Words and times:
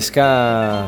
És 0.00 0.08
que 0.14 0.26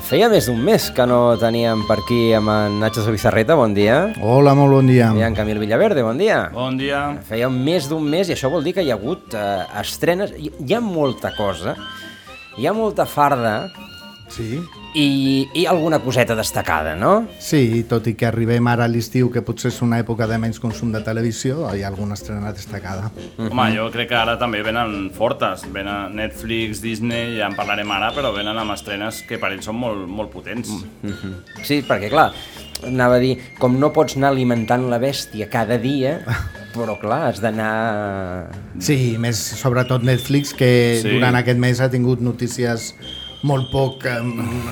feia 0.09 0.29
més 0.33 0.47
d'un 0.49 0.61
mes 0.65 0.87
que 0.97 1.05
no 1.09 1.35
teníem 1.41 1.83
per 1.85 1.99
aquí 2.01 2.21
amb 2.37 2.49
en 2.49 2.79
Nacho 2.81 3.05
Bizarreta, 3.13 3.57
bon 3.59 3.75
dia. 3.77 3.99
Hola, 4.25 4.55
molt 4.57 4.73
bon 4.79 4.89
dia. 4.89 5.11
I 5.13 5.27
en 5.27 5.37
Camil 5.37 5.61
Villaverde, 5.61 6.05
bon 6.07 6.17
dia. 6.21 6.47
Bon 6.55 6.79
dia. 6.81 7.03
Feia 7.29 7.51
més 7.53 7.91
d'un 7.91 8.07
mes 8.09 8.31
i 8.31 8.37
això 8.37 8.49
vol 8.53 8.65
dir 8.65 8.73
que 8.79 8.85
hi 8.87 8.93
ha 8.93 8.97
hagut 8.97 9.37
eh, 9.37 9.67
estrenes. 9.83 10.33
Hi, 10.41 10.49
hi 10.65 10.77
ha 10.77 10.81
molta 10.81 11.35
cosa, 11.37 11.77
hi 12.57 12.69
ha 12.69 12.73
molta 12.77 13.05
farda 13.09 13.57
Sí, 14.33 14.63
i, 14.95 15.49
i 15.55 15.65
alguna 15.67 15.99
coseta 16.01 16.35
destacada, 16.37 16.95
no? 16.97 17.27
sí, 17.41 17.85
tot 17.89 18.07
i 18.11 18.15
que 18.19 18.27
arribem 18.29 18.67
ara 18.69 18.85
a 18.85 18.91
l'estiu, 18.91 19.31
que 19.33 19.41
potser 19.45 19.71
és 19.73 19.79
una 19.85 19.99
època 20.03 20.27
de 20.29 20.37
menys 20.41 20.61
consum 20.61 20.93
de 20.93 21.01
televisió, 21.05 21.65
hi 21.75 21.83
ha 21.83 21.89
alguna 21.89 22.15
estrena 22.19 22.53
destacada. 22.53 23.11
Home, 23.39 23.69
jo 23.77 23.87
crec 23.95 24.11
que 24.13 24.19
ara 24.19 24.37
també 24.41 24.61
venen 24.63 25.11
fortes. 25.17 25.65
Venen 25.73 26.17
Netflix, 26.19 26.83
Disney, 26.85 27.39
ja 27.39 27.49
en 27.49 27.57
parlarem 27.57 27.91
ara, 27.95 28.13
però 28.13 28.35
venen 28.37 28.59
amb 28.61 28.75
estrenes 28.77 29.23
que 29.29 29.39
per 29.41 29.53
ells 29.55 29.65
són 29.69 29.81
molt, 29.81 30.05
molt 30.09 30.33
potents. 30.35 30.71
Mhm. 31.03 31.33
Sí, 31.65 31.81
perquè 31.89 32.11
clar, 32.13 32.31
anava 32.87 33.17
a 33.17 33.23
dir, 33.23 33.37
com 33.59 33.79
no 33.81 33.93
pots 33.97 34.17
anar 34.21 34.33
alimentant 34.35 34.89
la 34.91 34.99
bèstia 35.01 35.49
cada 35.49 35.79
dia, 35.81 36.19
però 36.77 36.99
clar, 37.01 37.31
has 37.31 37.41
d'anar... 37.41 38.51
Sí, 38.81 39.17
més 39.21 39.41
sobretot 39.61 40.05
Netflix, 40.05 40.53
que 40.53 40.73
Sí. 41.01 41.17
durant 41.17 41.37
aquest 41.41 41.59
mes 41.59 41.81
ha 41.81 41.89
tingut 41.91 42.21
notícies 42.21 42.93
molt 43.43 43.71
poc 43.73 44.05
eh, 44.07 44.19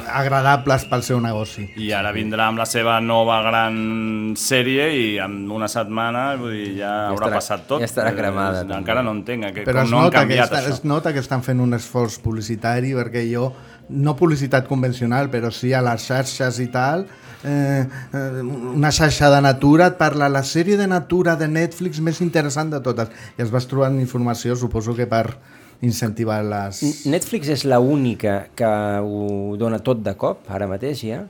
agradables 0.09 0.85
pel 0.91 1.03
seu 1.03 1.19
negoci. 1.23 1.67
I 1.83 1.91
ara 1.97 2.13
vindrà 2.15 2.47
amb 2.51 2.61
la 2.63 2.67
seva 2.71 2.99
nova 3.03 3.41
gran 3.43 4.35
sèrie 4.39 4.87
i 4.95 5.07
en 5.23 5.41
una 5.51 5.69
setmana 5.71 6.37
vull 6.41 6.55
dir, 6.55 6.77
ja 6.81 6.93
haurà 7.09 7.27
estarà- 7.27 7.41
passat 7.41 7.67
tot. 7.67 7.81
ja 7.83 7.89
estarà 7.91 8.13
cremada, 8.17 8.63
Eh. 8.63 8.77
Encara 8.79 9.03
no 9.03 9.11
entenc 9.17 9.45
eh, 9.45 9.53
que, 9.53 9.65
Però 9.65 9.81
com 9.81 9.85
es 9.85 9.91
no 9.91 9.99
han 9.99 10.05
nota, 10.05 10.19
que 10.21 10.23
canviat 10.27 10.51
està, 10.53 10.61
això. 10.63 10.75
es 10.75 10.85
nota 10.85 11.13
que 11.13 11.19
estan 11.21 11.43
fent 11.43 11.61
un 11.61 11.75
esforç 11.75 12.19
publicitari 12.23 12.93
perquè 12.95 13.25
jo, 13.33 13.53
no 13.91 14.15
publicitat 14.17 14.69
convencional, 14.69 15.31
però 15.31 15.51
sí 15.51 15.73
a 15.75 15.83
les 15.83 16.05
xarxes 16.07 16.61
i 16.61 16.69
tal, 16.71 17.07
eh, 17.43 17.87
eh, 18.15 18.43
una 18.43 18.93
xarxa 18.93 19.31
de 19.35 19.41
natura 19.43 19.87
et 19.89 19.97
parla 19.99 20.29
la 20.29 20.43
sèrie 20.45 20.77
de 20.77 20.87
natura 20.87 21.35
de 21.37 21.49
Netflix 21.49 21.99
més 22.01 22.21
interessant 22.21 22.71
de 22.71 22.81
totes 22.81 23.09
i 23.37 23.43
es 23.43 23.51
vas 23.51 23.67
trobant 23.67 23.99
informació, 23.99 24.55
suposo 24.55 24.95
que 24.95 25.07
per 25.11 25.37
incentivar 25.83 26.43
les... 26.45 26.81
Netflix 27.09 27.49
és 27.49 27.65
la 27.65 27.79
única 27.81 28.49
que 28.57 28.69
ho 29.01 29.57
dona 29.61 29.79
tot 29.85 30.03
de 30.05 30.13
cop, 30.21 30.45
ara 30.53 30.69
mateix 30.69 31.05
ja? 31.07 31.23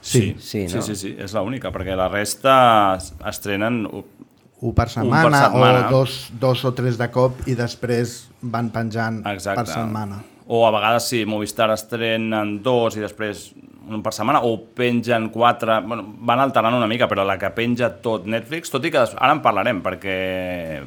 Sí, 0.00 0.36
Sí, 0.38 0.68
sí, 0.68 0.76
no? 0.76 0.82
sí, 0.86 0.94
sí, 0.96 1.14
és 1.18 1.32
l'única, 1.34 1.72
perquè 1.74 1.96
la 1.98 2.06
resta 2.08 2.94
es- 2.96 3.12
estrenen... 3.26 3.82
un 3.86 4.72
per 4.74 4.86
setmana, 4.88 5.28
per 5.28 5.40
setmana. 5.42 5.80
o 5.88 5.90
dos, 5.90 6.30
dos 6.40 6.64
o 6.64 6.70
tres 6.72 6.96
de 6.96 7.10
cop 7.12 7.42
i 7.46 7.54
després 7.58 8.28
van 8.40 8.70
penjant 8.72 9.18
Exacte. 9.28 9.64
per 9.64 9.66
setmana. 9.74 10.22
O 10.48 10.62
a 10.66 10.70
vegades 10.72 11.08
sí, 11.10 11.24
Movistar 11.28 11.68
estrenen 11.74 12.62
dos 12.62 12.96
i 12.96 13.02
després 13.02 13.50
un 13.88 14.02
per 14.02 14.12
setmana, 14.12 14.40
o 14.42 14.56
pengen 14.74 15.28
quatre... 15.30 15.80
Bueno, 15.86 16.04
van 16.26 16.40
alternant 16.42 16.74
una 16.74 16.88
mica, 16.90 17.06
però 17.08 17.24
la 17.24 17.36
que 17.38 17.50
penja 17.54 17.88
tot 18.02 18.26
Netflix, 18.26 18.70
tot 18.72 18.84
i 18.84 18.90
que 18.90 18.98
des- 18.98 19.14
ara 19.16 19.32
en 19.36 19.40
parlarem, 19.44 19.80
perquè, 19.84 20.16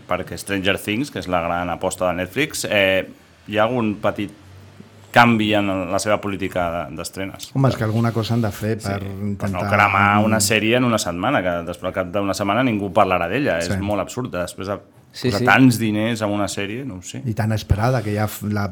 perquè 0.09 0.37
Stranger 0.37 0.77
Things, 0.77 1.11
que 1.11 1.19
és 1.23 1.27
la 1.31 1.41
gran 1.45 1.69
aposta 1.69 2.07
de 2.09 2.17
Netflix, 2.21 2.65
eh, 2.69 3.07
hi 3.47 3.57
ha 3.57 3.63
algun 3.69 3.95
petit 4.03 4.31
canvi 5.11 5.53
en 5.57 5.65
la 5.89 5.97
seva 5.97 6.19
política 6.21 6.67
de- 6.89 6.95
d'estrenes. 6.99 7.49
Home, 7.55 7.69
és 7.71 7.77
que 7.79 7.83
alguna 7.87 8.11
cosa 8.13 8.35
han 8.35 8.43
de 8.43 8.51
fer 8.53 8.75
per 8.77 8.99
Per 8.99 9.07
intentar... 9.09 9.49
no 9.55 9.63
cremar 9.71 10.19
una 10.23 10.39
sèrie 10.39 10.77
en 10.77 10.83
una 10.85 10.99
setmana, 11.01 11.41
que 11.41 11.55
després 11.65 11.89
al 11.89 11.95
cap 11.95 12.11
d'una 12.13 12.35
setmana 12.37 12.61
ningú 12.63 12.91
parlarà 12.93 13.27
d'ella. 13.31 13.61
Sí. 13.61 13.71
És 13.73 13.79
molt 13.81 14.03
absurd. 14.03 14.29
Després 14.35 14.67
de 14.69 14.77
Sí, 15.11 15.27
posar 15.31 15.39
sí. 15.39 15.45
tants 15.45 15.79
diners 15.81 16.21
en 16.21 16.29
una 16.29 16.45
sèrie, 16.47 16.83
no 16.85 16.99
ho 16.99 17.01
sé. 17.01 17.23
I 17.25 17.33
tan 17.33 17.51
esperada, 17.51 18.03
que 18.05 18.13
ja 18.13 18.25
f- 18.29 18.45
la- 18.53 18.69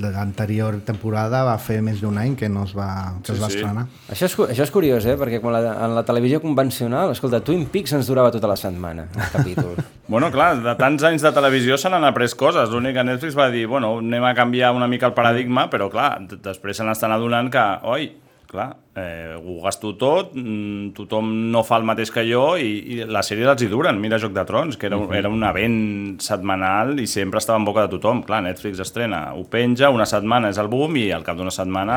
l'anterior 0.00 0.76
temporada 0.84 1.42
va 1.46 1.54
fer 1.58 1.80
més 1.84 2.00
d'un 2.02 2.18
any 2.20 2.34
que 2.38 2.48
no 2.52 2.64
es 2.66 2.74
va, 2.76 3.14
que 3.22 3.32
Sí, 3.32 3.36
es 3.38 3.40
va 3.42 3.48
sí. 3.50 3.56
estrenar. 3.58 3.86
Això 4.12 4.26
és, 4.28 4.36
això 4.54 4.62
és 4.66 4.70
curiós, 4.74 5.06
eh? 5.06 5.16
Perquè 5.16 5.40
quan 5.40 5.54
la, 5.56 5.72
en 5.86 5.94
la 5.96 6.04
televisió 6.04 6.40
convencional, 6.42 7.12
escolta, 7.12 7.40
Twin 7.40 7.66
Peaks 7.72 7.92
ens 7.96 8.06
durava 8.10 8.30
tota 8.30 8.48
la 8.50 8.56
setmana, 8.56 9.08
el 9.14 9.30
capítol. 9.32 9.76
Bueno, 10.12 10.28
clar, 10.34 10.58
de 10.60 10.74
tants 10.76 11.04
anys 11.08 11.22
de 11.22 11.30
televisió 11.32 11.78
se 11.78 11.88
n'han 11.88 12.04
après 12.04 12.34
coses. 12.36 12.68
L'únic 12.68 12.92
que 12.98 13.04
Netflix 13.06 13.36
va 13.38 13.46
dir, 13.48 13.62
bueno, 13.70 13.94
anem 14.02 14.24
a 14.28 14.34
canviar 14.36 14.72
una 14.76 14.88
mica 14.90 15.06
el 15.08 15.14
paradigma, 15.16 15.70
però 15.70 15.86
clar, 15.88 16.18
després 16.42 16.76
se 16.76 16.84
n'estan 16.84 17.14
adonant 17.14 17.48
que, 17.48 17.62
oi, 17.88 18.10
clar, 18.52 18.68
eh, 19.00 19.32
ho 19.40 19.54
gasto 19.64 19.94
tot, 19.96 20.34
mm, 20.36 20.90
tothom 20.92 21.30
no 21.50 21.62
fa 21.64 21.78
el 21.80 21.86
mateix 21.88 22.10
que 22.12 22.22
jo 22.28 22.58
i, 22.60 22.68
i 22.92 22.96
les 23.08 23.26
sèries 23.30 23.48
els 23.48 23.62
hi 23.64 23.68
duren. 23.72 23.96
Mira 23.98 24.18
Joc 24.20 24.34
de 24.36 24.44
Trons, 24.44 24.76
que 24.76 24.86
era, 24.90 24.98
un- 25.00 25.14
era 25.16 25.30
un 25.32 25.40
event 25.48 26.20
setmanal 26.20 26.98
i 27.00 27.06
sempre 27.08 27.40
estava 27.40 27.58
en 27.58 27.64
boca 27.64 27.86
de 27.86 27.92
tothom. 27.94 28.20
Clar, 28.28 28.42
Netflix 28.44 28.78
estrena, 28.84 29.22
ho 29.34 29.46
penja, 29.48 29.88
una 29.90 30.04
setmana 30.06 30.50
és 30.52 30.58
el 30.60 30.68
boom 30.68 30.98
i 31.00 31.06
al 31.16 31.24
cap 31.24 31.38
d'una 31.40 31.50
setmana 31.54 31.96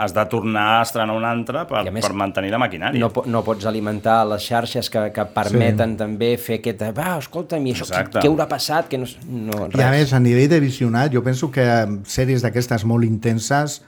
has 0.00 0.14
de 0.16 0.24
tornar 0.32 0.78
a 0.78 0.82
estrenar 0.86 1.14
un 1.20 1.26
altre 1.28 1.66
per, 1.68 1.84
més, 1.92 2.04
per 2.08 2.14
mantenir 2.16 2.50
la 2.54 2.62
maquinària. 2.64 2.98
No, 3.04 3.12
po- 3.12 3.26
no 3.28 3.44
pots 3.44 3.68
alimentar 3.68 4.22
les 4.32 4.48
xarxes 4.48 4.88
que, 4.90 5.04
que 5.12 5.26
permeten 5.36 5.92
sí. 5.94 6.00
també 6.00 6.32
fer 6.40 6.58
aquest... 6.62 6.86
Va, 6.96 7.18
escolta'm, 7.20 7.68
i 7.68 7.74
això, 7.76 7.84
què, 7.84 7.92
Exacte. 8.00 8.24
què 8.24 8.32
haurà 8.32 8.48
passat? 8.48 8.88
Que 8.88 8.98
no, 8.98 9.06
no, 9.28 9.68
I 9.76 9.84
a 9.84 9.92
més, 9.92 10.16
a 10.16 10.20
nivell 10.24 10.48
de 10.48 10.60
visionat, 10.64 11.12
jo 11.12 11.20
penso 11.22 11.52
que 11.52 11.68
eh, 11.68 11.86
sèries 12.08 12.40
d'aquestes 12.42 12.88
molt 12.88 13.04
intenses 13.04 13.82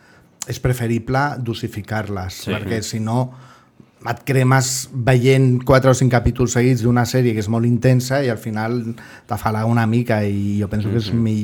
és 0.50 0.58
preferible 0.62 1.22
dosificar-les, 1.38 2.44
sí. 2.46 2.52
perquè 2.54 2.82
si 2.82 3.00
no 3.02 3.30
et 4.10 4.22
cremes 4.26 4.68
veient 4.92 5.60
4 5.62 5.92
o 5.92 5.94
5 5.94 6.10
capítols 6.10 6.56
seguits 6.56 6.82
d'una 6.82 7.04
sèrie 7.06 7.34
que 7.36 7.42
és 7.42 7.48
molt 7.52 7.68
intensa 7.68 8.18
i 8.24 8.30
al 8.32 8.40
final 8.40 8.80
t'afala 9.30 9.62
una 9.68 9.84
mica 9.86 10.22
i 10.26 10.58
jo 10.58 10.68
penso 10.72 10.90
que 10.90 10.98
és 10.98 11.12
mi... 11.14 11.36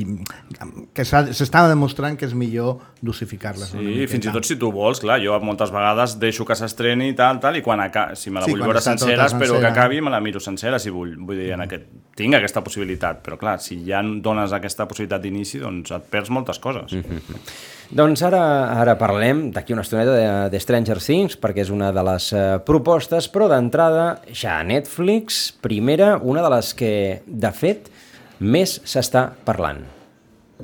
que 0.95 1.05
s'està 1.07 1.63
demostrant 1.69 2.17
que 2.19 2.27
és 2.27 2.35
millor 2.35 2.81
dosificar-les. 3.05 3.71
una 3.77 3.85
Sí, 3.85 4.09
fins 4.11 4.27
i 4.27 4.35
tot 4.35 4.47
si 4.47 4.59
tu 4.59 4.73
vols, 4.75 4.99
clar, 5.03 5.19
jo 5.23 5.39
moltes 5.45 5.71
vegades 5.71 6.17
deixo 6.19 6.47
que 6.47 6.57
s'estreni 6.59 7.13
i 7.13 7.17
tal, 7.17 7.39
tal, 7.39 7.59
i 7.59 7.63
quan 7.63 7.79
aca... 7.85 8.09
si 8.19 8.33
me 8.33 8.43
la 8.43 8.49
Sí, 8.49 8.55
vull 8.57 8.65
veure 8.67 8.81
tota 8.81 8.97
sencera, 8.97 9.29
espero 9.31 9.55
que 9.55 9.61
sencera. 9.61 9.71
acabi 9.71 10.01
i 10.01 10.03
me 10.03 10.11
la 10.11 10.19
miro 10.23 10.43
sencera, 10.43 10.83
si 10.83 10.91
vull. 10.91 11.15
Vull 11.15 11.39
dir, 11.39 11.53
en 11.55 11.63
aquest... 11.63 11.87
tinc 12.19 12.35
aquesta 12.35 12.63
possibilitat, 12.65 13.23
però 13.23 13.39
clar, 13.39 13.59
si 13.63 13.79
ja 13.87 14.03
dones 14.03 14.51
aquesta 14.55 14.87
possibilitat 14.89 15.23
d'inici, 15.23 15.63
doncs 15.63 15.95
et 15.95 16.11
perds 16.11 16.33
moltes 16.35 16.59
coses. 16.59 16.91
Mm 16.91 17.03
-hmm. 17.07 17.39
Doncs 17.89 18.21
ara, 18.21 18.39
ara 18.77 18.93
parlem 18.99 19.47
d'aquí 19.49 19.73
una 19.73 19.81
estoneta 19.81 20.13
de, 20.13 20.25
de 20.53 20.59
Stranger 20.61 20.99
Things, 21.01 21.33
perquè 21.41 21.63
és 21.63 21.71
una 21.73 21.87
de 21.89 22.03
les 22.05 22.27
eh, 22.37 22.43
propostes, 22.61 23.25
però 23.33 23.47
d'entrada 23.49 24.19
ja 24.29 24.59
a 24.59 24.67
Netflix, 24.67 25.47
primera, 25.65 26.19
una 26.21 26.43
de 26.45 26.51
les 26.53 26.69
que, 26.77 26.91
de 27.25 27.49
fet, 27.49 27.89
més 28.37 28.77
s'està 28.85 29.31
parlant. 29.41 29.81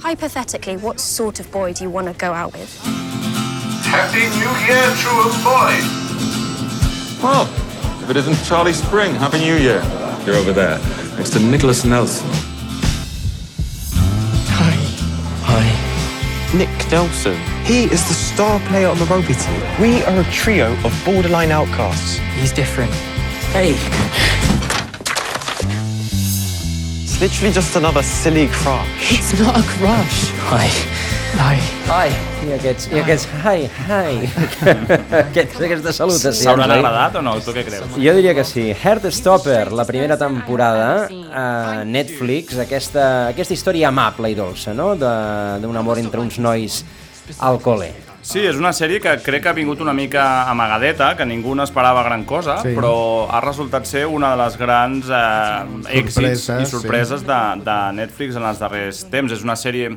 Hypothetically, 0.06 0.78
what 0.78 1.02
sort 1.02 1.40
of 1.40 1.50
boy 1.50 1.74
do 1.74 1.84
you 1.84 1.90
want 1.90 2.06
to 2.06 2.14
go 2.14 2.32
out 2.32 2.54
with? 2.54 2.70
Happy 3.90 4.30
New 4.38 4.54
Year 4.70 4.86
to 5.02 5.10
a 5.26 5.30
boy! 5.42 5.74
Well, 7.26 7.50
if 8.04 8.10
it 8.12 8.18
isn't 8.18 8.38
Charlie 8.46 8.74
Spring, 8.74 9.16
Happy 9.16 9.40
New 9.40 9.58
Year. 9.58 9.82
You're 10.28 10.36
over 10.36 10.54
there, 10.54 10.78
next 11.18 11.34
to 11.34 11.40
Nicholas 11.40 11.86
Nelson. 11.86 12.45
Nick 16.58 16.90
Nelson. 16.90 17.38
He 17.66 17.84
is 17.84 18.08
the 18.08 18.14
star 18.14 18.62
player 18.68 18.88
on 18.88 18.98
the 18.98 19.04
rugby 19.06 19.34
team. 19.34 19.62
We 19.82 20.02
are 20.04 20.22
a 20.22 20.24
trio 20.32 20.72
of 20.86 21.02
borderline 21.04 21.52
outcasts. 21.52 22.18
He's 22.40 22.54
different. 22.54 22.94
Hey. 23.52 23.76
It's 27.04 27.20
literally 27.20 27.52
just 27.52 27.76
another 27.76 28.04
silly 28.04 28.48
crush. 28.48 29.12
It's 29.12 29.38
not 29.38 29.58
a 29.58 29.64
crush. 29.64 30.30
Hi. 30.48 31.15
Hi. 31.36 31.58
Ai, 31.92 32.12
i 32.48 32.54
aquests, 32.56 32.88
i 32.96 33.00
aquests, 33.02 33.26
hi, 33.46 33.66
hi, 33.68 34.30
aquests, 35.20 35.60
aquestes 35.68 35.98
salutacions. 36.00 36.40
S'hauran 36.42 36.72
oi? 36.72 36.80
agradat 36.80 37.18
o 37.20 37.22
no? 37.26 37.34
Tu 37.44 37.54
què 37.56 37.64
creus? 37.68 37.92
Jo 38.02 38.14
diria 38.18 38.34
que 38.38 38.46
sí. 38.48 38.70
Heartstopper, 38.74 39.70
la 39.76 39.86
primera 39.86 40.18
temporada 40.18 40.88
a 41.36 41.84
Netflix, 41.86 42.58
aquesta, 42.64 43.06
aquesta 43.34 43.54
història 43.58 43.92
amable 43.92 44.32
i 44.34 44.38
dolça, 44.38 44.74
no?, 44.74 44.94
de- 45.00 45.60
d'un 45.64 45.78
amor 45.78 46.00
entre 46.02 46.24
uns 46.24 46.40
nois 46.42 46.82
al 47.40 47.60
col·le. 47.62 47.92
Sí, 48.26 48.42
és 48.42 48.58
una 48.58 48.72
sèrie 48.74 48.98
que 49.04 49.12
crec 49.22 49.44
que 49.46 49.50
ha 49.52 49.54
vingut 49.54 49.84
una 49.86 49.94
mica 49.94 50.48
amagadeta, 50.50 51.12
que 51.20 51.28
ningú 51.30 51.54
n'esperava 51.54 52.02
gran 52.08 52.24
cosa, 52.26 52.58
Sí. 52.64 52.72
sí. 52.72 52.76
però 52.80 53.28
ha 53.30 53.42
resultat 53.44 53.86
ser 53.86 54.08
una 54.10 54.32
de 54.34 54.40
les 54.42 54.58
grans 54.58 55.12
eh, 55.14 56.00
èxits 56.02 56.48
i 56.64 56.66
sorpreses 56.66 57.22
de, 57.28 57.40
de 57.62 57.78
Netflix 58.02 58.36
en 58.40 58.48
els 58.50 58.58
darrers 58.64 59.04
temps. 59.12 59.32
És 59.36 59.44
una 59.46 59.54
sèrie... 59.60 59.94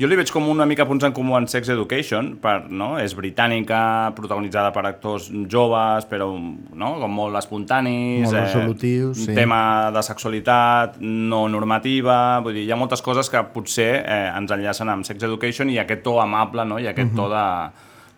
Jo 0.00 0.08
li 0.08 0.16
veig 0.16 0.30
com 0.32 0.46
una 0.48 0.64
mica 0.64 0.86
punts 0.88 1.04
en 1.04 1.12
comú 1.12 1.34
en 1.36 1.44
Sex 1.50 1.68
Education, 1.74 2.30
per, 2.40 2.70
no? 2.72 2.94
és 2.96 3.12
britànica, 3.12 3.80
protagonitzada 4.16 4.70
per 4.72 4.86
actors 4.88 5.26
joves, 5.52 6.06
però 6.08 6.30
no? 6.32 6.94
com 7.02 7.12
molt 7.12 7.36
espontanis, 7.36 8.24
Molt 8.24 8.38
resolutius, 8.38 9.20
un 9.20 9.28
sí. 9.28 9.36
tema 9.36 9.60
de 9.92 10.04
sexualitat 10.06 10.96
no 11.04 11.42
normativa, 11.52 12.16
vull 12.40 12.56
dir, 12.56 12.64
hi 12.64 12.72
ha 12.72 12.80
moltes 12.80 13.04
coses 13.04 13.28
que 13.28 13.44
potser 13.52 13.90
eh, 14.00 14.24
ens 14.32 14.56
enllacen 14.56 14.88
amb 14.88 15.04
Sex 15.04 15.28
Education 15.28 15.68
i 15.68 15.76
aquest 15.82 16.00
to 16.06 16.16
amable 16.22 16.64
no? 16.64 16.80
i 16.80 16.88
aquest 16.88 17.12
to 17.18 17.28
de, 17.28 17.46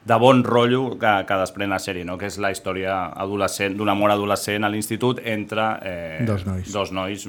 de 0.07 0.23
bon 0.23 0.47
rotllo 0.47 0.85
que, 1.03 1.17
que 1.27 1.41
desprèn 1.43 1.75
la 1.75 1.83
sèrie, 1.83 2.07
no? 2.07 2.15
que 2.21 2.31
és 2.31 2.39
la 2.39 2.55
història 2.55 3.09
adolescent 3.11 3.75
d'un 3.75 3.91
amor 3.91 4.15
adolescent 4.15 4.63
a 4.63 4.71
l'institut 4.71 5.19
entre 5.25 5.73
eh, 5.83 6.21
Dos 6.31 6.47
nois. 6.47 6.71
dos 6.71 6.95
nois, 6.95 7.27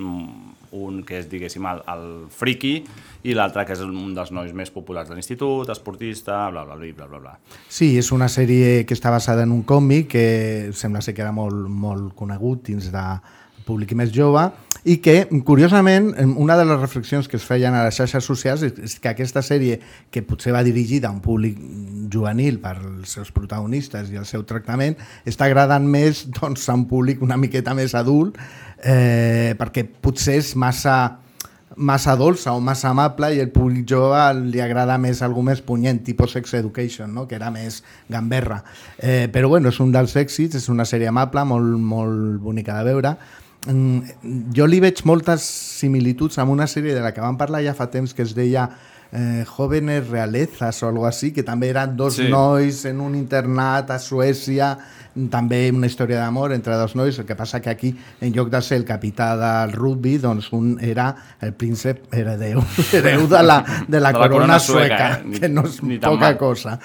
un 0.74 1.02
que 1.08 1.20
és, 1.22 1.28
diguéssim, 1.30 1.66
el, 1.70 1.84
el 1.94 2.06
friki 2.34 2.74
i 3.24 3.36
l'altre 3.38 3.66
que 3.68 3.76
és 3.76 3.84
un 3.86 4.14
dels 4.16 4.34
nois 4.36 4.54
més 4.58 4.72
populars 4.74 5.10
de 5.10 5.18
l'institut, 5.18 5.70
esportista, 5.70 6.50
bla, 6.52 6.66
bla, 6.66 6.76
bla, 6.80 6.92
bla, 6.98 7.08
bla, 7.12 7.22
bla. 7.22 7.38
Sí, 7.70 7.94
és 8.00 8.12
una 8.16 8.30
sèrie 8.32 8.84
que 8.88 8.98
està 8.98 9.14
basada 9.14 9.46
en 9.48 9.54
un 9.56 9.64
còmic 9.68 10.12
que 10.16 10.26
sembla 10.74 11.04
ser 11.06 11.16
que 11.16 11.24
era 11.26 11.36
molt, 11.36 11.70
molt 11.70 12.14
conegut 12.18 12.68
dins 12.72 12.92
de 12.94 13.08
públic 13.66 13.94
més 13.98 14.12
jove 14.14 14.44
i 14.84 14.98
que, 15.00 15.30
curiosament, 15.48 16.10
una 16.36 16.58
de 16.60 16.66
les 16.68 16.80
reflexions 16.80 17.30
que 17.32 17.38
es 17.40 17.46
feien 17.48 17.74
a 17.74 17.86
les 17.86 17.96
xarxes 17.96 18.26
socials 18.28 18.64
és- 18.68 19.00
que 19.00 19.10
aquesta 19.10 19.42
sèrie, 19.42 19.80
que 20.12 20.22
potser 20.28 20.52
va 20.52 20.64
dirigida 20.64 21.08
a 21.08 21.12
un 21.16 21.22
públic 21.24 21.58
juvenil 22.12 22.60
per 22.60 22.76
als 22.78 23.16
seus 23.16 23.32
protagonistes 23.32 24.12
i 24.12 24.20
el 24.20 24.26
seu 24.28 24.44
tractament, 24.44 24.98
està 25.26 25.46
agradant 25.48 25.88
més 25.88 26.26
doncs, 26.42 26.68
a 26.70 26.76
un 26.76 26.86
públic 26.92 27.22
una 27.24 27.38
miqueta 27.38 27.74
més 27.74 27.96
adult 27.96 28.36
eh, 28.84 29.56
perquè 29.58 29.88
potser 29.88 30.40
és 30.42 30.56
massa 30.60 31.20
massa 31.76 32.14
dolça 32.16 32.52
o 32.54 32.60
massa 32.62 32.92
amable 32.92 33.32
i 33.34 33.40
el 33.42 33.50
públic 33.50 33.88
jove 33.90 34.20
li 34.52 34.60
agrada 34.62 34.98
més 35.02 35.24
algú 35.26 35.42
més 35.42 35.62
punyent, 35.66 36.04
tipus 36.06 36.36
Sex 36.36 36.54
Education, 36.54 37.10
no? 37.16 37.24
que 37.28 37.34
era 37.34 37.50
més 37.50 37.80
gamberra. 38.10 38.60
Eh, 39.00 39.28
però 39.34 39.50
bueno, 39.50 39.70
és 39.74 39.80
un 39.82 39.92
dels 39.92 40.14
èxits, 40.16 40.60
és 40.60 40.70
una 40.70 40.86
sèrie 40.86 41.10
amable, 41.10 41.42
molt, 41.50 41.80
molt 41.82 42.38
bonica 42.46 42.78
de 42.78 42.84
veure. 42.92 43.16
Mm, 43.66 44.52
jo 44.56 44.66
li 44.68 44.82
veig 44.84 45.00
moltes 45.08 45.42
similituds 45.80 46.38
amb 46.42 46.52
una 46.52 46.66
sèrie 46.68 46.94
de 46.96 47.00
la 47.00 47.14
que 47.16 47.22
vam 47.24 47.38
parlar 47.40 47.62
ja 47.64 47.74
fa 47.78 47.88
temps 47.92 48.12
que 48.14 48.24
es 48.26 48.34
deia 48.36 48.66
eh, 49.14 49.46
Jóvenes 49.48 50.08
Realezas 50.10 50.82
o 50.84 50.88
algo 50.90 51.06
así, 51.08 51.32
que 51.32 51.44
també 51.48 51.70
eren 51.70 51.96
dos 51.96 52.16
Sí. 52.18 52.28
nois 52.30 52.84
en 52.90 53.00
un 53.00 53.16
internat 53.16 53.92
a 53.94 54.00
Suècia, 54.00 54.74
també 55.30 55.70
una 55.72 55.86
història 55.86 56.18
d'amor 56.24 56.52
entre 56.52 56.74
dos 56.76 56.96
nois, 56.98 57.20
el 57.20 57.26
que 57.30 57.36
passa 57.38 57.62
que 57.62 57.70
aquí, 57.70 57.96
en 58.20 58.34
lloc 58.34 58.50
de 58.50 58.60
ser 58.66 58.80
el 58.82 58.86
capità 58.86 59.36
del 59.38 59.72
rugby, 59.78 60.18
doncs 60.18 60.52
un 60.52 60.80
era 60.82 61.12
el 61.40 61.54
príncep 61.54 62.08
heredeu, 62.12 62.60
hereu 62.92 63.28
de 63.36 63.44
la, 63.44 63.60
de 63.64 63.64
la, 63.64 63.86
De 63.88 64.00
la 64.02 64.14
corona, 64.14 64.34
corona 64.34 64.60
sueca, 64.60 64.98
sueca, 64.98 65.14
eh? 65.20 65.24
Ni- 65.28 65.40
que 65.40 65.48
no 65.50 65.64
és 65.70 65.84
ni 65.84 66.00
tan 66.00 66.10
poca 66.18 66.32
mal. 66.34 66.38
cosa. 66.38 66.80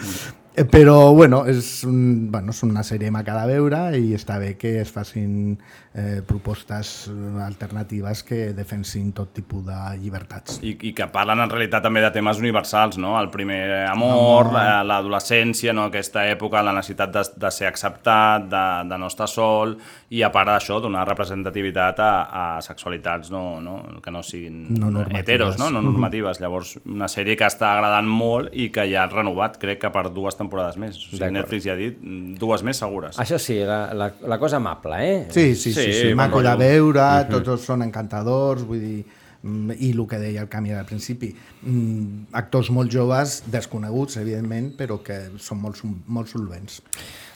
Eh, 0.58 0.64
Però, 0.66 1.12
bueno, 1.14 1.44
és, 1.46 1.84
un, 1.86 2.30
bueno, 2.32 2.50
és 2.50 2.62
una 2.66 2.82
sèrie 2.82 3.10
maca 3.14 3.36
de 3.38 3.46
veure 3.54 3.82
i 3.98 4.12
està 4.16 4.38
bé 4.42 4.56
que 4.58 4.80
es 4.82 4.90
facin 4.90 5.52
eh, 5.94 6.20
propostes 6.26 7.06
eh, 7.10 7.42
alternatives 7.44 8.24
que 8.26 8.52
defensin 8.56 9.12
tot 9.14 9.30
tipus 9.36 9.62
de 9.66 9.76
llibertats. 10.02 10.58
I, 10.66 10.74
i 10.90 10.92
que 10.96 11.06
parlen 11.14 11.44
en 11.44 11.52
realitat 11.52 11.84
també 11.86 12.02
de 12.02 12.10
temes 12.14 12.40
universals, 12.42 12.98
no? 12.98 13.14
El 13.20 13.30
primer 13.30 13.86
amor, 13.86 14.50
la- 14.54 14.82
l'adolescència, 14.86 15.72
no? 15.72 15.86
aquesta 15.92 16.26
època, 16.32 16.62
la 16.66 16.74
necessitat 16.76 17.14
de, 17.14 17.22
de 17.46 17.50
ser 17.54 17.68
acceptat, 17.70 18.48
de, 18.50 18.64
de 18.90 18.98
no 18.98 19.06
estar 19.12 19.28
sol, 19.30 19.76
i 20.10 20.22
a 20.24 20.32
part 20.34 20.48
d'això, 20.50 20.80
donar 20.82 21.06
representativitat 21.08 22.00
a, 22.02 22.10
a 22.32 22.44
sexualitats 22.64 23.30
no, 23.30 23.60
no, 23.60 23.78
que 24.02 24.10
no 24.10 24.22
siguin 24.24 24.64
No 24.74 24.90
normatives. 24.90 25.20
heteros, 25.22 25.58
no? 25.60 25.70
no 25.70 25.82
normatives. 25.84 26.40
Llavors, 26.42 26.78
una 26.88 27.06
sèrie 27.08 27.36
que 27.36 27.46
està 27.46 27.74
agradant 27.76 28.08
molt 28.08 28.50
i 28.56 28.70
que 28.74 28.88
ja 28.90 29.04
ha 29.04 29.10
renovat, 29.12 29.58
crec 29.60 29.82
que 29.84 29.90
per 29.94 30.08
dues 30.10 30.34
temporades 30.34 30.47
més. 30.80 30.96
O 30.96 31.16
sigui. 31.16 31.30
Netflix 31.34 31.66
ja 31.66 31.74
ha 31.74 31.78
dit 31.78 31.98
mm, 32.00 32.34
dues 32.40 32.64
més 32.66 32.80
segures. 32.80 33.18
Això 33.20 33.38
sí, 33.42 33.58
la, 33.66 33.80
la, 33.94 34.10
la 34.28 34.38
cosa 34.38 34.58
amable, 34.58 34.98
eh? 34.98 35.20
Sí, 35.30 35.54
sí, 35.54 35.72
sí, 35.72 35.72
sí, 35.72 35.86
Sí, 35.92 36.08
sí 36.08 36.14
maco 36.18 36.42
de 36.42 36.56
veure, 36.56 37.00
uh 37.00 37.28
-huh. 37.28 37.42
tots 37.44 37.64
són 37.64 37.82
encantadors, 37.82 38.62
vull 38.62 38.80
dir, 38.80 39.04
mm, 39.42 39.70
i 39.78 39.90
el 39.92 40.06
que 40.06 40.18
deia 40.18 40.42
el 40.42 40.48
Camí 40.48 40.72
al 40.72 40.86
principi, 40.86 41.34
mm, 41.62 42.32
actors 42.32 42.70
molt 42.70 42.92
joves, 42.92 43.42
desconeguts, 43.46 44.16
evidentment, 44.16 44.76
però 44.76 45.02
que 45.02 45.30
són 45.38 45.60
molt, 45.60 45.82
molt 46.06 46.28
solvents. 46.28 46.82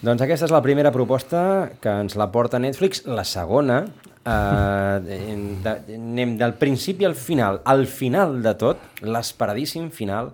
Doncs 0.00 0.22
aquesta 0.22 0.46
és 0.46 0.50
la 0.50 0.62
primera 0.62 0.90
proposta 0.90 1.72
que 1.80 1.88
ens 1.88 2.16
la 2.16 2.30
porta 2.30 2.58
Netflix. 2.58 3.04
La 3.06 3.24
segona, 3.24 3.86
eh, 4.24 4.98
de, 5.64 5.94
anem 5.94 6.36
del 6.38 6.54
principi 6.54 7.04
al 7.04 7.14
final. 7.14 7.60
Al 7.64 7.86
final 7.86 8.42
de 8.42 8.54
tot, 8.54 8.78
l'esperadíssim 9.02 9.90
final 9.90 10.32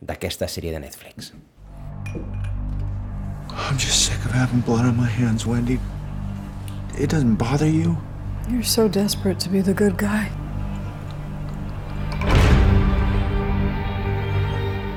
d'aquesta 0.00 0.46
sèrie 0.46 0.72
de 0.74 0.80
Netflix. 0.82 1.32
I'm 3.50 3.76
just 3.76 4.06
sick 4.06 4.24
of 4.24 4.30
having 4.30 4.60
blood 4.60 4.86
on 4.86 4.96
my 4.96 5.06
hands, 5.06 5.44
Wendy. 5.44 5.78
It 6.98 7.10
doesn't 7.10 7.36
bother 7.36 7.68
you? 7.68 7.98
You're 8.48 8.62
so 8.62 8.88
desperate 8.88 9.38
to 9.40 9.48
be 9.48 9.60
the 9.60 9.74
good 9.74 9.98
guy. 9.98 10.30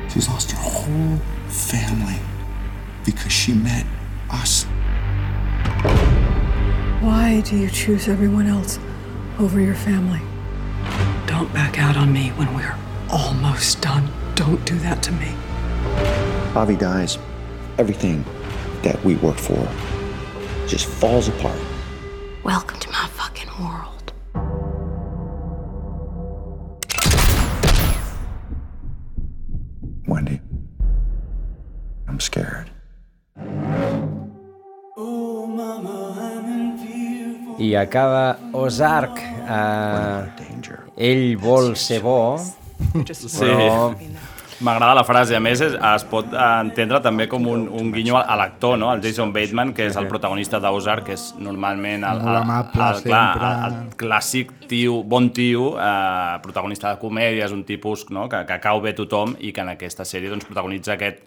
She's 0.09 0.27
lost 0.29 0.51
her 0.51 0.57
whole 0.57 1.17
family 1.47 2.19
because 3.05 3.31
she 3.31 3.53
met 3.53 3.85
us. 4.29 4.63
Why 7.01 7.41
do 7.41 7.57
you 7.57 7.69
choose 7.69 8.07
everyone 8.07 8.47
else 8.47 8.79
over 9.39 9.59
your 9.59 9.75
family? 9.75 10.21
Don't 11.27 11.51
back 11.53 11.79
out 11.79 11.97
on 11.97 12.13
me 12.13 12.29
when 12.29 12.53
we're 12.55 12.75
almost 13.09 13.81
done. 13.81 14.09
Don't 14.35 14.63
do 14.65 14.77
that 14.79 15.01
to 15.03 15.11
me. 15.11 16.30
Bobby 16.53 16.75
dies. 16.75 17.17
Everything 17.77 18.25
that 18.83 19.01
we 19.05 19.15
worked 19.15 19.39
for 19.39 19.65
just 20.67 20.85
falls 20.85 21.29
apart. 21.29 21.57
Welcome 22.43 22.77
to 22.79 22.89
my 22.91 23.07
fucking 23.07 23.49
world. 23.57 24.11
Wendy, 30.07 30.41
I'm 32.09 32.19
scared. 32.19 32.69
I 37.59 37.75
acaba 37.77 38.37
Ozark. 38.53 39.17
Eh, 39.21 40.25
ell 40.97 41.35
vol 41.37 41.75
ser 41.75 42.01
bo, 42.01 42.37
però... 43.39 43.95
M'agrada 44.61 44.93
la 44.93 45.03
frase, 45.03 45.33
a 45.33 45.41
més 45.41 45.61
es, 45.65 45.73
es 45.73 46.03
pot 46.05 46.33
entendre 46.37 46.99
també 47.01 47.25
com 47.29 47.47
un, 47.49 47.63
un 47.81 47.89
guinyo 47.93 48.19
a, 48.19 48.35
l'actor, 48.37 48.75
no? 48.77 48.91
el 48.93 49.01
Jason 49.01 49.31
Bateman, 49.33 49.71
que 49.73 49.87
és 49.89 49.97
el 49.97 50.05
protagonista 50.11 50.59
d'Ozark, 50.61 51.07
que 51.07 51.15
és 51.17 51.23
normalment 51.41 52.05
el, 52.05 52.21
el, 52.21 52.37
el, 52.41 52.69
clar, 52.69 52.91
sempre. 52.99 53.21
el, 53.47 53.77
el 53.81 53.95
clàssic 53.97 54.53
tio, 54.69 54.99
bon 55.01 55.31
tio, 55.33 55.71
eh, 55.81 56.37
protagonista 56.45 56.91
de 56.91 57.01
comèdia, 57.01 57.47
és 57.49 57.55
un 57.55 57.65
tipus 57.65 58.05
no? 58.13 58.27
que, 58.29 58.43
que 58.49 58.59
cau 58.61 58.83
bé 58.85 58.93
tothom 58.97 59.33
i 59.39 59.49
que 59.55 59.65
en 59.65 59.73
aquesta 59.73 60.05
sèrie 60.05 60.29
doncs, 60.29 60.45
protagonitza 60.45 60.93
aquest, 60.93 61.25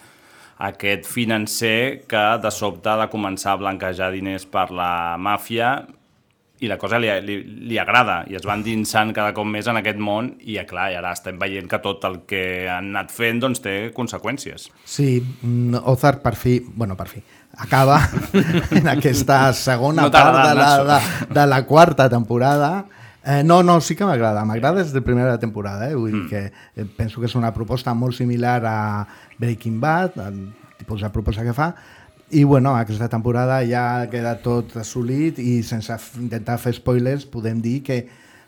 aquest 0.70 1.10
financer 1.10 2.04
que 2.06 2.24
de 2.38 2.54
sobte 2.54 2.92
ha 2.92 3.00
de 3.02 3.10
començar 3.10 3.56
a 3.56 3.62
blanquejar 3.64 4.12
diners 4.14 4.46
per 4.46 4.68
la 4.70 5.18
màfia 5.18 5.74
i 6.62 6.68
la 6.70 6.76
cosa 6.78 6.98
li, 7.02 7.08
li, 7.26 7.36
li 7.68 7.78
agrada 7.82 8.22
i 8.30 8.36
es 8.38 8.44
va 8.46 8.54
endinsant 8.54 9.10
cada 9.12 9.32
cop 9.34 9.44
més 9.50 9.66
en 9.68 9.76
aquest 9.80 9.98
món 9.98 10.36
i, 10.40 10.54
eh, 10.56 10.64
clar, 10.66 10.92
i 10.92 10.96
ara 10.96 11.10
estem 11.12 11.38
veient 11.38 11.66
que 11.68 11.80
tot 11.82 12.04
el 12.06 12.20
que 12.30 12.68
han 12.70 12.92
anat 12.94 13.10
fent 13.12 13.40
doncs, 13.42 13.60
té 13.60 13.90
conseqüències. 13.96 14.68
Sí, 14.86 15.18
mm, 15.42 15.82
Ozark 15.90 16.22
per 16.22 16.36
fi, 16.38 16.60
bueno, 16.74 16.96
per 16.96 17.08
fi, 17.10 17.22
acaba 17.58 17.98
en 18.78 18.88
aquesta 18.88 19.52
segona 19.52 20.02
No 20.06 20.10
part 20.14 20.38
de 20.48 20.54
la, 20.54 20.70
de, 20.94 21.34
de 21.40 21.46
la 21.50 21.64
quarta 21.66 22.08
temporada. 22.08 22.86
Eh, 23.26 23.42
no, 23.42 23.62
no, 23.62 23.80
sí 23.80 23.96
que 23.96 24.04
m'agrada, 24.04 24.44
m'agrada 24.44 24.82
des 24.82 24.92
de 24.92 25.00
primera 25.02 25.38
temporada, 25.40 25.88
eh? 25.90 25.94
vull 25.96 26.12
dir 26.12 26.22
Mm. 26.24 26.28
que 26.28 26.40
eh, 26.76 26.84
penso 26.96 27.20
que 27.20 27.26
és 27.26 27.34
una 27.34 27.52
proposta 27.54 27.94
molt 27.94 28.14
similar 28.14 28.60
a 28.68 29.06
Breaking 29.38 29.80
Bad, 29.80 30.18
el 30.28 30.52
tipus 30.78 31.00
de 31.00 31.08
proposta 31.10 31.42
que 31.42 31.54
fa, 31.56 31.70
i 32.30 32.44
bueno, 32.44 32.74
aquesta 32.76 33.08
temporada 33.08 33.60
ja 33.68 34.00
ha 34.00 34.10
quedat 34.10 34.42
tot 34.42 34.76
assolit 34.80 35.38
i 35.38 35.62
sense 35.62 35.94
intentar 36.20 36.58
fer 36.58 36.72
spoilers 36.74 37.26
podem 37.30 37.60
dir 37.62 37.82
que 37.84 37.98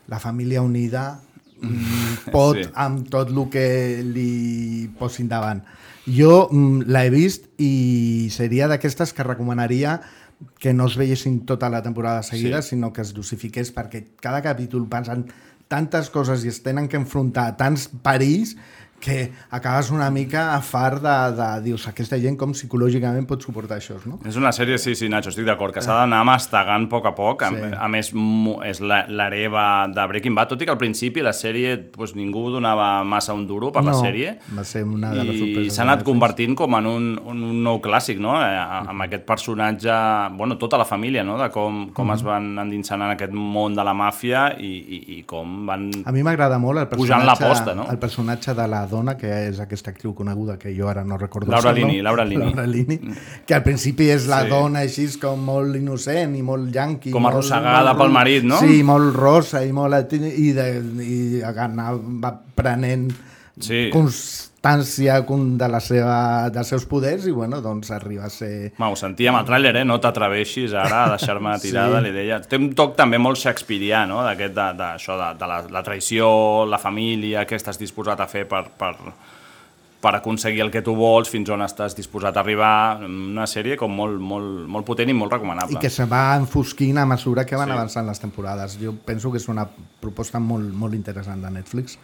la 0.07 0.19
família 0.19 0.61
unida 0.61 1.19
pot, 2.31 2.57
Sí. 2.57 2.67
amb 2.75 3.07
tot 3.09 3.29
el 3.33 3.49
que 3.49 4.01
li 4.05 4.89
posin 4.99 5.27
davant. 5.29 5.63
Jo 6.07 6.47
mm, 6.51 6.85
l'he 6.87 7.09
vist 7.09 7.47
i 7.59 8.29
seria 8.31 8.67
d'aquestes 8.69 9.13
que 9.13 9.23
recomanaria 9.25 9.99
que 10.61 10.71
no 10.73 10.85
es 10.85 10.95
veiessin 10.97 11.45
tota 11.49 11.69
la 11.69 11.81
temporada 11.81 12.21
seguida, 12.23 12.61
Sí. 12.61 12.69
sinó 12.75 12.93
que 12.93 13.01
es 13.01 13.13
dosifiqués, 13.13 13.73
perquè 13.73 14.05
cada 14.21 14.41
capítol 14.41 14.87
passen 14.87 15.25
tantes 15.67 16.09
coses 16.09 16.45
i 16.45 16.47
es 16.53 16.61
tenen 16.63 16.87
que 16.87 16.95
enfrontar 16.97 17.47
a 17.47 17.57
tants 17.57 17.89
perills 18.03 18.55
que 18.99 19.31
acabes 19.51 19.91
una 19.91 20.09
mica 20.09 20.59
fart 20.61 21.03
de, 21.03 21.15
de, 21.37 21.47
dius, 21.61 21.83
aquesta 21.87 22.17
gent 22.19 22.35
com 22.39 22.51
psicològicament 22.51 23.27
pot 23.29 23.43
suportar 23.45 23.77
això, 23.77 23.99
no? 24.09 24.17
És 24.25 24.35
una 24.39 24.49
sèrie, 24.51 24.79
sí, 24.81 24.95
sí, 24.97 25.07
Nacho, 25.07 25.29
estic 25.29 25.45
d'acord, 25.45 25.71
que 25.75 25.83
s'ha 25.85 25.99
d'anar 25.99 26.23
mastegant 26.25 26.87
a 26.87 26.89
poc 26.89 27.05
a 27.05 27.13
poc. 27.15 27.43
A, 27.43 27.49
Sí. 27.51 27.69
a 27.77 27.87
més, 27.87 28.11
és 28.65 28.81
la- 28.81 29.05
l'hereva 29.07 29.87
de 29.87 30.07
Breaking 30.07 30.33
Bad, 30.35 30.49
tot 30.49 30.61
i 30.61 30.65
que 30.65 30.71
al 30.71 30.79
principi 30.81 31.21
la 31.21 31.31
sèrie 31.33 31.77
pues, 31.91 32.15
ningú 32.15 32.49
donava 32.51 33.03
massa 33.03 33.33
un 33.33 33.45
duro 33.47 33.71
per 33.71 33.83
la 33.83 33.91
No, 33.91 34.01
sèrie. 34.01 34.39
va 34.57 34.63
ser 34.63 34.83
una 34.83 35.11
de 35.13 35.23
les 35.23 35.35
I 35.67 35.69
s'ha 35.69 35.83
anat 35.83 36.03
convertint 36.03 36.55
com 36.55 36.73
en 36.75 36.85
un, 36.87 37.21
un, 37.23 37.43
un 37.43 37.63
nou 37.63 37.79
clàssic, 37.79 38.17
no? 38.19 38.33
Eh, 38.41 38.57
amb 38.89 39.01
aquest 39.03 39.25
personatge, 39.25 39.91
bueno, 40.35 40.57
tota 40.57 40.77
la 40.77 40.85
família, 40.85 41.23
no? 41.23 41.37
De 41.37 41.49
com, 41.51 41.91
com 41.93 42.11
es 42.13 42.23
van 42.23 42.57
endinsant 42.59 43.01
en 43.01 43.11
aquest 43.11 43.31
món 43.33 43.75
de 43.75 43.83
la 43.83 43.93
màfia 43.93 44.55
i, 44.59 44.73
i, 44.97 45.03
i 45.19 45.23
com 45.23 45.65
van... 45.67 45.91
A 46.05 46.11
mi 46.11 46.23
m'agrada 46.23 46.57
molt 46.57 46.79
el 46.79 46.87
personatge, 46.87 47.25
la 47.25 47.35
posta, 47.35 47.75
no? 47.75 47.87
el 47.91 47.99
personatge 47.99 48.53
de 48.57 48.67
la 48.67 48.86
dona, 48.89 49.15
que 49.17 49.27
és 49.49 49.59
aquesta 49.59 49.91
actriu 49.91 50.13
coneguda, 50.15 50.57
que 50.57 50.73
jo 50.77 50.87
ara 50.89 51.03
no 51.03 51.17
recordo 51.17 51.51
Laura 51.51 51.69
el 51.71 51.75
seu 51.75 51.81
nom. 51.85 51.89
Linney, 51.91 52.03
Laura 52.03 52.25
Linney. 52.25 52.47
Laura 52.53 52.65
Linney, 52.67 52.99
que 53.45 53.53
al 53.53 53.63
principi 53.63 54.09
és 54.09 54.27
la 54.27 54.43
Sí. 54.43 54.49
dona 54.49 54.79
així 54.79 55.07
com 55.19 55.39
molt 55.43 55.75
innocent 55.75 56.35
i 56.35 56.41
molt 56.43 56.73
yanqui. 56.73 57.11
Com 57.11 57.25
arrossegada 57.25 57.93
molt- 57.93 58.01
pel 58.01 58.11
marit, 58.11 58.43
no? 58.43 58.59
Sí, 58.59 58.81
molt 58.83 59.15
rosa 59.15 59.63
i 59.65 59.71
molt... 59.71 60.11
I, 60.13 60.51
de, 60.53 60.67
i 61.03 61.41
anar, 61.43 61.93
va 62.23 62.33
prenent 62.55 63.11
Sí. 63.59 63.89
Constància 64.67 65.25
con- 65.25 65.57
de 65.57 65.67
la 65.71 65.79
seva, 65.79 66.49
dels 66.53 66.67
seus 66.67 66.85
poders 66.85 67.25
i 67.27 67.31
bueno, 67.31 67.61
doncs 67.61 67.91
arriba 67.95 68.25
a 68.25 68.29
ser... 68.29 68.73
Ma, 68.77 68.89
ho 68.91 68.95
sentíem 68.99 69.35
al 69.35 69.45
tràiler, 69.47 69.75
eh? 69.81 69.85
No 69.87 69.99
t'atreveixis 70.03 70.73
ara 70.73 71.05
a 71.05 71.09
deixar-me 71.15 71.55
tirada, 71.63 71.99
Sí. 71.99 72.05
sí. 72.05 72.11
li 72.11 72.15
deia. 72.17 72.41
Té 72.41 72.59
un 72.59 72.69
toc 72.75 72.95
també 72.99 73.17
molt 73.17 73.37
shakespearià, 73.39 74.05
no? 74.09 74.21
D'aquest, 74.27 74.53
de, 74.57 74.67
de, 74.77 74.89
això, 74.99 75.17
de, 75.19 75.31
de 75.39 75.47
la, 75.53 75.61
la 75.79 75.83
traïció, 75.87 76.65
la 76.69 76.77
família, 76.81 77.45
què 77.47 77.55
estàs 77.55 77.79
disposat 77.79 78.19
a 78.19 78.27
fer 78.27 78.45
per, 78.47 78.65
per, 78.77 78.93
per 80.01 80.13
aconseguir 80.15 80.61
el 80.61 80.69
que 80.71 80.81
tu 80.85 80.93
vols, 80.95 81.29
fins 81.29 81.49
on 81.49 81.61
estàs 81.65 81.95
disposat 81.97 82.35
a 82.37 82.41
arribar. 82.43 82.99
Una 83.03 83.47
sèrie 83.49 83.75
com 83.77 83.91
molt, 83.97 84.19
molt, 84.21 84.67
molt 84.69 84.85
potent 84.85 85.09
i 85.09 85.13
molt 85.17 85.31
recomanable. 85.33 85.77
i 85.77 85.81
que 85.81 85.89
se 85.89 86.05
va 86.05 86.35
enfosquint 86.37 86.97
a 87.01 87.05
mesura 87.05 87.45
que 87.45 87.55
van 87.55 87.67
Sí. 87.69 87.73
avançant 87.73 88.07
les 88.07 88.19
temporades. 88.19 88.77
Jo 88.79 88.93
penso 88.93 89.31
que 89.31 89.37
és 89.37 89.47
una 89.49 89.67
proposta 89.99 90.39
molt, 90.39 90.71
molt 90.73 90.93
interessant 90.93 91.41
de 91.41 91.49
Netflix, 91.51 91.97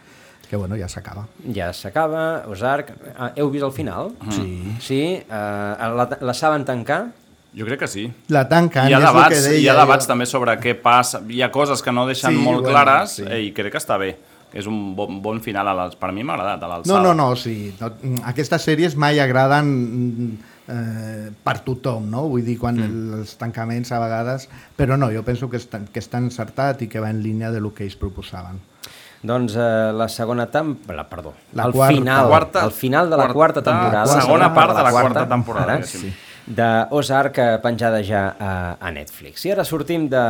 que 0.50 0.56
bueno, 0.56 0.76
ja 0.76 0.88
s'acaba. 0.88 1.26
Ja 1.54 1.72
s'acaba, 1.72 2.44
Ozark. 2.48 2.92
Ah, 3.16 3.32
heu 3.36 3.48
vist 3.50 3.64
el 3.64 3.72
final? 3.72 4.12
Sí. 4.30 4.76
Sí? 4.80 5.22
Uh, 5.28 5.96
la, 5.96 6.08
la 6.20 6.34
saben 6.34 6.64
tancar? 6.64 7.12
Jo 7.56 7.64
crec 7.64 7.78
que 7.78 7.86
sí. 7.88 8.12
La 8.28 8.48
tanquen, 8.48 8.88
hi 8.88 8.92
ha 8.92 8.98
és 8.98 9.04
el 9.04 9.06
debats, 9.14 9.28
que 9.36 9.40
deia 9.48 9.60
hi 9.60 9.68
ha 9.68 9.74
debats 9.78 10.04
jo. 10.04 10.08
també 10.08 10.26
sobre 10.26 10.58
què 10.58 10.74
passa. 10.74 11.20
Hi 11.30 11.40
ha 11.42 11.52
coses 11.52 11.80
que 11.80 11.92
no 11.92 12.04
deixen 12.06 12.32
Sí, 12.34 12.36
molt 12.42 12.62
bueno, 12.62 12.70
clares 12.74 13.10
sí. 13.12 13.22
eh, 13.28 13.42
i 13.44 13.52
crec 13.52 13.70
que 13.70 13.78
està 13.78 13.96
bé. 13.96 14.16
És 14.54 14.68
un 14.70 14.94
bon, 14.94 15.16
bon 15.20 15.40
final, 15.42 15.66
a 15.66 15.88
per 15.98 16.12
mi 16.14 16.22
m'ha 16.22 16.36
agradat, 16.38 16.62
a 16.62 16.66
No, 16.68 16.72
l'alçada. 16.76 17.02
no, 17.02 17.14
no, 17.18 17.34
sí. 17.34 17.74
No, 17.80 17.88
aquestes 18.30 18.62
sèries 18.62 18.94
mai 18.94 19.18
agraden 19.18 20.38
eh, 20.68 21.30
per 21.42 21.58
tothom, 21.66 22.06
no? 22.08 22.28
Vull 22.30 22.44
dir, 22.46 22.54
quan 22.60 22.78
mm. 22.78 23.18
els 23.18 23.34
tancaments 23.40 23.90
a 23.92 23.98
vegades... 23.98 24.46
Però 24.78 24.96
no, 24.96 25.10
jo 25.12 25.24
penso 25.26 25.50
que 25.50 25.58
està, 25.58 25.80
que 25.90 25.98
està 26.00 26.20
encertat 26.22 26.82
i 26.86 26.88
que 26.88 27.02
va 27.02 27.10
en 27.10 27.18
línia 27.24 27.50
de 27.50 27.58
lo 27.60 27.74
que 27.74 27.82
ells 27.84 27.98
proposaven. 27.98 28.60
Doncs 29.24 29.54
eh, 29.56 29.66
la 29.96 30.06
segona 30.12 30.46
temporada, 30.52 31.08
perdó, 31.10 31.32
La 31.56 31.64
el 31.66 31.72
quarta. 31.72 31.94
final, 31.96 32.26
Quarta- 32.28 32.64
el 32.66 32.70
final 32.76 33.10
de 33.10 33.16
la 33.16 33.28
quarta, 33.32 33.60
quarta- 33.62 33.70
temporada. 33.72 34.20
segona 34.20 34.52
part 34.54 34.76
de 34.76 34.82
la 34.84 34.90
quarta 34.92 35.26
temporada, 35.28 35.64
ara, 35.72 35.76
diguéssim. 35.82 36.12
de 36.46 36.68
Ozark 36.90 37.40
penjada 37.64 38.02
ja 38.04 38.26
a, 38.38 38.76
a 38.78 38.90
Netflix. 38.92 39.46
I 39.46 39.54
ara 39.56 39.64
sortim 39.64 40.06
de, 40.12 40.24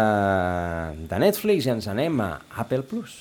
de 1.11 1.19
Netflix 1.19 1.67
i 1.67 1.75
ens 1.75 1.91
anem 1.91 2.21
a 2.25 2.31
Apple 2.65 2.83
Plus. 2.87 3.19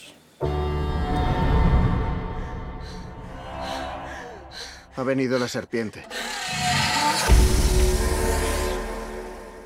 Ha 4.96 5.04
venido 5.04 5.40
la 5.40 5.48
serpiente. 5.48 6.06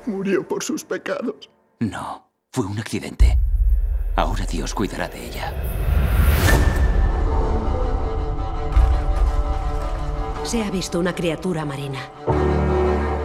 Murió 0.06 0.46
por 0.48 0.62
sus 0.64 0.84
pecados. 0.84 1.50
No, 1.80 2.30
fue 2.50 2.64
un 2.64 2.78
accidente. 2.78 3.38
Ahora 4.16 4.46
Dios 4.46 4.74
cuidará 4.74 5.08
de 5.08 5.26
ella. 5.26 5.52
Se 10.44 10.62
ha 10.64 10.70
visto 10.70 10.98
una 10.98 11.14
criatura 11.14 11.66
marina. 11.66 12.00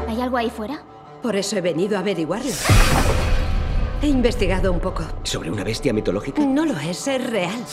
¿Hay 0.10 0.19
algo 0.19 0.36
ahí 0.36 0.50
fuera? 0.50 0.83
Por 1.22 1.38
eso 1.38 1.55
he 1.55 1.62
venido 1.62 1.95
a 1.95 2.01
averiguarlo. 2.01 2.51
He 4.01 4.07
investigado 4.07 4.74
un 4.74 4.81
poco. 4.81 5.05
¿Sobre 5.24 5.50
una 5.50 5.63
bestia 5.63 5.93
mitológica? 5.93 6.41
No 6.43 6.65
lo 6.65 6.77
es, 6.77 7.07
es 7.07 7.25
real. 7.31 7.63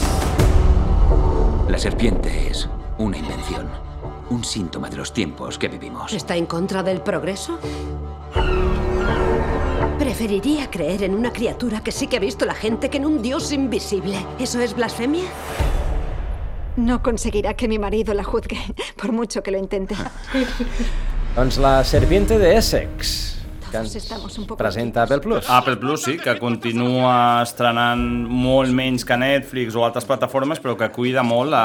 La 1.68 1.78
serpiente 1.78 2.48
es 2.48 2.68
una 2.98 3.18
invención. 3.18 3.89
Un 4.30 4.44
síntoma 4.44 4.88
de 4.88 4.96
los 4.96 5.12
tiempos 5.12 5.58
que 5.58 5.66
vivimos. 5.66 6.12
¿Está 6.12 6.36
en 6.36 6.46
contra 6.46 6.84
del 6.84 7.00
progreso? 7.00 7.58
Preferiría 9.98 10.70
creer 10.70 11.02
en 11.02 11.14
una 11.14 11.32
criatura 11.32 11.82
que 11.82 11.90
sí 11.90 12.06
que 12.06 12.16
ha 12.16 12.20
visto 12.20 12.46
la 12.46 12.54
gente 12.54 12.90
que 12.90 12.98
en 12.98 13.06
un 13.06 13.22
dios 13.22 13.52
invisible. 13.52 14.24
¿Eso 14.38 14.60
es 14.60 14.74
blasfemia? 14.74 15.24
No 16.76 17.02
conseguirá 17.02 17.54
que 17.54 17.66
mi 17.66 17.80
marido 17.80 18.14
la 18.14 18.22
juzgue, 18.22 18.58
por 18.96 19.10
mucho 19.10 19.42
que 19.42 19.50
lo 19.50 19.58
intente. 19.58 19.96
Doncs 21.34 21.58
la 21.58 21.82
Serpiente 21.84 22.38
de 22.38 22.56
Essex, 22.56 23.39
que 23.70 23.80
ens 23.80 23.94
presenta 24.58 25.04
Apple 25.04 25.20
Plus. 25.22 25.48
Apple 25.48 25.76
Plus, 25.80 26.04
sí, 26.04 26.16
que 26.20 26.34
continua 26.40 27.42
estrenant 27.44 28.02
molt 28.28 28.74
menys 28.74 29.06
que 29.06 29.16
Netflix 29.20 29.78
o 29.78 29.84
altres 29.86 30.06
plataformes, 30.08 30.60
però 30.62 30.76
que 30.78 30.90
cuida 30.94 31.24
molt 31.26 31.52
la, 31.54 31.64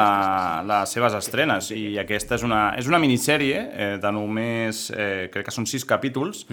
les 0.67 0.95
seves 0.95 1.17
estrenes. 1.17 1.71
I 1.75 1.97
aquesta 2.01 2.38
és 2.39 2.45
una, 2.47 2.62
és 2.79 2.89
una 2.89 3.01
minissèrie 3.01 3.62
eh, 3.65 3.91
de 4.01 4.13
només, 4.15 4.88
eh, 4.95 5.27
crec 5.33 5.50
que 5.50 5.55
són 5.55 5.67
sis 5.69 5.85
capítols, 5.88 6.45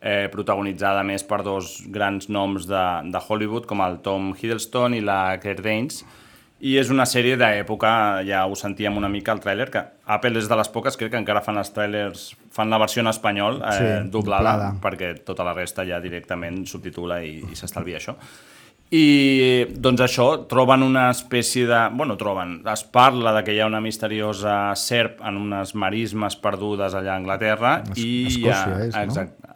eh, 0.00 0.28
protagonitzada 0.32 1.04
més 1.06 1.24
per 1.26 1.42
dos 1.46 1.78
grans 1.88 2.28
noms 2.28 2.68
de, 2.70 2.86
de 3.10 3.26
Hollywood, 3.26 3.68
com 3.70 3.82
el 3.84 4.00
Tom 4.04 4.34
Hiddleston 4.36 4.96
i 4.96 5.04
la 5.04 5.38
Claire 5.42 5.64
Danes, 5.64 6.04
i 6.60 6.74
és 6.76 6.90
una 6.92 7.06
sèrie 7.08 7.36
d'època, 7.40 8.20
ja 8.28 8.42
ho 8.46 8.54
sentíem 8.54 8.96
una 8.96 9.08
mica 9.08 9.32
al 9.32 9.40
tràiler, 9.40 9.70
que 9.72 9.80
Apple 10.06 10.38
és 10.38 10.48
de 10.48 10.56
les 10.60 10.68
poques, 10.68 10.96
crec 11.00 11.10
que 11.14 11.16
encara 11.20 11.40
fan 11.40 11.56
els 11.56 11.72
tràilers, 11.72 12.34
fan 12.52 12.68
la 12.70 12.78
versió 12.78 13.00
en 13.00 13.08
espanyol, 13.08 13.62
eh, 13.64 13.72
Sí, 13.78 14.10
doblada, 14.10 14.52
doblada. 14.56 14.72
perquè 14.82 15.14
tota 15.24 15.44
la 15.44 15.54
resta 15.54 15.86
ja 15.88 16.00
directament 16.00 16.66
subtitula 16.66 17.22
i, 17.24 17.38
i 17.50 17.56
s'estalvia 17.56 17.96
això. 17.96 18.16
I 18.90 19.66
doncs 19.78 20.00
això, 20.02 20.24
troben 20.50 20.82
una 20.82 21.10
espècie 21.14 21.62
de... 21.68 21.78
Bueno, 21.94 22.16
troben, 22.18 22.56
es 22.72 22.82
parla 22.82 23.32
de 23.36 23.44
que 23.46 23.54
hi 23.54 23.60
ha 23.62 23.66
una 23.70 23.80
misteriosa 23.80 24.74
serp 24.74 25.20
en 25.22 25.36
unes 25.38 25.76
marismes 25.78 26.34
perdudes 26.42 26.96
allà 26.98 27.12
a 27.14 27.20
Anglaterra 27.22 27.76
Es- 27.92 28.02
i 28.02 28.10
Escòcia 28.26 28.56
ha, 28.64 28.80
és, 28.88 28.96
no? 28.96 29.02
Exacte. 29.04 29.46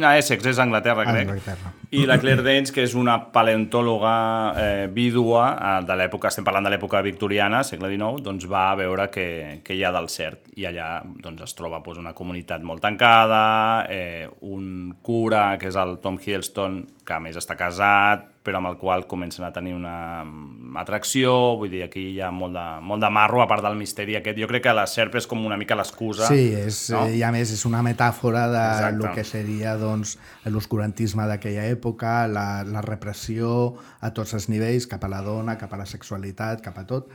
No, 0.00 0.10
Essex 0.16 0.46
és 0.50 0.58
Anglaterra, 0.58 1.04
crec. 1.04 1.28
Anglaterra. 1.28 1.74
I 1.90 2.04
la 2.06 2.20
Claire 2.22 2.44
Danes, 2.46 2.70
que 2.70 2.84
és 2.86 2.92
una 2.94 3.16
paleontòloga 3.34 4.12
eh, 4.54 4.84
vídua 4.94 5.46
eh, 5.50 5.70
de 5.88 5.96
l'època, 5.98 6.30
estem 6.30 6.46
parlant 6.46 6.68
de 6.68 6.70
l'època 6.70 7.00
victoriana, 7.02 7.64
segle 7.66 7.90
XIX, 7.90 8.22
doncs 8.22 8.46
va 8.50 8.68
a 8.70 8.76
veure 8.78 9.08
què, 9.10 9.26
què 9.66 9.74
hi 9.74 9.82
ha 9.82 9.90
del 9.96 10.06
cert. 10.12 10.52
I 10.54 10.68
allà 10.70 10.90
doncs, 11.02 11.42
es 11.48 11.58
troba 11.58 11.82
doncs, 11.82 11.98
una 11.98 12.14
comunitat 12.14 12.62
molt 12.62 12.84
tancada, 12.86 13.42
eh, 13.90 14.28
un 14.46 14.94
cura, 15.02 15.56
que 15.58 15.66
és 15.72 15.78
el 15.82 15.98
Tom 15.98 16.20
Hiddleston, 16.22 16.84
que 17.10 17.16
a 17.16 17.18
més 17.18 17.34
està 17.40 17.58
casat, 17.58 18.28
però 18.46 18.60
amb 18.60 18.70
el 18.70 18.76
qual 18.80 19.04
comencen 19.10 19.44
a 19.44 19.50
tenir 19.52 19.74
una 19.74 20.22
mm, 20.24 20.76
atracció, 20.80 21.32
vull 21.60 21.72
dir, 21.72 21.82
aquí 21.84 22.06
hi 22.14 22.20
ha 22.22 22.30
molt 22.32 22.54
de, 22.56 22.64
molt 22.86 23.02
de 23.02 23.10
marro, 23.12 23.42
a 23.42 23.48
part 23.50 23.64
del 23.66 23.76
misteri 23.76 24.16
aquest. 24.16 24.38
Jo 24.40 24.48
crec 24.48 24.64
que 24.68 24.74
la 24.76 24.86
serp 24.88 25.18
és 25.20 25.26
com 25.28 25.42
una 25.44 25.58
mica 25.60 25.76
l'excusa. 25.76 26.28
Sí, 26.30 26.48
és, 26.56 26.78
no? 26.94 27.02
no? 27.04 27.16
i 27.18 27.24
a 27.26 27.32
més 27.34 27.52
és 27.52 27.66
una 27.68 27.82
metàfora 27.84 28.46
de 28.52 28.62
Exacte. 28.62 29.02
lo 29.02 29.12
que 29.16 29.24
seria 29.28 29.74
doncs, 29.80 30.16
l'oscurantisme 30.48 31.26
d'aquella 31.28 31.66
època, 31.68 31.79
la, 32.28 32.62
la 32.64 32.80
repressió 32.82 33.74
a 34.00 34.10
tots 34.12 34.34
els 34.34 34.48
nivells, 34.48 34.86
cap 34.86 35.04
a 35.04 35.08
la 35.08 35.20
dona, 35.22 35.56
cap 35.58 35.72
a 35.72 35.76
la 35.80 35.86
sexualitat, 35.86 36.60
cap 36.62 36.78
a 36.78 36.84
tot. 36.86 37.08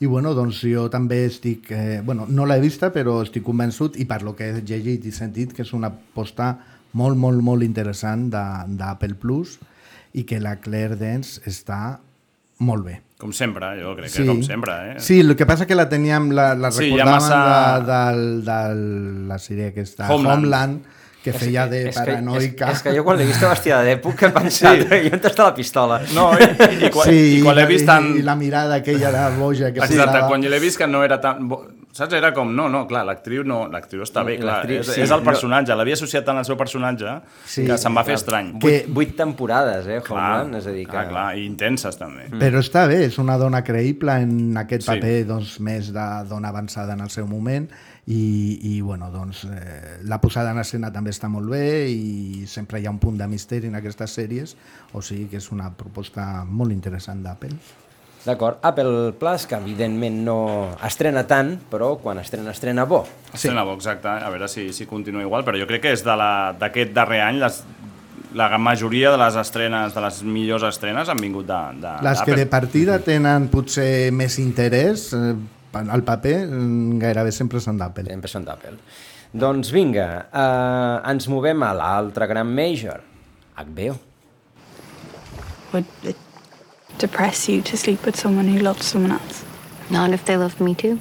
I 0.00 0.06
bueno, 0.06 0.34
doncs 0.34 0.60
jo 0.62 0.88
també 0.90 1.24
estic, 1.26 1.70
eh, 1.74 2.00
bueno, 2.04 2.26
no 2.28 2.44
l'he 2.46 2.60
vista, 2.60 2.92
però 2.94 3.22
estic 3.24 3.42
convençut, 3.42 3.96
i 3.98 4.04
per 4.06 4.22
lo 4.22 4.36
que 4.36 4.50
he 4.50 4.60
llegit 4.62 5.04
i 5.06 5.12
sentit, 5.12 5.52
que 5.52 5.62
és 5.62 5.72
una 5.74 5.88
aposta 5.90 6.58
molt, 6.92 7.16
molt, 7.18 7.42
molt 7.42 7.62
interessant 7.66 8.28
de- 8.30 8.76
d'Apple 8.78 9.14
Plus 9.18 9.58
i 10.14 10.22
que 10.24 10.38
la 10.40 10.56
Claire 10.60 10.96
Dance 10.96 11.40
està 11.46 11.98
molt 12.60 12.84
bé. 12.84 13.00
Com 13.18 13.32
sempre, 13.34 13.72
jo 13.82 13.96
crec 13.98 14.12
que 14.14 14.24
com 14.26 14.40
sempre. 14.46 14.72
Eh? 14.92 15.00
Sí, 15.02 15.18
el 15.20 15.34
que 15.34 15.44
passa 15.46 15.66
que 15.66 15.74
la 15.74 15.88
teníem, 15.90 16.30
la, 16.30 16.54
la 16.54 16.70
Sí, 16.70 16.84
recordàvem 16.86 17.14
massa- 17.18 17.80
de, 17.82 17.98
de, 18.22 18.42
de 18.46 19.26
la 19.26 19.38
sèrie 19.42 19.72
aquesta, 19.72 20.06
Homeland. 20.14 20.38
Homeland, 20.38 20.80
que 21.24 21.30
És- 21.30 21.36
feia 21.36 21.66
de 21.66 21.88
és 21.88 21.96
que- 21.96 22.04
paranoica. 22.04 22.70
És, 22.70 22.76
és 22.78 22.82
que 22.82 22.92
jo 22.96 23.02
quan 23.04 23.16
l'he 23.18 23.26
vista 23.26 23.48
vestida 23.50 23.80
d'època 23.82 24.28
he 24.28 24.30
pensat, 24.32 24.84
sí. 24.88 25.00
i 25.08 25.10
on 25.12 25.20
està 25.20 25.48
la 25.48 25.54
pistola? 25.54 26.00
No, 26.14 26.30
i, 26.38 26.44
i, 26.86 26.90
quan, 26.94 27.08
sí, 27.08 27.18
i 27.38 27.42
quan 27.42 27.56
l'he 27.58 27.66
vist 27.66 27.86
tan... 27.86 28.12
I 28.16 28.22
la 28.22 28.36
mirada 28.38 28.76
aquella 28.82 29.10
de 29.10 29.24
boja 29.36 29.72
que 29.72 29.80
Exacte, 29.82 30.04
posava. 30.06 30.28
quan 30.28 30.40
l'he 30.46 30.60
vist 30.62 30.78
que 30.78 30.86
no 30.86 31.02
era 31.04 31.20
tan... 31.20 31.48
bo- 31.48 31.64
Saps? 31.98 32.12
Era 32.14 32.28
com, 32.36 32.50
no, 32.54 32.68
no, 32.70 32.84
clar, 32.86 33.00
l'actriu 33.08 33.42
no, 33.48 33.62
l'actriu 33.72 34.02
està 34.04 34.22
bé, 34.22 34.36
clar, 34.38 34.60
és, 34.70 34.86
sí, 34.86 35.00
és 35.02 35.10
el 35.10 35.22
personatge, 35.26 35.74
l'havia 35.74 35.96
associat 35.96 36.22
tant 36.28 36.36
al 36.38 36.44
seu 36.46 36.54
personatge 36.54 37.14
Sí. 37.48 37.64
que 37.66 37.78
se'm 37.80 37.96
va 37.96 38.04
fer 38.06 38.14
estrany. 38.14 38.52
Vuit, 38.62 38.86
vuit 38.86 39.16
temporades, 39.18 39.88
eh, 39.88 39.98
Clar, 40.06 40.20
Homeland, 40.44 40.60
és 40.60 40.68
a 40.68 40.74
dir 40.76 40.84
que... 40.84 40.92
clar, 40.92 41.08
clar, 41.08 41.26
i 41.40 41.46
intenses 41.48 41.98
també. 41.98 42.28
Però 42.38 42.60
està 42.62 42.84
bé, 42.86 43.00
és 43.08 43.18
una 43.18 43.34
dona 43.40 43.64
creïble 43.66 44.14
en 44.22 44.56
aquest 44.60 44.84
Sí. 44.84 44.92
paper 44.92 45.16
doncs, 45.26 45.56
més 45.64 45.90
de 45.96 46.06
dona 46.28 46.52
avançada 46.52 46.92
en 46.94 47.00
el 47.00 47.10
seu 47.10 47.26
moment 47.26 47.66
i, 48.08 48.58
i 48.76 48.80
bueno, 48.80 49.10
doncs, 49.12 49.42
eh, 49.44 49.98
la 50.08 50.16
posada 50.20 50.54
en 50.54 50.62
escena 50.62 50.88
també 50.94 51.12
està 51.12 51.28
molt 51.28 51.50
bé 51.52 51.90
i 51.92 52.46
sempre 52.48 52.80
hi 52.80 52.86
ha 52.88 52.92
un 52.94 52.98
punt 53.02 53.18
de 53.20 53.26
misteri 53.28 53.68
en 53.68 53.76
aquestes 53.76 54.14
sèries, 54.16 54.54
o 54.96 55.02
sigui 55.04 55.26
que 55.28 55.36
és 55.42 55.50
una 55.52 55.68
proposta 55.76 56.44
molt 56.48 56.72
interessant 56.72 57.20
d'Apple. 57.26 57.52
D'acord, 58.24 58.58
Apple 58.66 59.12
Plus, 59.20 59.44
que 59.46 59.54
evidentment 59.60 60.16
no 60.26 60.38
estrena 60.84 61.22
tant, 61.28 61.52
però 61.70 61.92
quan 62.02 62.18
estrena, 62.18 62.50
estrena 62.50 62.84
bo. 62.88 63.02
Estrena 63.32 63.62
bo, 63.64 63.76
exacte, 63.78 64.08
a 64.08 64.28
veure 64.32 64.48
si, 64.50 64.70
si 64.72 64.86
continua 64.90 65.22
igual, 65.22 65.44
però 65.46 65.60
jo 65.60 65.68
crec 65.68 65.84
que 65.86 65.92
és 65.94 66.02
de 66.04 66.16
la- 66.18 66.54
d'aquest 66.58 66.92
darrer 66.96 67.20
any 67.24 67.38
les, 67.44 67.60
la 68.34 68.48
majoria 68.58 69.12
de 69.14 69.20
les 69.20 69.36
estrenes, 69.40 69.94
de 69.94 70.00
les 70.04 70.22
millors 70.24 70.64
estrenes 70.68 71.08
han 71.08 71.20
vingut 71.22 71.46
de, 71.48 71.60
de 71.84 71.94
Les 72.04 72.20
que 72.26 72.34
de 72.36 72.46
partida 72.50 72.98
tenen 73.04 73.46
potser 73.52 74.10
més 74.12 74.36
interès 74.42 75.12
eh, 75.16 75.32
al 75.72 76.02
paper, 76.04 76.46
mm, 76.46 76.98
gairebé 77.02 77.32
sempre 77.32 77.60
són 77.60 77.78
d'Apple. 77.78 78.08
Sempre 78.08 78.28
són 78.28 78.44
d'Apple. 78.44 78.78
Doncs 79.32 79.70
vinga, 79.70 80.26
eh, 80.32 81.10
ens 81.10 81.28
movem 81.28 81.62
a 81.62 81.74
l'altre 81.74 82.26
gran 82.26 82.46
major, 82.46 83.02
HBO. 83.56 83.98
Would 85.72 85.84
it 86.02 86.16
depress 86.98 87.48
you 87.48 87.60
to 87.62 87.76
sleep 87.76 88.06
with 88.06 88.16
someone 88.16 88.48
who 88.48 88.58
loved 88.58 88.82
someone 88.82 89.12
else? 89.12 89.44
Not 89.90 90.12
if 90.12 90.24
they 90.24 90.36
loved 90.36 90.60
me 90.60 90.74
too. 90.74 90.98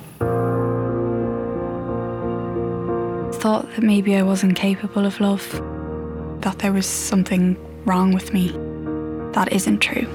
Thought 3.39 3.67
that 3.75 3.83
maybe 3.83 4.15
I 4.15 4.24
wasn't 4.24 4.55
capable 4.55 5.05
of 5.05 5.19
love, 5.21 5.45
that 6.41 6.59
there 6.59 6.74
was 6.74 6.86
something 6.86 7.55
wrong 7.86 8.13
with 8.13 8.33
me. 8.33 8.51
That 9.33 9.53
isn't 9.53 9.79
true. 9.79 10.07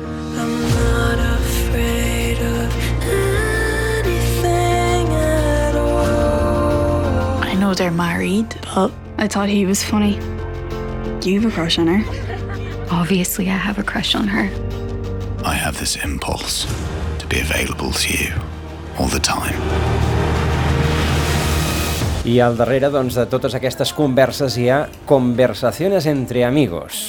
Know 7.73 7.77
they're 7.77 7.91
married, 7.91 8.49
but 8.75 8.91
I 9.19 9.27
thought 9.29 9.49
he 9.49 9.65
was 9.67 9.83
funny. 9.83 10.19
Do 11.21 11.31
you 11.31 11.41
have 11.41 11.51
a 11.51 11.55
crush 11.55 11.79
on 11.79 11.87
her? 11.87 12.03
Obviously, 12.91 13.47
I 13.49 13.57
have 13.57 13.79
a 13.79 13.83
crush 13.83 14.15
on 14.15 14.29
her. 14.29 14.51
I 15.45 15.55
have 15.55 15.79
this 15.79 15.97
impulse 16.05 16.67
to 17.19 17.27
be 17.29 17.41
available 17.41 17.93
to 17.93 18.09
you 18.13 18.33
all 18.99 19.07
the 19.09 19.21
time. 19.21 19.57
I 22.25 22.39
al 22.41 22.57
darrere 22.57 22.91
doncs, 22.93 23.17
de 23.19 23.25
totes 23.27 23.55
aquestes 23.59 23.93
converses 23.97 24.57
hi 24.61 24.69
ha 24.71 24.85
conversaciones 25.07 26.07
entre 26.07 26.45
amigos. 26.45 27.01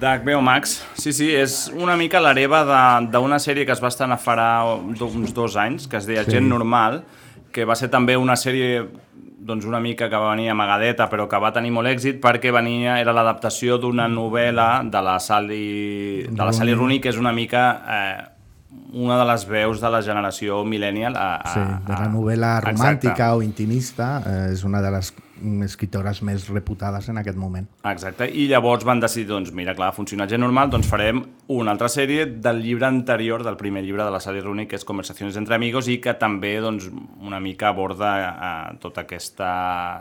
D'HBO 0.00 0.40
Max, 0.42 0.80
sí, 0.98 1.12
sí, 1.12 1.28
és 1.36 1.68
una 1.76 1.94
mica 1.96 2.20
l'hereva 2.24 2.64
de- 2.64 3.12
d'una 3.12 3.36
sèrie 3.38 3.66
que 3.66 3.72
es 3.76 3.82
va 3.84 3.88
estrenar 3.92 4.18
farà 4.18 4.64
uns 4.80 5.34
dos 5.34 5.56
anys, 5.56 5.86
que 5.86 5.98
es 5.98 6.06
deia 6.06 6.24
Sí. 6.24 6.32
Gent 6.32 6.48
Normal, 6.48 7.04
que 7.52 7.64
va 7.64 7.76
ser 7.76 7.88
també 7.90 8.16
una 8.16 8.34
sèrie 8.34 8.88
doncs 9.44 9.66
una 9.68 9.80
mica 9.80 10.08
que 10.08 10.16
va 10.16 10.32
venir 10.32 10.48
amagadeta 10.50 11.08
però 11.12 11.26
que 11.28 11.40
va 11.42 11.52
tenir 11.52 11.72
molt 11.76 11.90
èxit 11.90 12.20
perquè 12.22 12.52
venia, 12.54 12.98
era 13.02 13.12
l'adaptació 13.12 13.76
d'una 13.78 14.08
novel·la 14.08 14.68
de 14.88 15.02
la 15.04 15.18
Sally, 15.20 16.28
de 16.30 16.40
la 16.40 16.52
Sally 16.56 16.76
Rooney 16.76 17.02
que 17.04 17.12
és 17.12 17.20
una 17.20 17.34
mica 17.36 17.64
eh, 17.84 18.22
una 18.94 19.18
de 19.18 19.26
les 19.28 19.44
veus 19.50 19.80
de 19.82 19.90
la 19.90 20.00
generació 20.06 20.62
millennial 20.64 21.16
a, 21.18 21.28
a, 21.36 21.52
Sí, 21.52 21.62
de 21.86 21.98
la 21.98 22.08
novel·la 22.10 22.56
Exacte. 22.58 22.72
romàntica 22.72 23.30
o 23.34 23.42
intimista, 23.42 24.08
eh, 24.24 24.52
és 24.54 24.64
una 24.64 24.80
de 24.82 24.92
les 24.94 25.12
escritores 25.64 26.20
més 26.22 26.46
reputades 26.48 27.08
en 27.10 27.18
aquest 27.18 27.38
moment. 27.38 27.66
Exacte, 27.90 28.28
i 28.30 28.46
llavors 28.50 28.84
van 28.86 29.00
decidir, 29.02 29.28
doncs 29.32 29.52
mira, 29.56 29.74
clar, 29.74 29.92
funciona 29.96 30.28
gent 30.30 30.42
normal, 30.44 30.70
doncs 30.70 30.88
farem 30.90 31.22
una 31.54 31.74
altra 31.74 31.88
sèrie 31.92 32.26
del 32.26 32.62
llibre 32.62 32.86
anterior, 32.86 33.44
del 33.44 33.58
primer 33.60 33.82
llibre 33.84 34.04
de 34.04 34.12
la 34.14 34.20
Sally 34.22 34.40
Rooney, 34.40 34.68
que 34.70 34.78
és 34.78 34.86
Conversacions 34.86 35.36
entre 35.40 35.56
amigos, 35.58 35.88
i 35.92 35.98
que 36.02 36.14
també, 36.20 36.54
doncs, 36.62 36.86
una 37.20 37.40
mica 37.42 37.70
aborda 37.72 38.12
eh, 38.20 38.76
tota 38.82 39.04
aquesta, 39.04 39.50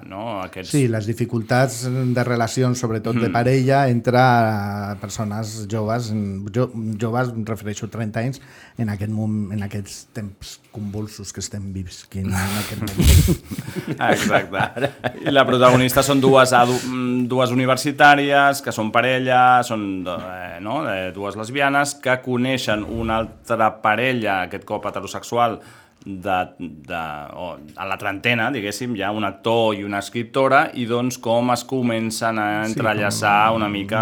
no, 0.08 0.40
aquests... 0.44 0.72
Sí, 0.76 0.86
les 0.92 1.10
dificultats 1.10 1.84
de 1.90 2.28
relacions, 2.28 2.80
sobretot 2.80 3.18
de 3.20 3.32
parella, 3.34 3.88
entre 3.92 4.22
eh, 4.22 4.96
persones 5.02 5.64
joves, 5.72 6.12
jo, 6.54 6.70
joves, 7.02 7.34
em 7.34 7.48
refereixo 7.48 7.90
a 7.90 7.96
30 7.98 8.24
anys, 8.24 8.44
en, 8.78 8.94
aquest 8.94 9.12
mom, 9.14 9.52
en 9.54 9.66
aquests 9.66 10.08
temps 10.16 10.58
convulsos 10.74 11.34
que 11.34 11.42
estem 11.44 11.68
visquint 11.76 12.32
en 12.32 12.58
aquest 12.64 12.86
moment. 12.88 13.44
Exacte. 14.14 14.90
I 15.24 15.32
la 15.32 15.46
protagonista 15.48 16.04
són 16.04 16.20
dues, 16.22 16.52
mm, 16.52 17.28
dues 17.32 17.52
universitàries, 17.54 18.60
que 18.64 18.72
són 18.76 18.90
parella, 18.92 19.62
són 19.64 20.04
eh, 20.08 20.58
no, 20.64 20.82
eh, 20.90 21.12
dues 21.16 21.38
lesbianes, 21.40 21.96
que 22.04 22.18
coneixen 22.26 22.84
una 22.84 23.22
altra 23.24 23.70
parella, 23.82 24.42
aquest 24.50 24.66
cop 24.68 24.86
heterosexual, 24.90 25.60
de, 26.06 26.38
de, 26.60 27.02
o, 27.40 27.54
a 27.80 27.86
la 27.88 27.96
trentena, 27.98 28.50
diguéssim, 28.52 28.98
hi 29.00 29.04
ha 29.08 29.12
un 29.16 29.24
actor 29.24 29.78
i 29.78 29.86
una 29.88 30.02
escriptora, 30.04 30.66
i 30.76 30.84
doncs 30.90 31.18
com 31.24 31.54
es 31.56 31.64
comencen 31.64 32.40
a 32.44 32.48
Sí, 32.66 32.74
entrellaçar 32.74 33.38
com- 33.48 33.62
una 33.62 33.70
mica, 33.72 34.02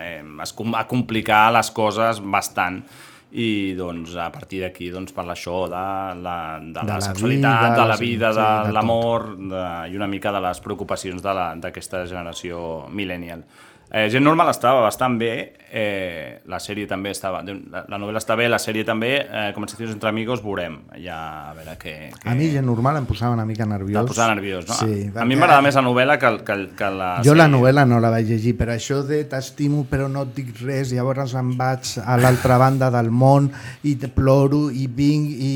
eh, 0.00 0.22
es, 0.42 0.54
a 0.74 0.86
complicar 0.88 1.50
les 1.52 1.70
coses 1.70 2.22
bastant 2.24 2.80
i 3.34 3.74
doncs 3.74 4.12
a 4.16 4.28
partir 4.30 4.60
d'aquí 4.62 4.92
doncs 4.94 5.10
parla 5.12 5.34
això 5.34 5.64
de 5.66 5.80
la, 6.22 6.36
de 6.62 6.72
De 6.72 6.84
la 6.86 6.94
la 6.94 7.00
sexualitat, 7.02 7.62
vida, 7.64 7.74
de 7.82 7.86
la 7.90 7.96
vida, 7.98 8.28
sí, 8.32 8.38
de, 8.38 8.66
de 8.68 8.72
l'amor 8.76 9.24
i 9.90 9.96
una 9.98 10.06
mica 10.06 10.30
de 10.32 10.40
les 10.40 10.60
preocupacions 10.62 11.20
de 11.22 11.34
la- 11.34 11.54
d'aquesta 11.56 12.04
generació 12.06 12.86
millennial. 12.90 13.42
Eh, 13.94 14.08
Gent 14.10 14.24
Normal 14.26 14.48
estava 14.50 14.80
bastant 14.82 15.14
bé, 15.20 15.52
eh, 15.70 16.40
la 16.50 16.58
sèrie 16.58 16.88
també 16.90 17.12
estava... 17.14 17.44
La, 17.46 17.84
la 17.86 17.98
novel·la 18.02 18.18
està 18.18 18.34
bé, 18.34 18.48
la 18.50 18.58
sèrie 18.58 18.82
també, 18.82 19.12
eh, 19.22 19.52
Conversacions 19.54 19.92
entre 19.94 20.10
amigos, 20.10 20.42
veurem. 20.42 20.80
Ja, 20.98 21.18
a 21.52 21.54
veure 21.54 21.76
què... 21.78 21.92
què... 22.16 22.26
A 22.26 22.34
mi, 22.34 22.48
gent 22.50 22.66
normal, 22.66 22.98
em 22.98 23.06
posava 23.06 23.36
una 23.38 23.44
mica 23.46 23.68
nerviós. 23.70 24.00
Te'l 24.00 24.10
posava 24.10 24.34
nerviós, 24.34 24.66
no? 24.66 24.80
Sí, 24.80 25.12
a 25.14 25.28
mi 25.30 25.38
m'agrada 25.38 25.62
més 25.62 25.78
la 25.78 25.86
novel·la 25.86 26.18
que, 26.18 26.32
que, 26.42 26.58
que 26.74 26.90
la 26.90 27.12
Jo 27.22 27.36
la 27.38 27.46
sèrie. 27.46 27.54
novel·la 27.54 27.86
no 27.86 28.02
la 28.02 28.10
vaig 28.16 28.34
llegir, 28.34 28.56
però 28.58 28.74
això 28.74 28.98
de 29.06 29.22
t'estimo 29.30 29.86
però 29.86 30.10
no 30.10 30.26
et 30.26 30.34
dic 30.40 30.50
res, 30.64 30.90
llavors 30.90 31.38
em 31.38 31.54
vaig 31.60 31.94
a 32.02 32.18
l'altra 32.18 32.58
banda 32.58 32.90
del 32.90 33.14
món 33.14 33.46
i 33.86 33.94
te 33.94 34.10
ploro 34.10 34.66
i 34.74 34.88
vinc 34.90 35.30
i 35.38 35.52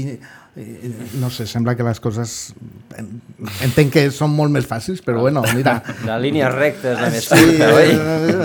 no 1.21 1.29
sé, 1.31 1.47
sembla 1.47 1.77
que 1.79 1.85
les 1.87 2.01
coses 2.03 2.33
entenc 3.63 3.93
que 3.95 4.03
són 4.15 4.33
molt 4.35 4.51
més 4.51 4.67
fàcils, 4.67 5.01
però 5.07 5.21
bueno, 5.23 5.43
mira 5.55 5.77
La 6.07 6.17
línia 6.19 6.49
recta 6.51 6.93
és 6.95 6.99
la 7.03 7.11
més 7.15 7.29
sí, 7.29 7.39
curta, 7.39 7.69
oi? 7.77 7.93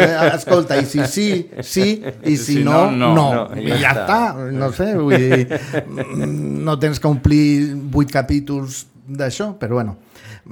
eh, 0.06 0.10
escolta, 0.36 0.78
i 0.78 0.86
si 0.86 1.02
sí, 1.10 1.28
sí, 1.66 1.88
i 2.30 2.36
si, 2.38 2.60
Si 2.60 2.64
no, 2.64 2.86
no, 2.92 3.10
no, 3.14 3.14
no. 3.16 3.28
no, 3.56 3.62
i 3.62 3.80
ja 3.82 3.96
està, 3.96 4.20
no 4.54 4.70
sé, 4.76 4.92
vull 5.00 5.18
dir, 5.18 5.48
mm, 5.88 6.64
no 6.68 6.78
tens 6.82 7.02
que 7.02 7.10
omplir 7.10 7.46
vuit 7.94 8.12
capítols 8.14 8.84
d'això, 9.08 9.54
però 9.60 9.80
bueno, 9.82 9.98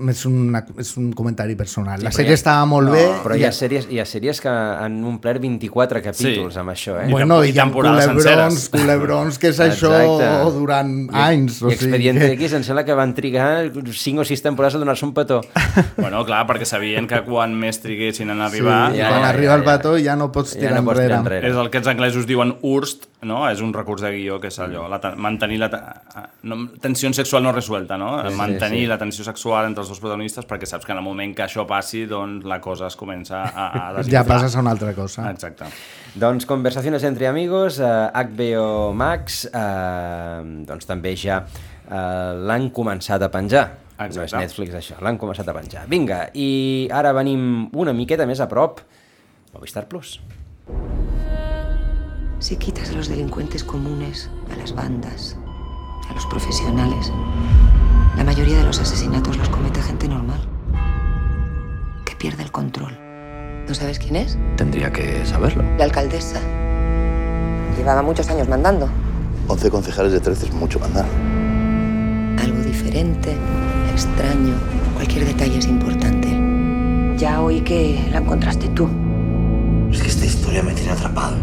és, 0.10 0.22
una, 0.26 0.62
és 0.80 0.90
un 0.98 1.12
comentari 1.12 1.56
personal. 1.60 2.00
Sí, 2.00 2.06
la 2.06 2.12
sèrie 2.16 2.32
ha- 2.32 2.40
estava 2.40 2.66
molt 2.66 2.88
no, 2.88 2.94
bé. 2.96 3.04
Però 3.26 3.36
i 3.36 3.42
hi 3.42 3.46
ha, 3.46 3.52
sèries, 3.52 3.88
hi 3.92 4.00
ha 4.00 4.06
sèries 4.08 4.40
que 4.42 4.48
han 4.50 4.96
omplert 5.04 5.42
24 5.44 6.02
capítols 6.02 6.54
Sí. 6.56 6.60
amb 6.60 6.70
això, 6.72 6.96
eh? 7.04 7.10
Bueno, 7.12 7.44
i 7.44 7.50
hi 7.52 7.58
ha 7.60 7.66
temporades 7.66 8.08
culebrons, 8.08 8.70
culebrons, 8.70 9.38
que 9.38 9.50
és 9.52 9.60
això 9.60 9.92
Exacte. 9.92 10.58
durant 10.58 10.94
I, 11.04 11.10
anys. 11.14 11.62
I 11.62 11.74
Expediente 11.74 12.26
que- 12.38 12.46
X 12.48 12.54
em 12.54 12.64
sembla 12.64 12.86
que 12.88 12.94
van 12.96 13.14
trigar 13.14 13.70
5 13.92 14.22
o 14.22 14.26
6 14.26 14.42
temporades 14.42 14.76
a 14.76 14.80
donar-se 14.80 15.06
un 15.06 15.14
petó. 15.14 15.42
Bueno, 15.98 16.24
clar, 16.26 16.48
perquè 16.48 16.66
sabien 16.66 17.06
que 17.08 17.22
quan 17.28 17.54
més 17.54 17.82
triguessin 17.84 18.30
en 18.32 18.42
arribar... 18.42 18.92
sí, 18.94 18.98
ja, 19.04 19.10
quan 19.10 19.22
ja, 19.22 19.30
arriba 19.30 19.52
ja, 19.52 19.60
el 19.60 19.66
ja. 19.66 19.76
petó 19.78 19.98
ja 20.00 20.16
no 20.16 20.32
pots 20.32 20.54
Ja 20.56 20.60
tirar 20.60 20.76
no 20.80 20.86
pots 20.86 21.00
enrere. 21.00 21.08
tirar 21.10 21.20
enrere. 21.20 21.50
És 21.52 21.56
el 21.58 21.70
que 21.70 21.78
els 21.84 21.88
anglesos 21.88 22.26
diuen 22.26 22.56
urst, 22.64 23.11
no? 23.28 23.44
És 23.50 23.60
un 23.62 23.74
recurs 23.74 24.02
de 24.02 24.10
guió, 24.16 24.40
que 24.42 24.50
és 24.50 24.58
allò, 24.64 24.88
la, 24.90 24.98
te- 25.02 25.12
mantenir 25.16 25.60
la 25.62 25.70
no, 26.44 26.58
tensió 26.82 27.12
sexual 27.14 27.44
no 27.46 27.52
resuelta, 27.54 27.98
no? 27.98 28.16
Sí, 28.24 28.32
sí, 28.32 28.38
mantenir 28.40 28.80
sí. 28.84 28.88
la 28.90 28.98
tensió 28.98 29.26
sexual 29.28 29.68
entre 29.70 29.84
els 29.84 29.92
dos 29.94 30.00
protagonistes 30.02 30.48
perquè 30.50 30.66
saps 30.70 30.86
que 30.88 30.92
en 30.96 31.02
el 31.02 31.06
moment 31.06 31.36
que 31.38 31.44
això 31.46 31.66
passi, 31.70 32.06
doncs 32.10 32.46
la 32.50 32.60
cosa 32.62 32.88
es 32.90 32.98
comença 32.98 33.44
a, 33.44 33.68
a 33.68 33.94
desinflar. 33.98 34.24
Ja 34.24 34.24
passes 34.28 34.56
a 34.56 34.64
una 34.66 34.72
altra 34.74 34.94
cosa. 34.98 35.28
Exacte. 35.30 35.70
Doncs 36.16 36.46
Conversaciones 36.50 37.04
entre 37.08 37.28
amigos, 37.30 37.78
eh, 37.80 37.86
HBO 38.26 38.92
Max, 38.98 39.46
eh, 39.54 40.64
doncs 40.68 40.90
també 40.90 41.14
ja 41.16 41.44
eh, 41.46 42.34
l'han 42.42 42.72
començat 42.76 43.22
a 43.22 43.30
penjar. 43.32 43.68
No 44.02 44.08
és 44.10 44.16
Exacte. 44.18 44.40
Netflix 44.48 44.74
això, 44.80 44.96
l'han 45.06 45.20
començat 45.22 45.46
a 45.46 45.54
penjar. 45.54 45.84
Vinga, 45.88 46.24
i 46.34 46.88
ara 46.90 47.12
venim 47.14 47.68
una 47.78 47.94
miqueta 47.94 48.26
més 48.26 48.42
a 48.42 48.48
prop. 48.50 48.80
Movistar 49.54 49.84
Plus. 49.92 50.16
Si 52.42 52.58
quitas 52.58 52.90
a 52.90 52.94
los 52.94 53.08
delincuentes 53.08 53.64
comunes, 53.64 54.28
a 54.52 54.58
las 54.58 54.74
bandas, 54.74 55.38
a 56.10 56.14
los 56.16 56.26
profesionales, 56.26 57.14
la 58.18 58.24
mayoría 58.24 58.58
de 58.58 58.64
los 58.64 58.80
asesinatos 58.80 59.38
los 59.38 59.48
comete 59.50 59.80
gente 59.80 60.08
normal, 60.08 60.42
que 62.04 62.16
pierde 62.16 62.42
el 62.42 62.52
control. 62.52 62.98
¿No 63.68 63.76
sabes 63.76 64.00
quién 64.00 64.16
es? 64.16 64.40
Tendría 64.58 64.92
que 64.92 65.24
saberlo. 65.24 65.62
La 65.78 65.84
alcaldesa. 65.84 66.40
Llevaba 67.78 68.02
muchos 68.02 68.28
años 68.32 68.50
mandando. 68.50 68.90
11 69.48 69.70
concejales 69.70 70.12
de 70.12 70.20
13 70.20 70.48
es 70.48 70.54
mucho 70.54 70.80
mandar. 70.80 71.06
Algo 72.40 72.58
diferente. 72.64 73.36
diferente, 73.36 73.38
extraño. 73.92 74.56
Cualquier 74.96 75.26
detalle 75.26 75.60
es 75.60 75.68
importante. 75.68 77.16
Ya 77.18 77.40
oí 77.40 77.62
que 77.62 78.10
la 78.12 78.18
encontraste 78.18 78.68
tú. 78.70 78.90
Es 79.92 80.02
que 80.02 80.08
esta 80.08 80.26
historia 80.26 80.64
me 80.64 80.74
tiene 80.74 80.90
atrapado. 80.90 81.38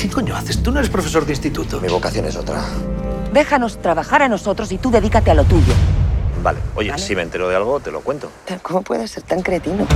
¿Qué 0.00 0.08
coño 0.08 0.34
haces? 0.34 0.62
Tú 0.62 0.70
no 0.72 0.78
eres 0.78 0.90
profesor 0.90 1.24
de 1.26 1.32
instituto. 1.32 1.80
Mi 1.80 1.88
vocación 1.88 2.24
es 2.26 2.36
otra. 2.36 2.62
Déjanos 3.32 3.78
trabajar 3.82 4.22
a 4.22 4.28
nosotros 4.28 4.72
y 4.72 4.78
tú 4.78 4.90
dedícate 4.90 5.30
a 5.30 5.34
lo 5.34 5.44
tuyo. 5.44 5.72
Vale, 6.42 6.58
oye, 6.74 6.90
Vale. 6.90 7.02
si 7.02 7.14
me 7.14 7.22
entero 7.22 7.48
de 7.48 7.56
algo, 7.56 7.80
te 7.80 7.90
lo 7.90 8.00
cuento. 8.00 8.30
¿Cómo 8.62 8.82
puedes 8.82 9.10
ser 9.10 9.22
tan 9.24 9.42
cretino? 9.42 9.86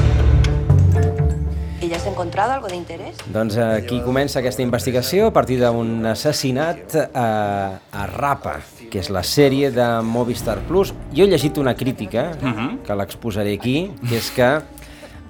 ¿Y 1.81 1.89
ya 1.89 1.97
has 1.97 2.07
encontrado 2.07 2.53
algo 2.53 2.67
de 2.69 2.77
interés? 2.77 3.17
Doncs 3.29 3.59
aquí 3.59 4.01
comença 4.01 4.39
aquesta 4.41 4.63
investigació 4.65 5.27
a 5.29 5.33
partir 5.37 5.59
d'un 5.61 6.07
assassinat 6.09 6.95
a, 7.13 7.77
a 7.93 8.07
Rapa, 8.09 8.55
que 8.89 9.03
és 9.05 9.11
la 9.13 9.21
sèrie 9.21 9.69
de 9.69 9.85
Movistar 10.01 10.63
Plus. 10.65 10.95
Jo 11.13 11.25
he 11.27 11.29
llegit 11.29 11.59
una 11.61 11.75
crítica, 11.77 12.31
Mhm. 12.41 12.79
que 12.89 12.97
l'exposaré 12.97 13.53
aquí, 13.53 13.93
que 14.09 14.17
és 14.17 14.31
que 14.33 14.49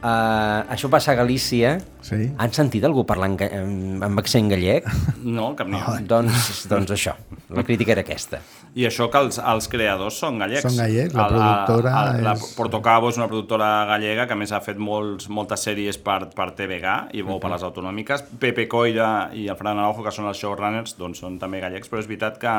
uh, 0.05 0.69
això 0.75 0.91
passa 0.93 1.13
a 1.13 1.17
Galícia. 1.19 1.79
Sí. 2.05 2.29
Han 2.39 2.53
sentit 2.53 2.85
algú 2.85 3.03
en, 3.57 4.03
amb 4.05 4.21
accent 4.21 4.51
gallec? 4.53 4.85
No, 5.25 5.55
cap 5.57 5.67
ni 5.73 5.81
un. 5.81 6.05
Doncs, 6.07 6.67
doncs 6.69 6.93
això, 6.93 7.15
la 7.57 7.65
crítica 7.65 7.95
era 7.97 8.05
aquesta. 8.05 8.43
I 8.75 8.85
això 8.89 9.07
que 9.11 9.21
els, 9.23 9.39
els 9.39 9.69
creadors 9.71 10.17
són 10.21 10.39
gallecs. 10.43 10.65
Són 10.67 10.77
gallecs, 10.77 11.15
la 11.15 11.29
productora 11.31 11.93
el- 12.11 12.25
La 12.27 12.33
és- 12.35 12.55
Portocabo 12.59 13.09
és 13.09 13.17
una 13.21 13.29
productora 13.31 13.69
gallega 13.87 14.27
que 14.27 14.35
a 14.35 14.37
més 14.37 14.53
ha 14.53 14.61
fet 14.61 14.77
molts, 14.83 15.29
moltes 15.31 15.65
sèries 15.65 15.97
per, 16.03 16.29
per 16.35 16.51
TVG 16.59 17.15
i 17.15 17.23
o 17.23 17.39
per 17.41 17.51
les 17.55 17.63
autonòmiques. 17.63 18.27
Pepe 18.43 18.67
Coira 18.69 19.31
i 19.33 19.47
el 19.49 19.57
Fran 19.57 19.79
Araujo, 19.79 20.03
que 20.05 20.11
són 20.15 20.27
els 20.29 20.39
showrunners, 20.43 20.97
doncs 20.99 21.23
són 21.25 21.39
també 21.39 21.61
gallecs, 21.63 21.89
però 21.89 22.03
és 22.03 22.11
veritat 22.11 22.39
que 22.43 22.55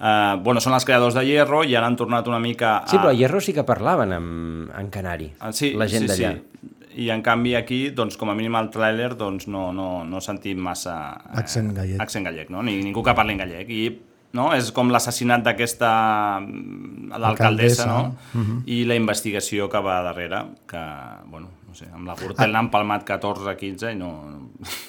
eh, 0.00 0.36
bueno, 0.42 0.60
són 0.60 0.74
els 0.76 0.84
creadors 0.88 1.14
de 1.14 1.24
Hierro 1.26 1.62
i 1.64 1.74
ara 1.76 1.86
han 1.86 1.96
tornat 1.96 2.26
una 2.28 2.38
mica 2.40 2.78
a... 2.78 2.86
Sí, 2.88 2.96
però 2.98 3.10
a 3.10 3.16
Hierro 3.16 3.40
sí 3.40 3.52
que 3.56 3.64
parlaven 3.64 4.12
en, 4.12 4.26
en 4.76 4.90
canari, 4.90 5.32
Ah, 5.40 5.52
sí, 5.52 5.72
la 5.74 5.88
gent 5.88 6.08
sí, 6.08 6.12
d'allà. 6.14 6.34
Sí. 6.36 6.72
I 6.96 7.10
en 7.12 7.20
canvi 7.20 7.52
aquí, 7.58 7.90
doncs, 7.92 8.16
com 8.16 8.30
a 8.32 8.34
mínim 8.34 8.54
al 8.56 8.70
tràiler, 8.72 9.10
doncs, 9.20 9.48
no, 9.52 9.68
no, 9.76 10.04
no 10.08 10.20
sentim 10.24 10.62
massa... 10.64 10.94
eh, 11.28 11.38
Accent 11.42 11.74
gallec. 11.76 12.00
Accent 12.00 12.24
gallec, 12.24 12.48
no? 12.50 12.62
Ni, 12.64 12.78
ningú 12.80 13.02
que 13.04 13.12
parli 13.14 13.34
en 13.36 13.42
gallec. 13.44 13.68
I 13.68 13.82
no? 14.36 14.46
és 14.56 14.70
com 14.72 14.88
l'assassinat 14.92 15.44
d'aquesta 15.44 15.90
mm, 16.40 17.12
l'alcaldessa, 17.20 17.84
Alcaldessa. 17.84 17.86
no? 17.86 18.16
Mhm. 18.40 18.62
I 18.72 18.82
la 18.88 18.96
investigació 18.96 19.68
que 19.72 19.80
va 19.84 20.00
darrere, 20.04 20.40
que, 20.68 20.82
bueno, 21.28 21.50
no 21.68 21.74
sé, 21.76 21.86
amb 21.92 22.08
la 22.08 22.16
Gürtel 22.16 22.52
n'han 22.52 22.70
palmat 22.72 23.04
14, 23.04 23.54
15 23.60 23.92
i 23.92 23.96
no... 24.00 24.10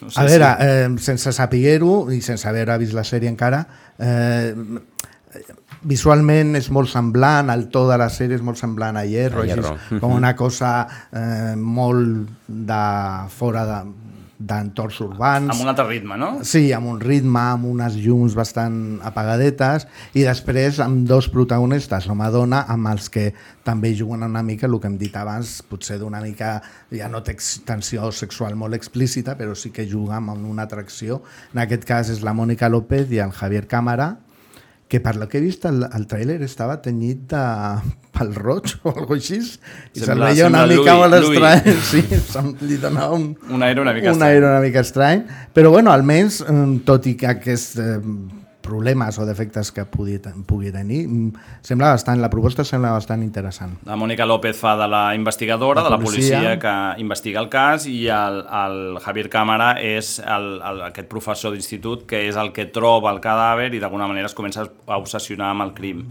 no 0.01 0.09
sé 0.09 0.19
A 0.21 0.25
veure, 0.27 0.49
si... 0.55 0.67
eh, 0.67 0.89
sense 1.11 1.33
saber-ho 1.35 1.95
i 2.15 2.21
sense 2.23 2.47
haver 2.47 2.69
vist 2.79 2.95
la 2.95 3.03
sèrie 3.07 3.27
encara, 3.31 3.65
eh, 3.99 4.53
visualment 5.83 6.55
és 6.57 6.69
molt 6.73 6.89
semblant, 6.89 7.49
el 7.53 7.67
to 7.73 7.85
de 7.89 7.97
la 7.99 8.09
sèrie 8.13 8.39
és 8.39 8.43
molt 8.45 8.57
semblant 8.57 8.97
a 8.97 9.05
Hierro, 9.05 9.43
A 9.43 9.47
així, 9.47 9.53
Hierro. 9.59 9.77
és 9.91 10.01
com 10.01 10.13
una 10.15 10.35
cosa 10.35 10.87
eh, 11.11 11.55
molt 11.55 12.27
de 12.47 12.83
fora 13.37 13.65
de 13.65 13.79
d'entorns 14.37 14.99
urbans. 15.01 15.49
Amb 15.49 15.63
un 15.63 15.69
altre 15.71 15.87
ritme, 15.87 16.17
no? 16.17 16.27
Sí, 16.45 16.67
amb 16.75 16.85
un 16.91 16.99
ritme, 17.01 17.39
amb 17.55 17.65
unes 17.71 17.95
llums 17.97 18.35
bastant 18.37 18.99
apagadetes 19.01 19.87
i 20.13 20.25
després 20.27 20.77
amb 20.83 21.07
dos 21.09 21.25
protagonistes, 21.33 22.05
home 22.05 22.27
dona, 22.33 22.59
amb 22.69 22.91
els 22.91 23.09
que 23.09 23.31
també 23.65 23.95
juguen 23.97 24.23
una 24.27 24.43
mica 24.45 24.67
el 24.69 24.77
que 24.79 24.91
hem 24.91 24.99
dit 25.01 25.15
abans, 25.17 25.63
potser 25.67 25.97
d'una 25.97 26.21
mica, 26.21 26.61
ja 26.93 27.09
no 27.09 27.23
té 27.25 27.33
tensió 27.65 28.11
sexual 28.11 28.55
molt 28.55 28.77
explícita, 28.77 29.33
però 29.39 29.55
sí 29.57 29.71
que 29.73 29.87
juga 29.89 30.17
amb 30.21 30.37
una 30.37 30.67
atracció. 30.69 31.23
En 31.55 31.63
aquest 31.65 31.83
cas 31.89 32.13
és 32.13 32.21
la 32.21 32.35
Mònica 32.37 32.69
López 32.69 33.09
i 33.11 33.17
el 33.25 33.33
Javier 33.33 33.65
Cámara, 33.65 34.19
que 34.87 34.99
per 35.03 35.15
lo 35.19 35.27
que 35.27 35.37
he 35.37 35.41
vist 35.43 35.65
el, 35.67 35.81
el 35.83 36.05
tràiler 36.07 36.37
estava 36.45 36.77
tenyit 36.81 37.25
de 37.33 37.41
pel 38.17 38.29
roig 38.33 38.71
o 38.83 38.93
alguna 38.93 39.17
així. 39.19 39.37
I 39.93 39.99
Sembla- 40.05 40.29
veia 40.31 40.47
una 40.47 40.65
mica 40.65 40.95
Louis- 40.95 41.01
molt 41.01 41.17
estrany 41.19 41.75
sí, 41.91 42.03
li 42.69 42.77
donava 42.81 43.13
un, 43.19 43.27
Un 43.51 43.63
aire 43.67 43.81
una 43.83 43.93
mica 43.93 44.07
un 44.09 44.15
estrany. 44.15 44.31
aire 44.37 44.45
una 44.47 44.61
mica 44.63 44.79
estrany. 44.85 45.23
Però 45.53 45.69
bueno, 45.75 45.91
almenys 45.91 46.39
eh, 46.47 46.57
tot 46.87 47.05
i 47.11 47.15
que 47.19 47.27
aquests 47.35 47.75
eh, 47.83 47.99
problemes 48.67 49.17
o 49.17 49.25
defectes 49.27 49.71
que 49.73 49.87
pugui, 49.89 50.19
pugui 50.47 50.71
tenir 50.75 51.05
mm, 51.07 51.47
sembla 51.65 51.93
bastant, 51.95 52.21
la 52.21 52.29
proposta 52.33 52.65
sembla 52.67 52.93
bastant 52.97 53.23
interessant 53.25 53.77
La 53.87 53.97
Mònica 53.99 54.27
López 54.27 54.59
fa 54.59 54.75
de 54.79 54.89
la 54.91 55.03
investigadora, 55.17 55.81
La 55.81 55.89
de 55.89 55.95
la 55.95 56.01
policia, 56.03 56.57
que 56.61 56.75
investiga 57.01 57.41
el 57.41 57.49
cas, 57.53 57.87
i 57.87 58.07
el, 58.11 58.43
el 58.43 58.99
Javier 59.03 59.29
Cámara 59.33 59.73
és 59.81 60.17
el, 60.19 60.57
el, 60.61 60.81
aquest 60.91 61.09
professor 61.11 61.55
d'institut 61.55 62.05
que 62.09 62.27
és 62.27 62.37
el 62.37 62.53
que 62.55 62.67
troba 62.73 63.13
el 63.15 63.21
cadàver 63.23 63.71
i 63.73 63.83
d'alguna 63.83 64.09
manera 64.09 64.29
es 64.29 64.35
comença 64.37 64.67
a 64.67 64.97
obsessionar 64.99 65.53
amb 65.53 65.67
el 65.67 65.77
crim. 65.77 66.07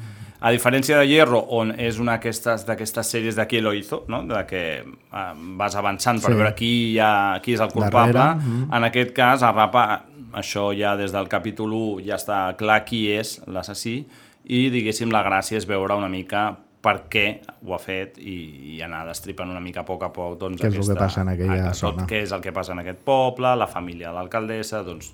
A 0.47 0.53
diferència 0.53 0.99
de 1.01 1.07
Hierro, 1.09 1.40
on 1.57 1.73
és 1.81 1.97
una 1.99 2.19
d'aquestes 2.21 3.09
sèries 3.09 3.38
de 3.38 3.47
qui 3.49 3.62
lo 3.64 3.73
hizo, 3.75 4.05
no? 4.12 4.23
de 4.29 4.42
que 4.47 4.62
eh, 4.85 5.33
vas 5.57 5.75
avançant 5.75 6.21
per 6.21 6.31
Sí. 6.31 6.37
veure 6.37 6.55
qui, 6.55 6.99
ha, 7.01 7.40
qui 7.42 7.55
és 7.55 7.61
el 7.61 7.73
culpable, 7.73 8.12
Darrere, 8.12 8.45
mhm. 8.45 8.75
en 8.75 8.85
aquest 8.85 9.14
cas, 9.16 9.42
a 9.42 9.53
Rapa, 9.53 10.05
això 10.37 10.68
ja 10.77 10.94
des 10.96 11.12
del 11.12 11.29
capítol 11.33 11.72
1 11.72 12.05
ja 12.07 12.16
està 12.20 12.38
clar 12.61 12.83
qui 12.85 13.07
és 13.16 13.40
l'assassí 13.46 14.07
i, 14.46 14.68
diguéssim, 14.70 15.11
la 15.11 15.25
gràcia 15.27 15.57
és 15.59 15.66
veure 15.66 15.96
una 15.96 16.09
mica 16.12 16.51
per 16.87 17.01
què 17.11 17.40
ho 17.66 17.72
ha 17.75 17.79
fet 17.83 18.18
i, 18.22 18.77
i 18.77 18.83
anar 18.85 19.07
destripant 19.09 19.51
una 19.51 19.61
mica 19.61 19.81
a 19.83 19.85
poc 19.88 20.05
a 20.07 20.12
poc 20.14 20.37
doncs, 20.38 20.61
Què 20.62 20.68
és 20.70 20.77
el 20.79 20.92
que 20.94 21.01
passa 21.01 21.22
en 21.25 21.29
aquella 21.33 21.70
tot 21.72 21.81
zona. 21.81 22.05
què 22.07 22.20
és 22.22 22.33
el 22.37 22.40
que 22.44 22.53
passa 22.55 22.77
en 22.77 22.85
aquest 22.85 23.01
poble, 23.03 23.57
la 23.59 23.66
família 23.66 24.12
de 24.12 24.14
l'alcaldessa, 24.20 24.85
doncs 24.87 25.11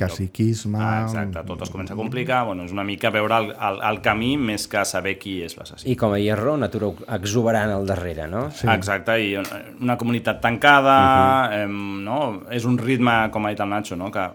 caciquisme 0.00 0.78
ah, 0.80 1.02
exacte, 1.04 1.42
tot 1.44 1.60
es 1.66 1.70
comença 1.72 1.92
a 1.92 1.98
complicar, 1.98 2.44
bueno, 2.48 2.64
és 2.64 2.72
una 2.72 2.84
mica 2.88 3.10
veure 3.12 3.36
el, 3.36 3.50
el, 3.52 3.80
el 3.90 3.98
camí 4.04 4.30
més 4.40 4.64
que 4.70 4.84
saber 4.88 5.16
qui 5.20 5.40
és 5.44 5.56
l'assassí. 5.58 5.88
I 5.92 5.96
com 6.00 6.14
a 6.16 6.20
Hierro, 6.22 6.54
natura 6.56 6.92
exuberant 7.18 7.72
al 7.74 7.84
darrere, 7.88 8.28
no? 8.30 8.46
Sí. 8.54 8.68
Exacte, 8.72 9.18
i 9.20 9.34
una- 9.36 9.60
una 9.80 9.98
comunitat 10.00 10.40
tancada, 10.40 10.96
uh 10.96 11.50
-huh. 11.50 11.64
em, 11.64 12.04
no? 12.04 12.20
és 12.50 12.64
un 12.64 12.78
ritme, 12.78 13.28
com 13.30 13.44
ha 13.46 13.50
dit 13.50 13.60
el 13.60 13.68
Nacho, 13.68 13.96
no? 13.96 14.10
que 14.10 14.30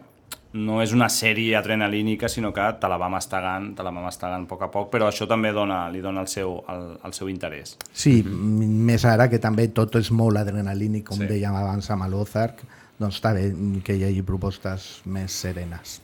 no 0.56 0.80
és 0.82 0.94
una 0.96 1.10
sèrie 1.12 1.56
adrenalínica, 1.60 2.30
sinó 2.32 2.54
que 2.56 2.66
te 2.80 2.88
la 2.88 2.98
va 3.02 3.10
mastegant, 3.12 3.74
te 3.76 3.84
la 3.84 3.92
va 3.92 4.04
mastegant 4.06 4.46
a 4.46 4.50
poc 4.50 4.64
a 4.64 4.70
poc, 4.72 4.88
però 4.94 5.10
això 5.12 5.28
també 5.28 5.52
dona, 5.56 5.84
li 5.92 6.02
dona 6.02 6.24
el 6.24 6.32
seu, 6.32 6.56
el, 6.72 6.88
el 7.04 7.14
seu 7.18 7.30
interès. 7.32 7.76
Sí, 7.92 8.22
mm 8.24 8.74
més 8.86 9.04
ara 9.10 9.28
que 9.32 9.40
també 9.42 9.68
tot 9.74 9.96
és 10.00 10.12
molt 10.16 10.38
adrenalínic, 10.38 11.08
com 11.10 11.18
Sí. 11.18 11.26
sí. 11.26 11.34
dèiem 11.34 11.56
abans 11.58 11.90
amb 11.92 12.08
l'Ozark, 12.12 12.64
doncs 13.00 13.20
està 13.20 13.34
bé 13.36 13.50
que 13.84 13.96
hi 13.98 14.06
hagi 14.08 14.22
propostes 14.24 15.02
més 15.06 15.34
serenes. 15.34 16.00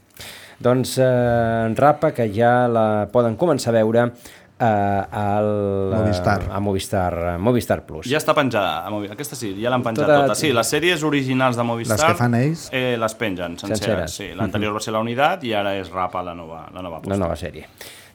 Doncs 0.62 0.98
eh, 1.02 1.66
en 1.66 1.76
Rapa, 1.76 2.12
que 2.14 2.28
ja 2.34 2.68
la 2.70 3.08
poden 3.12 3.38
començar 3.40 3.72
a 3.72 3.80
veure 3.80 4.12
eh, 4.62 5.18
al, 5.22 5.50
Movistar. 5.96 6.44
a 6.52 6.60
Movistar, 6.62 7.14
a 7.34 7.38
Movistar 7.42 7.80
Plus. 7.88 8.06
Ja 8.12 8.20
està 8.22 8.36
penjada, 8.38 8.86
a 8.86 8.92
Movi- 8.94 9.10
aquesta 9.12 9.36
sí, 9.40 9.52
ja 9.62 9.74
l'han 9.74 9.84
penjat 9.84 10.06
Tota- 10.08 10.22
tota... 10.30 10.36
Sí, 10.40 10.54
les 10.54 10.70
sèries 10.76 11.04
originals 11.08 11.58
de 11.58 11.66
Movistar... 11.68 11.98
Les 11.98 12.06
que 12.14 12.20
fan 12.22 12.38
ells? 12.40 12.68
Eh, 12.72 12.96
les 13.02 13.16
pengen, 13.20 13.58
senceres. 13.58 13.82
Senceres. 13.82 14.16
Sí, 14.22 14.30
l'anterior 14.38 14.78
va 14.78 14.84
ser 14.86 14.94
la 14.96 15.02
Unitat 15.04 15.44
i 15.50 15.54
ara 15.58 15.76
és 15.82 15.90
Rapa, 15.92 16.22
la 16.24 16.36
nova, 16.38 16.68
la 16.74 16.82
nova 16.82 16.98
La 17.00 17.04
aposta. 17.04 17.18
nova 17.26 17.36
sèrie. 17.40 17.66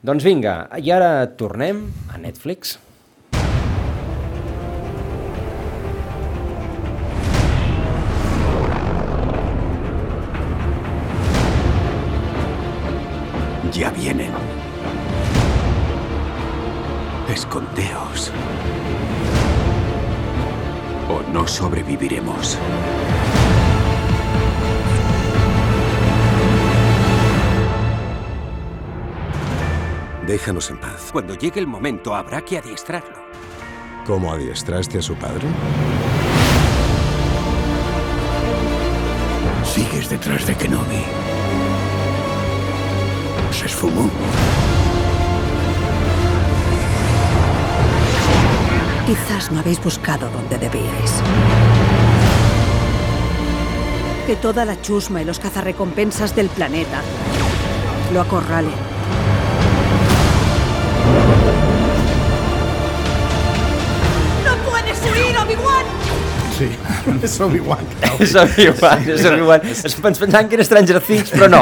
Doncs 0.07 0.23
vinga, 0.25 0.59
i 0.79 0.91
ara 0.95 1.13
tornem 1.37 1.85
a 2.15 2.19
Netflix. 2.23 2.79
Ya 13.73 13.91
vienen. 13.91 14.33
Escondeos. 17.37 18.33
O 21.07 21.21
no 21.35 21.47
sobreviviremos. 21.47 22.59
Déjanos 30.27 30.71
en 30.71 30.81
paz. 30.81 31.11
Cuando 31.13 31.35
llegue 31.35 31.61
el 31.61 31.67
momento 31.67 32.15
habrá 32.15 32.41
que 32.41 32.57
adiestrarlo. 32.57 33.27
¿Cómo 34.07 34.33
adiestraste 34.33 34.99
a 35.01 35.03
su 35.03 35.15
padre? 35.17 35.47
Sigues 39.63 40.09
detrás 40.09 40.47
de 40.47 40.55
Kenobi. 40.55 41.05
Se 43.51 43.67
esfumó. 43.67 44.11
Quizás 49.07 49.53
no 49.53 49.61
habéis 49.61 49.81
buscado 49.81 50.29
donde 50.31 50.59
debíais. 50.59 51.23
Que 54.27 54.35
toda 54.35 54.65
la 54.65 54.81
chusma 54.83 55.23
y 55.23 55.25
los 55.25 55.39
cazarrecompensas 55.39 56.35
del 56.35 56.49
planeta 56.49 57.03
lo 58.13 58.21
acorralen. 58.21 58.75
¡No 64.45 64.57
puedes 64.69 65.01
huir, 65.03 65.39
Obi-Wan! 65.39 66.26
Sí, 66.57 66.71
és 67.27 67.35
Obi-Wan. 67.45 67.83
És 68.17 68.31
Obi-Wan, 68.41 69.03
és 69.13 69.25
Obi-Wan. 69.29 69.65
Ens 69.69 69.97
pensaven 70.01 70.47
que 70.49 70.57
era 70.57 70.65
Stranger 70.65 71.03
Things, 71.05 71.29
però 71.35 71.51
no. 71.53 71.59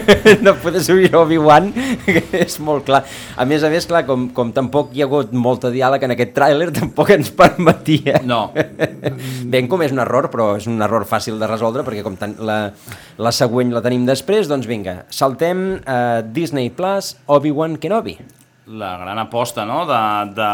no 0.46 0.54
poder 0.62 0.80
subir 0.86 1.10
Obi-Wan, 1.20 1.68
que 2.06 2.22
és 2.40 2.56
molt 2.64 2.86
clar. 2.86 3.02
A 3.36 3.44
més 3.44 3.66
a 3.66 3.68
més, 3.68 3.84
clar, 3.90 4.06
com, 4.08 4.30
com 4.32 4.54
tampoc 4.56 4.96
hi 4.96 5.04
ha 5.04 5.08
hagut 5.10 5.34
molta 5.36 5.68
diàleg 5.74 6.08
en 6.08 6.16
aquest 6.16 6.32
tràiler, 6.38 6.70
tampoc 6.78 7.12
ens 7.18 7.28
permetia. 7.36 8.22
No. 8.24 8.46
Ben 9.52 9.68
com 9.68 9.84
és 9.84 9.92
un 9.92 10.00
error, 10.00 10.30
però 10.32 10.54
és 10.56 10.64
un 10.70 10.80
error 10.80 11.04
fàcil 11.08 11.36
de 11.36 11.50
resoldre, 11.50 11.84
perquè 11.84 12.06
com 12.06 12.16
tan, 12.16 12.32
la, 12.40 12.58
la 13.20 13.36
següent 13.36 13.76
la 13.76 13.84
tenim 13.84 14.08
després, 14.08 14.48
doncs 14.48 14.68
vinga, 14.70 15.02
saltem 15.12 15.74
a 15.84 16.24
Disney 16.24 16.72
Plus, 16.72 17.18
Obi-Wan 17.36 17.76
Kenobi. 17.84 18.16
La 18.68 18.98
gran 18.98 19.18
aposta 19.18 19.64
no? 19.64 19.86
de, 19.88 19.98
de, 20.36 20.48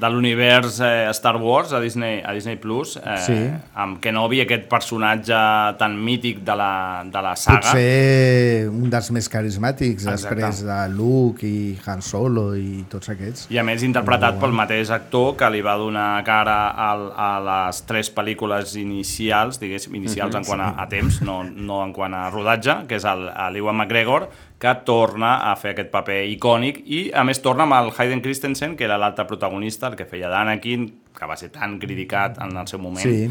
de 0.00 0.10
l'univers 0.10 0.76
eh, 0.80 1.08
Star 1.10 1.36
Wars 1.42 1.72
a 1.72 1.80
Disney, 1.80 2.20
a 2.24 2.32
Disney 2.32 2.56
Plus 2.56 2.96
eh, 2.96 3.16
Sí. 3.24 3.36
amb 3.74 3.98
Kenobi, 4.00 4.40
aquest 4.44 4.68
personatge 4.70 5.34
tan 5.80 5.96
mític 6.04 6.42
de 6.46 6.54
la, 6.56 7.02
de 7.04 7.22
la 7.26 7.34
saga 7.36 7.60
Potser 7.72 8.68
un 8.70 8.86
dels 8.92 9.10
més 9.16 9.28
carismàtics 9.32 10.06
Exacte. 10.06 10.36
després 10.36 10.62
de 10.68 10.78
Luke 10.94 11.46
i 11.48 11.74
Han 11.86 12.02
Solo 12.06 12.46
i 12.54 12.84
tots 12.90 13.10
aquests. 13.14 13.48
i 13.50 13.58
a 13.58 13.64
més 13.66 13.82
interpretat 13.82 14.38
pel 14.40 14.54
mateix 14.54 14.90
actor 14.94 15.34
que 15.40 15.50
li 15.50 15.60
va 15.64 15.74
donar 15.80 16.22
cara 16.26 16.58
al, 16.90 17.08
a 17.16 17.30
les 17.50 17.82
tres 17.88 18.12
pel·lícules 18.14 18.76
inicials, 18.80 19.58
diguéssim, 19.60 19.94
inicials 19.98 20.34
Mhm, 20.34 20.42
en 20.42 20.44
quant 20.48 20.60
a, 20.60 20.70
a 20.82 20.88
temps, 20.88 21.20
no, 21.22 21.42
no 21.44 21.82
en 21.84 21.92
quant 21.92 22.14
a 22.14 22.28
rodatge, 22.30 22.84
que 22.88 22.96
és 22.96 23.04
el, 23.04 23.26
l'Ewan 23.54 23.76
McGregor, 23.76 24.28
que 24.64 24.72
torna 24.88 25.34
a 25.50 25.54
fer 25.60 25.74
aquest 25.74 25.90
paper 25.92 26.22
icònic 26.32 26.80
i 26.88 27.00
a 27.12 27.24
més 27.26 27.42
torna 27.44 27.66
amb 27.66 27.76
el 27.76 27.90
Hayden 27.92 28.22
Christensen, 28.24 28.78
que 28.78 28.86
era 28.86 28.96
l'altre 29.00 29.26
protagonista, 29.28 29.90
el 29.90 29.98
que 29.98 30.06
feia 30.08 30.30
d'Anakin, 30.32 30.86
que 31.12 31.28
va 31.28 31.36
ser 31.36 31.50
tan 31.52 31.76
criticat 31.82 32.40
en 32.40 32.56
el 32.56 32.70
seu 32.70 32.80
moment. 32.80 33.04
Sí, 33.04 33.28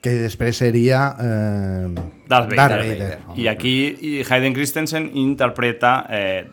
que 0.00 0.14
després 0.22 0.62
seria... 0.62 1.02
Eh, 1.18 1.90
Darth 2.30 2.52
Vader. 2.52 2.56
Darth 2.56 2.86
Vader. 2.86 3.10
I 3.34 3.50
aquí 3.50 3.74
i 3.98 4.14
Hayden 4.22 4.54
Christensen 4.54 5.10
interpreta 5.18 5.94
eh, 6.08 6.46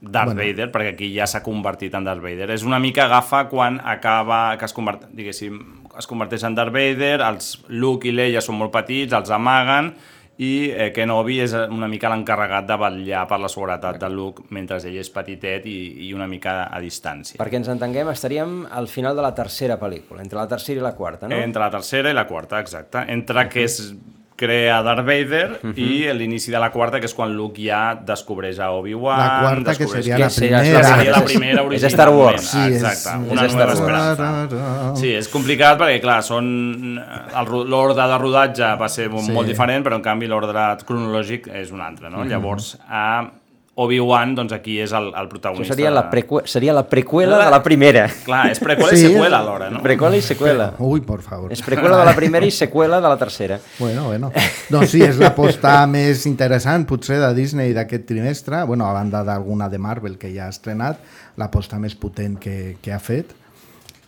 Darth 0.00 0.34
Bueno. 0.34 0.40
Vader, 0.44 0.70
perquè 0.70 0.94
aquí 0.94 1.10
ja 1.16 1.26
s'ha 1.26 1.42
convertit 1.42 1.94
en 1.98 2.06
Darth 2.06 2.22
Vader. 2.22 2.52
És 2.54 2.62
una 2.62 2.78
mica 2.78 3.08
agafa 3.08 3.46
quan 3.50 3.80
acaba, 3.82 4.56
que 4.60 4.68
es, 4.68 4.76
convert, 4.76 5.08
diguéssim, 5.16 5.58
es 5.98 6.06
converteix 6.06 6.46
en 6.46 6.54
Darth 6.54 6.74
Vader, 6.74 7.16
els 7.26 7.56
Luke 7.72 8.06
i 8.06 8.14
Leia 8.14 8.44
són 8.44 8.60
molt 8.60 8.74
petits, 8.74 9.16
els 9.16 9.32
amaguen, 9.34 9.96
i 10.36 10.68
eh, 10.68 10.90
Kenobi 10.92 11.38
és 11.40 11.54
una 11.56 11.88
mica 11.88 12.10
l'encarregat 12.12 12.66
de 12.68 12.76
vetllar 12.80 13.22
per 13.28 13.38
la 13.40 13.48
seguretat 13.52 14.00
de 14.02 14.10
Luke 14.12 14.44
mentre 14.52 14.78
ell 14.82 14.98
és 15.00 15.10
petitet 15.12 15.64
i, 15.70 15.76
i 16.08 16.12
una 16.16 16.26
mica 16.28 16.66
a 16.66 16.80
distància. 16.82 17.38
Perquè 17.40 17.60
ens 17.60 17.70
entenguem, 17.72 18.10
estaríem 18.12 18.58
al 18.68 18.90
final 18.92 19.16
de 19.16 19.24
la 19.24 19.32
tercera 19.36 19.78
pel·lícula, 19.80 20.20
entre 20.24 20.40
la 20.42 20.48
tercera 20.50 20.82
i 20.82 20.84
la 20.84 20.92
quarta, 20.98 21.30
no? 21.30 21.40
Entre 21.40 21.62
la 21.62 21.70
tercera 21.72 22.12
i 22.12 22.16
la 22.16 22.26
quarta, 22.28 22.60
exacte. 22.60 23.06
Entre 23.12 23.48
que 23.48 23.64
es 23.64 23.80
crea 24.36 24.82
Darth 24.82 25.04
Vader 25.06 25.60
Mhm. 25.62 25.72
i 25.76 26.12
l'inici 26.12 26.50
de 26.50 26.58
la 26.60 26.70
quarta, 26.70 27.00
que 27.00 27.06
és 27.06 27.14
quan 27.14 27.32
Luke 27.34 27.60
ja 27.62 27.94
descobreix 27.94 28.58
a 28.60 28.70
Obi-Wan. 28.72 29.18
La 29.18 29.40
quarta, 29.40 29.74
que 29.74 29.86
seria 29.88 30.18
la 30.18 30.28
primera. 30.28 30.62
Seria 30.84 31.10
la 31.12 31.24
primera 31.24 31.62
És 31.72 31.82
Star 31.84 32.10
Wars. 32.10 32.42
Sí, 32.50 32.58
és- 32.58 32.82
Exacte, 32.82 33.24
és 33.26 33.32
una 33.32 33.48
Star 33.48 33.66
nova 33.66 33.72
esperança. 33.72 34.96
Sí, 34.96 35.14
és 35.14 35.28
complicat 35.28 35.78
perquè, 35.80 36.00
clar, 36.00 36.22
són... 36.22 37.00
l'ordre 37.66 38.06
de 38.06 38.18
rodatge 38.18 38.76
va 38.76 38.88
ser 38.88 39.08
Sí. 39.10 39.32
molt 39.32 39.48
diferent, 39.48 39.84
però 39.84 39.94
en 39.96 40.02
canvi 40.02 40.26
l'ordre 40.26 40.76
cronològic 40.86 41.48
és 41.48 41.70
un 41.72 41.80
altre, 41.80 42.10
no? 42.10 42.18
Mhm. 42.18 42.28
Llavors, 42.28 42.78
a 42.88 43.24
Obi-Wan, 43.78 44.30
doncs 44.34 44.54
aquí 44.56 44.78
és 44.80 44.92
el, 44.96 45.10
el 45.10 45.14
Això 45.26 45.28
protagonista. 45.28 45.74
seria 45.74 45.90
la, 45.92 46.06
preqüe 46.08 46.40
seria 46.48 46.72
la 46.72 46.86
preqüela 46.88 47.36
de 47.44 47.50
la 47.52 47.58
primera. 47.62 48.06
Clar, 48.24 48.46
és 48.50 48.58
preqüela 48.62 48.94
i 48.96 49.02
seqüela 49.02 49.40
alhora, 49.42 49.68
no? 49.70 49.82
Preqüela 49.84 50.16
i 50.16 50.22
seqüela. 50.24 50.70
Ui, 50.80 51.02
por 51.04 51.20
favor. 51.20 51.52
És 51.52 51.60
preqüela 51.60 51.98
de 52.00 52.06
la 52.08 52.14
primera 52.16 52.46
i 52.48 52.50
seqüela 52.50 53.02
de 53.04 53.08
la 53.12 53.18
tercera. 53.20 53.58
Bueno, 53.78 54.06
bueno. 54.08 54.30
Doncs 54.72 54.94
sí, 54.94 55.02
és 55.04 55.18
l'aposta 55.20 55.74
més 55.86 56.24
interessant, 56.24 56.86
potser, 56.88 57.18
de 57.20 57.28
Disney 57.36 57.74
d'aquest 57.76 58.06
trimestre, 58.08 58.62
bueno, 58.64 58.88
a 58.88 58.94
banda 58.96 59.20
d'alguna 59.28 59.68
de 59.68 59.76
Marvel 59.78 60.16
que 60.16 60.32
ja 60.32 60.46
ha 60.46 60.54
estrenat, 60.56 60.96
l'aposta 61.36 61.76
més 61.78 61.94
potent 61.94 62.38
que, 62.40 62.78
que 62.80 62.92
ha 62.96 62.98
fet. 62.98 63.36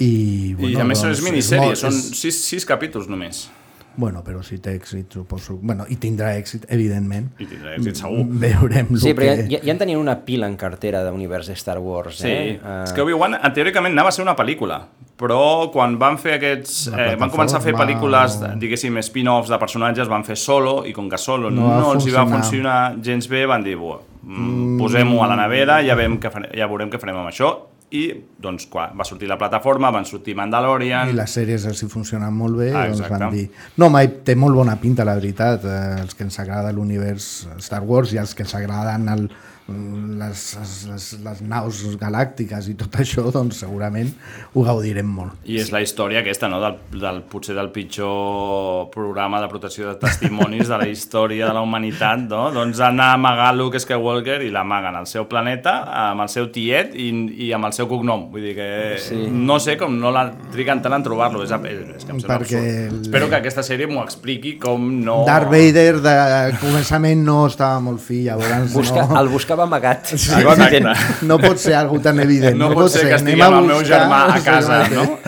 I, 0.01 0.09
I 0.09 0.55
bueno, 0.55 0.81
a 0.81 0.85
més 0.89 1.03
doncs, 1.03 1.19
és 1.19 1.25
minissèrie, 1.29 1.73
molt- 1.75 1.77
són 1.85 1.93
és- 1.93 2.13
sis, 2.23 2.41
sis 2.55 2.65
capítols 2.65 3.09
només. 3.11 3.51
Bueno, 3.99 4.21
però 4.23 4.45
si 4.47 4.61
té 4.63 4.77
èxit, 4.79 5.11
suposo... 5.19 5.57
Bueno, 5.59 5.83
i 5.91 5.97
tindrà 5.99 6.31
èxit, 6.39 6.69
evidentment. 6.71 7.33
I 7.43 7.49
tindrà 7.51 7.73
èxit, 7.75 7.99
segur. 7.99 8.21
Veurem 8.45 8.93
Sí, 8.95 9.11
però 9.19 9.33
que... 9.35 9.49
ja, 9.51 9.59
ja 9.59 9.73
en 9.75 9.81
tenien 9.81 9.99
una 9.99 10.15
pila 10.23 10.47
en 10.47 10.55
cartera 10.61 11.01
d'univers 11.09 11.51
de 11.51 11.57
Star 11.59 11.81
Wars. 11.83 12.21
Sí, 12.23 12.31
eh? 12.31 12.61
uh... 12.63 12.85
és 12.87 12.95
que 12.95 13.03
Obi-Wan 13.03 13.35
teòricament 13.57 13.97
anava 13.97 14.13
a 14.13 14.15
ser 14.15 14.23
una 14.23 14.37
pel·lícula, 14.39 14.79
però 15.19 15.41
quan 15.75 15.97
van 15.99 16.15
fer 16.23 16.37
aquests... 16.37 16.77
Eh, 16.95 17.09
van 17.19 17.33
començar 17.35 17.59
a 17.59 17.65
fer 17.65 17.75
pel·lícules, 17.75 18.37
diguéssim, 18.63 19.01
spin-offs 19.03 19.51
de 19.51 19.59
personatges, 19.59 20.07
van 20.13 20.23
fer 20.29 20.37
solo, 20.39 20.85
i 20.87 20.95
com 20.95 21.11
que 21.11 21.19
solo 21.19 21.51
No 21.51 21.65
no, 21.65 21.73
va 21.73 21.81
no 21.83 21.97
els 21.97 22.07
hi 22.07 22.15
va 22.15 22.23
funcionar. 22.23 22.37
funcionar 22.39 23.03
gens 23.11 23.27
bé, 23.35 23.43
van 23.51 23.67
dir, 23.67 23.75
"Buah, 23.81 23.99
mm, 24.23 24.79
posem-ho 24.79 25.25
a 25.25 25.27
la 25.35 25.41
nevera, 25.43 25.81
ja, 25.83 25.99
veiem 25.99 26.21
que 26.23 26.31
farem, 26.31 26.55
ja 26.55 26.71
veurem 26.71 26.95
què 26.95 27.03
farem 27.03 27.19
amb 27.19 27.33
això, 27.35 27.51
i 27.91 28.03
doncs 28.41 28.67
quan 28.69 28.97
va 28.99 29.05
sortir 29.09 29.29
la 29.31 29.39
plataforma, 29.41 29.91
van 29.95 30.05
sortir 30.05 30.35
Mandalorian... 30.37 31.09
I 31.09 31.17
les 31.17 31.37
sèries 31.39 31.65
els 31.71 31.83
hi 31.83 31.89
funcionen 31.89 32.35
molt 32.37 32.59
bé, 32.61 32.69
Ah, 32.75 32.87
doncs 32.91 33.09
van 33.09 33.31
dir... 33.33 33.47
No, 33.81 33.89
mai, 33.93 34.11
té 34.25 34.37
molt 34.37 34.59
bona 34.59 34.77
pinta, 34.81 35.07
la 35.09 35.15
veritat, 35.17 35.65
eh, 35.65 36.01
els 36.03 36.15
que 36.15 36.27
ens 36.27 36.37
agrada 36.43 36.73
l'univers 36.77 37.47
Star 37.65 37.81
Wars 37.89 38.13
i 38.13 38.21
els 38.21 38.35
que 38.37 38.45
ens 38.45 38.55
agraden 38.59 39.09
el, 39.15 39.29
les, 39.69 40.43
les, 40.89 41.07
les 41.25 41.41
naus 41.45 41.83
galàctiques 42.01 42.71
i 42.71 42.75
tot 42.79 42.95
això, 43.03 43.27
doncs 43.35 43.61
segurament 43.63 44.09
ho 44.55 44.65
gaudirem 44.65 45.09
molt. 45.09 45.37
I 45.49 45.59
és 45.61 45.71
la 45.75 45.83
història 45.85 46.23
aquesta, 46.23 46.49
no? 46.49 46.61
del, 46.63 46.79
del, 46.97 47.21
potser 47.29 47.57
del 47.59 47.69
pitjor 47.75 48.89
programa 48.95 49.43
de 49.43 49.51
protecció 49.53 49.91
de 49.91 49.99
testimonis 50.01 50.71
de 50.73 50.79
la 50.81 50.89
història 50.89 51.51
de 51.51 51.57
la 51.57 51.63
humanitat, 51.65 52.25
no? 52.31 52.47
doncs 52.55 52.81
anar 52.85 53.11
a 53.13 53.19
amagar 53.19 53.51
Luke 53.57 53.81
Skywalker 53.81 54.41
i 54.47 54.53
l'amaguen 54.55 54.97
al 54.97 55.09
seu 55.11 55.29
planeta, 55.29 55.83
amb 56.09 56.25
el 56.25 56.33
seu 56.33 56.49
tiet 56.55 56.97
i, 56.97 57.11
i 57.49 57.53
amb 57.57 57.69
el 57.69 57.77
seu 57.77 57.91
cognom. 57.91 58.29
Vull 58.33 58.49
dir 58.49 58.57
que 58.59 58.69
Sí. 58.99 59.17
no 59.31 59.59
sé 59.63 59.77
com 59.79 59.95
no 60.01 60.11
la 60.13 60.25
triguen 60.53 60.81
tant 60.83 60.97
en 60.97 61.05
trobar-lo, 61.05 61.43
és, 61.45 61.53
és 61.53 62.05
que 62.05 62.13
em 62.15 62.21
sembla 62.21 62.39
Perquè 62.39 62.59
absurd. 62.59 63.03
Espero 63.07 63.29
que 63.29 63.39
aquesta 63.39 63.63
sèrie 63.67 63.87
m'ho 63.91 64.03
expliqui 64.03 64.57
com 64.61 64.89
no... 65.05 65.21
Darth 65.29 65.51
Vader 65.53 66.01
de 66.03 66.15
començament 66.63 67.23
no 67.25 67.39
estava 67.47 67.79
molt 67.85 68.03
fi, 68.03 68.25
llavors 68.27 68.73
Busca, 68.75 69.05
no... 69.07 69.19
El 69.21 69.31
buscava 69.33 69.58
amagat. 69.65 70.13
Sí, 70.15 70.31
evident. 70.35 70.89
no 71.29 71.39
pot 71.43 71.59
ser 71.63 71.75
algo 71.79 72.01
tan 72.05 72.21
evident. 72.21 72.59
No, 72.59 72.71
pot 72.75 72.93
ser 72.93 73.07
que 73.07 73.17
Anem 73.17 73.35
estigui 73.35 73.43
a 73.43 73.49
amb 73.49 73.59
el 73.61 73.67
meu 73.73 73.83
germà 73.87 74.21
a 74.35 74.39
casa, 74.45 74.85
Sí, 74.87 74.95
no? 74.95 75.19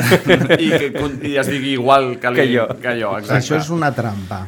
I 0.58 0.70
que 0.76 1.10
i 1.30 1.36
es 1.40 1.50
digui 1.50 1.74
igual 1.78 2.12
que, 2.20 2.30
li, 2.34 2.42
Que 2.42 2.48
jo. 2.52 2.68
Que 2.82 2.94
jo 3.00 3.16
exacte. 3.18 3.40
Això 3.40 3.58
és 3.60 3.70
una 3.74 3.92
trampa. 3.96 4.44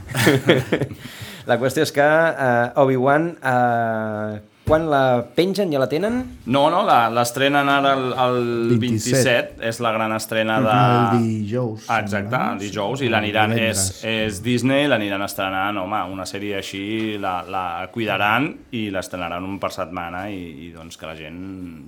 La 1.50 1.58
qüestió 1.58 1.82
és 1.82 1.90
que 1.94 2.06
uh, 2.06 2.82
Obi-Wan, 2.84 3.28
uh, 3.42 4.38
quan 4.72 4.86
la 4.88 5.02
pengen 5.36 5.68
ja 5.72 5.78
la 5.82 5.86
tenen? 5.90 6.14
No, 6.48 6.62
no, 6.72 6.80
la- 6.88 7.10
l'estrenen 7.12 7.68
ara 7.68 7.92
el, 7.98 8.06
el 8.24 8.78
27. 8.80 9.20
27, 9.60 9.68
és 9.68 9.80
la 9.84 9.92
gran 9.92 10.14
estrena 10.16 10.56
de... 10.64 10.76
El 10.76 11.26
dijous. 11.26 11.84
Exacte, 11.92 12.40
el 12.54 12.62
dijous, 12.62 13.02
i 13.04 13.10
l'aniran, 13.12 13.52
és, 13.58 13.82
és 14.08 14.40
Disney, 14.44 14.88
l'aniran 14.88 15.22
estrenant, 15.26 15.76
home, 15.82 16.00
una 16.14 16.24
sèrie 16.28 16.56
així, 16.62 16.84
la, 17.20 17.42
la 17.52 17.64
cuidaran 17.92 18.48
i 18.72 18.86
l'estrenaran 18.94 19.44
un 19.44 19.58
per 19.60 19.70
setmana 19.76 20.24
i, 20.32 20.40
i 20.68 20.72
doncs 20.72 20.96
que 20.96 21.10
la 21.10 21.18
gent 21.20 21.42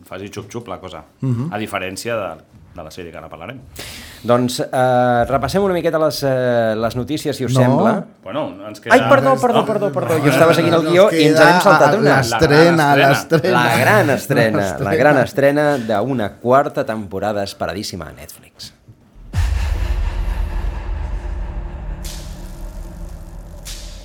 faci 0.09 0.29
xup-xup 0.29 0.69
la 0.69 0.79
cosa, 0.83 1.05
Mhm. 1.25 1.49
a 1.55 1.59
diferència 1.59 2.17
de, 2.21 2.61
de 2.75 2.83
la 2.83 2.91
sèrie 2.91 3.13
que 3.13 3.19
ara 3.21 3.29
parlarem. 3.31 3.61
Doncs 4.27 4.57
uh, 4.65 5.25
repassem 5.29 5.63
una 5.63 5.75
miqueta 5.77 5.99
les, 6.03 6.19
uh, 6.27 6.75
les 6.81 6.97
notícies, 6.99 7.37
si 7.37 7.45
us 7.47 7.55
No. 7.55 7.61
sembla. 7.61 7.93
Bueno, 8.25 8.43
ens 8.69 8.81
queda... 8.83 8.95
Ai, 8.97 9.05
perdó, 9.09 9.37
perdó, 9.41 9.65
perdó, 9.69 9.93
perdó. 9.95 10.19
Jo 10.25 10.33
estava 10.33 10.55
seguint 10.57 10.75
el 10.75 10.89
guió 10.89 11.09
i 11.15 11.29
ens 11.29 11.39
n'hem 11.39 11.61
saltat 11.63 11.99
una. 12.01 12.17
l'estrena, 12.19 12.89
l'estrena. 12.99 13.53
La 13.59 13.77
gran 13.79 14.11
estrena, 14.17 14.67
la 14.89 14.95
gran 14.97 15.19
estrena 15.23 15.67
d'una 15.79 16.33
quarta 16.43 16.85
temporada 16.89 17.45
esperadíssima 17.47 18.09
a 18.11 18.13
Netflix. 18.17 18.73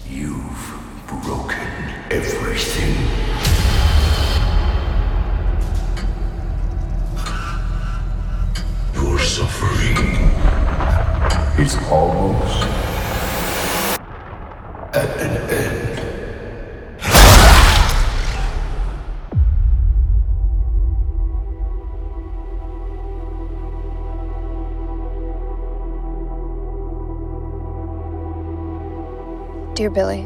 You've 0.10 0.73
broken 1.23 1.58
everything. 2.12 2.99
Suffering 9.30 9.96
is 11.63 11.78
almost 11.92 12.63
at 14.96 15.10
an 15.22 15.38
end. 15.52 16.00
Dear 29.76 29.92
Billy, 29.92 30.24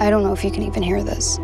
I 0.00 0.10
don't 0.10 0.24
know 0.24 0.32
if 0.32 0.42
you 0.42 0.50
can 0.50 0.64
even 0.64 0.82
hear 0.82 1.04
this. 1.04 1.38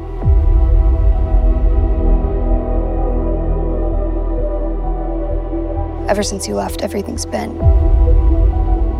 Ever 6.13 6.23
since 6.23 6.47
you 6.47 6.57
left, 6.57 6.83
everything's 6.83 7.25
been 7.25 7.57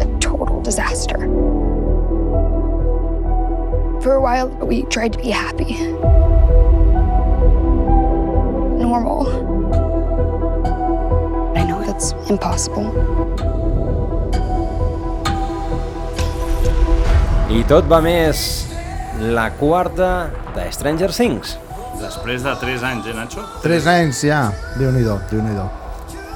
a 0.01 0.19
total 0.19 0.63
disaster. 0.63 1.19
For 4.01 4.15
a 4.15 4.21
while, 4.23 4.49
we 4.65 4.85
tried 4.85 5.13
to 5.13 5.19
be 5.19 5.29
happy. 5.29 5.75
Normal. 8.81 9.29
I 11.55 11.65
know 11.69 11.85
that's 11.85 12.15
impossible. 12.31 12.89
I 17.53 17.61
tot 17.69 17.85
va 17.93 18.01
més 18.01 18.65
la 19.21 19.51
quarta 19.61 20.31
de 20.57 20.67
Stranger 20.73 21.13
Things. 21.13 21.59
Després 22.01 22.41
de 22.49 22.57
3 22.65 22.89
anys, 22.95 23.13
eh, 23.13 23.21
Nacho? 23.21 23.45
Tres 23.61 23.85
anys 23.85 24.25
ja, 24.25 24.47
Déu-n'hi-do, 24.81 25.21
déu 25.29 25.45
nhi 25.45 25.61
déu 25.61 25.82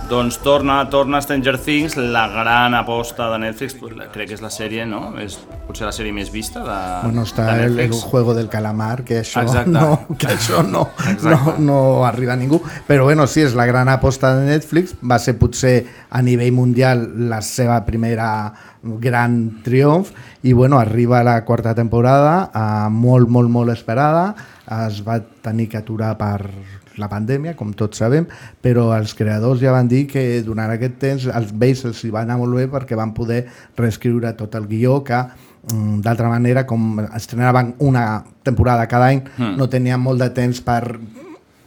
Doncs 0.07 0.37
torna, 0.39 0.89
torna 0.89 1.19
Stranger 1.21 1.59
Things, 1.59 1.97
la 1.97 2.29
gran 2.29 2.75
aposta 2.79 3.27
de 3.33 3.41
Netflix, 3.43 3.75
crec 4.15 4.29
que 4.31 4.37
és 4.37 4.43
la 4.45 4.53
sèrie, 4.55 4.85
no? 4.87 5.09
És 5.19 5.35
potser 5.67 5.89
la 5.89 5.95
sèrie 5.95 6.15
més 6.15 6.31
vista 6.31 6.63
de, 6.63 6.77
Bueno, 7.09 7.25
està 7.27 7.49
de 7.49 7.65
el, 7.67 7.81
el 7.89 7.93
juego 7.93 8.37
del 8.37 8.47
calamar, 8.47 9.03
que 9.03 9.19
això, 9.25 9.43
Exacte. 9.43 9.73
no, 9.75 10.15
que 10.15 10.31
això 10.31 10.63
no, 10.63 10.85
no, 11.27 11.57
no 11.59 11.81
arriba 12.07 12.37
a 12.37 12.39
ningú. 12.39 12.61
Però 12.87 13.09
bueno, 13.09 13.27
sí, 13.27 13.43
és 13.43 13.59
la 13.59 13.67
gran 13.67 13.91
aposta 13.91 14.31
de 14.39 14.47
Netflix. 14.47 14.95
Va 15.03 15.19
ser 15.19 15.35
potser 15.41 15.75
a 16.11 16.23
nivell 16.23 16.55
mundial 16.55 17.03
la 17.27 17.43
seva 17.43 17.83
primera 17.89 18.31
gran 19.03 19.65
triomf 19.67 20.13
i 20.47 20.53
bueno, 20.53 20.79
arriba 20.79 21.25
la 21.27 21.41
quarta 21.45 21.75
temporada 21.75 22.53
eh, 22.55 22.89
molt, 22.95 23.27
molt, 23.27 23.51
molt 23.51 23.75
esperada 23.75 24.29
es 24.87 25.03
va 25.03 25.19
tenir 25.43 25.67
que 25.73 25.83
aturar 25.83 26.15
per 26.21 26.47
la 26.99 27.09
pandèmia, 27.09 27.55
com 27.57 27.73
tots 27.77 27.99
sabem, 28.03 28.27
però 28.63 28.89
els 28.97 29.15
creadors 29.15 29.61
ja 29.61 29.73
van 29.75 29.89
dir 29.89 30.07
que 30.11 30.43
durant 30.47 30.71
aquest 30.73 30.99
temps 31.03 31.27
els 31.27 31.53
vells 31.53 31.85
els 31.85 32.05
hi 32.05 32.11
va 32.15 32.23
anar 32.25 32.39
molt 32.41 32.57
bé 32.57 32.67
perquè 32.73 32.97
van 32.97 33.13
poder 33.17 33.45
reescriure 33.77 34.33
tot 34.39 34.55
el 34.55 34.67
guió 34.67 35.03
que 35.05 35.19
mm, 35.19 36.01
d'altra 36.05 36.29
manera, 36.33 36.67
com 36.67 37.01
estrenaven 37.15 37.75
una 37.79 38.25
temporada 38.43 38.87
cada 38.87 39.13
any, 39.13 39.23
Hmm. 39.37 39.57
no 39.57 39.69
tenien 39.69 40.01
molt 40.01 40.21
de 40.21 40.31
temps 40.31 40.61
per 40.61 40.97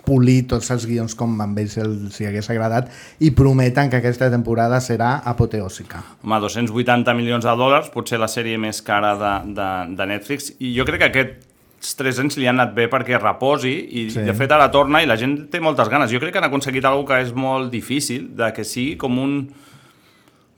polir 0.09 0.47
tots 0.49 0.71
els 0.73 0.87
guions 0.89 1.13
com 1.13 1.35
a 1.41 1.45
ells 1.61 1.75
els 1.77 2.15
hi 2.19 2.25
hagués 2.25 2.49
agradat 2.49 2.87
i 3.19 3.29
prometen 3.37 3.91
que 3.91 3.99
aquesta 3.99 4.29
temporada 4.31 4.79
serà 4.81 5.19
apoteòsica. 5.23 6.01
Home, 6.23 6.39
280 6.41 7.13
milions 7.13 7.45
de 7.45 7.53
dòlars, 7.59 7.91
potser 7.93 8.17
la 8.17 8.27
sèrie 8.31 8.57
més 8.57 8.81
cara 8.81 9.13
de, 9.19 9.53
de, 9.53 9.69
de 9.99 10.09
Netflix, 10.09 10.53
i 10.57 10.73
jo 10.77 10.87
crec 10.89 11.03
que 11.03 11.11
aquests 11.11 11.48
tres 11.95 12.19
anys 12.19 12.35
li 12.37 12.47
han 12.47 12.59
anat 12.59 12.73
bé 12.75 12.89
perquè 12.91 13.17
reposi, 13.21 13.71
i 13.89 14.09
Sí. 14.09 14.19
sí. 14.19 14.25
de 14.27 14.33
fet 14.35 14.51
ara 14.51 14.69
torna 14.71 15.01
i 15.01 15.05
la 15.07 15.15
gent 15.17 15.49
té 15.51 15.59
moltes 15.63 15.87
ganes. 15.89 16.11
Jo 16.11 16.19
crec 16.19 16.33
que 16.33 16.39
han 16.39 16.49
aconseguit 16.49 16.85
alguna 16.85 17.07
que 17.15 17.21
és 17.23 17.33
molt 17.33 17.71
difícil, 17.71 18.29
de 18.35 18.51
que 18.53 18.63
sigui 18.63 18.97
com 18.97 19.17
un... 19.19 19.49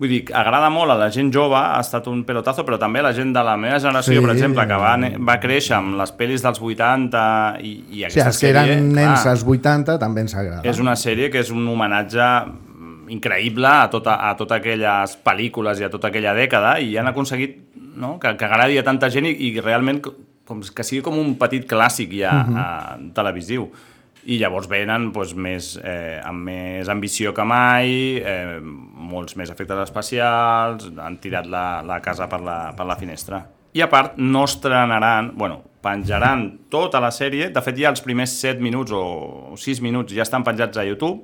Vull 0.01 0.09
dir, 0.09 0.23
agrada 0.33 0.71
molt 0.73 0.89
a 0.89 0.95
la 0.97 1.11
gent 1.13 1.27
jove, 1.31 1.53
ha 1.53 1.77
estat 1.79 2.07
un 2.09 2.23
pelotazo, 2.25 2.63
però 2.65 2.79
també 2.81 3.03
a 3.03 3.03
la 3.03 3.11
gent 3.13 3.35
de 3.35 3.43
la 3.45 3.53
meva 3.55 3.77
generació, 3.79 4.15
Sí. 4.17 4.25
per 4.25 4.31
exemple, 4.33 4.65
que 4.65 4.73
va, 4.81 4.95
va 5.29 5.35
créixer 5.39 5.75
amb 5.77 5.93
les 5.99 6.09
pel·lis 6.17 6.41
dels 6.41 6.57
80 6.59 7.59
i, 7.61 7.69
i 7.69 8.05
O 8.05 8.09
sigui, 8.09 8.09
aquesta 8.09 8.27
els 8.31 8.39
que 8.39 8.47
sèrie... 8.47 8.63
eren 8.73 8.87
nens 8.95 9.21
clar, 9.21 9.31
als 9.35 9.43
80 9.45 9.99
també 10.01 10.21
ens 10.25 10.33
agrada. 10.33 10.63
és 10.67 10.79
una 10.81 10.95
sèrie 10.95 11.29
que 11.29 11.37
és 11.45 11.51
un 11.51 11.67
homenatge 11.67 12.31
increïble 13.09 13.67
a, 13.67 13.89
tota, 13.91 14.15
a 14.29 14.33
totes 14.39 14.57
aquelles 14.57 15.17
pel·lícules 15.23 15.79
i 15.81 15.83
a 15.85 15.89
tota 15.93 16.07
aquella 16.09 16.33
dècada 16.33 16.79
i 16.79 16.95
han 16.97 17.07
aconseguit 17.11 17.57
no? 17.95 18.17
que, 18.19 18.35
que 18.37 18.45
agradi 18.45 18.77
a 18.79 18.83
tanta 18.87 19.09
gent 19.11 19.27
i, 19.27 19.35
i 19.51 19.59
realment 19.61 20.01
com, 20.51 20.61
que 20.75 20.83
sigui 20.87 21.01
com 21.05 21.17
un 21.21 21.33
petit 21.39 21.65
clàssic 21.69 22.11
ja 22.19 22.33
uh 22.35 22.43
Mhm. 22.49 22.57
-huh. 22.57 23.07
uh, 23.07 23.13
televisiu. 23.15 23.71
I 24.23 24.37
llavors 24.37 24.67
venen 24.69 25.11
doncs, 25.11 25.33
més, 25.33 25.79
eh, 25.83 26.21
amb 26.23 26.43
més 26.45 26.87
ambició 26.87 27.33
que 27.33 27.43
mai, 27.43 28.17
eh, 28.17 28.59
molts 28.61 29.35
més 29.35 29.49
efectes 29.49 29.79
especials, 29.79 30.91
han 30.95 31.17
tirat 31.17 31.47
la, 31.47 31.81
la 31.81 31.99
casa 32.01 32.27
per 32.29 32.39
la, 32.41 32.71
per 32.77 32.85
la 32.85 32.95
finestra. 32.95 33.47
I 33.73 33.81
a 33.81 33.89
part, 33.89 34.17
no 34.17 34.43
estrenaran, 34.43 35.31
bueno, 35.35 35.63
penjaran 35.81 36.59
tota 36.69 36.99
la 36.99 37.09
sèrie, 37.09 37.49
de 37.49 37.61
fet 37.61 37.77
ja 37.77 37.89
els 37.89 38.01
primers 38.01 38.29
7 38.29 38.61
minuts 38.61 38.91
o 38.93 39.55
6 39.57 39.81
minuts 39.81 40.13
ja 40.13 40.21
estan 40.21 40.43
penjats 40.43 40.77
a 40.77 40.83
YouTube, 40.85 41.23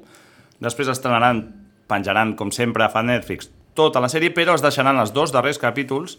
després 0.59 0.87
estrenaran, 0.87 1.53
penjaran, 1.87 2.35
com 2.35 2.49
sempre 2.51 2.89
fa 2.89 3.03
Netflix, 3.03 3.51
tota 3.75 3.99
la 3.99 4.07
sèrie, 4.09 4.33
però 4.33 4.55
es 4.55 4.61
deixaran 4.63 4.97
els 4.97 5.13
dos 5.13 5.31
darrers 5.31 5.59
capítols 5.59 6.17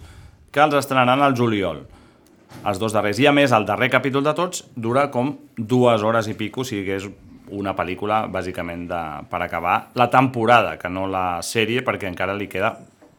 que 0.53 0.61
els 0.61 0.75
estrenaran 0.75 1.23
al 1.23 1.35
juliol 1.35 1.87
els 2.65 2.79
dos 2.81 2.95
darrers. 2.97 3.21
I 3.23 3.29
a 3.31 3.33
més, 3.35 3.55
el 3.55 3.67
darrer 3.69 3.91
capítol 3.93 4.27
de 4.27 4.35
tots 4.37 4.65
dura 4.77 5.09
com 5.15 5.35
dues 5.57 6.05
hores 6.05 6.29
i 6.29 6.37
pico, 6.39 6.65
o 6.65 6.69
sigui 6.69 6.87
que 6.89 7.01
és 7.01 7.09
una 7.55 7.73
pel·lícula, 7.77 8.27
bàsicament, 8.33 8.87
de, 8.91 9.03
per 9.31 9.41
acabar 9.45 9.79
la 9.97 10.09
temporada, 10.13 10.77
que 10.81 10.91
no 10.93 11.07
la 11.09 11.41
sèrie, 11.45 11.85
perquè 11.87 12.09
encara 12.11 12.37
li 12.37 12.49
queda 12.51 12.75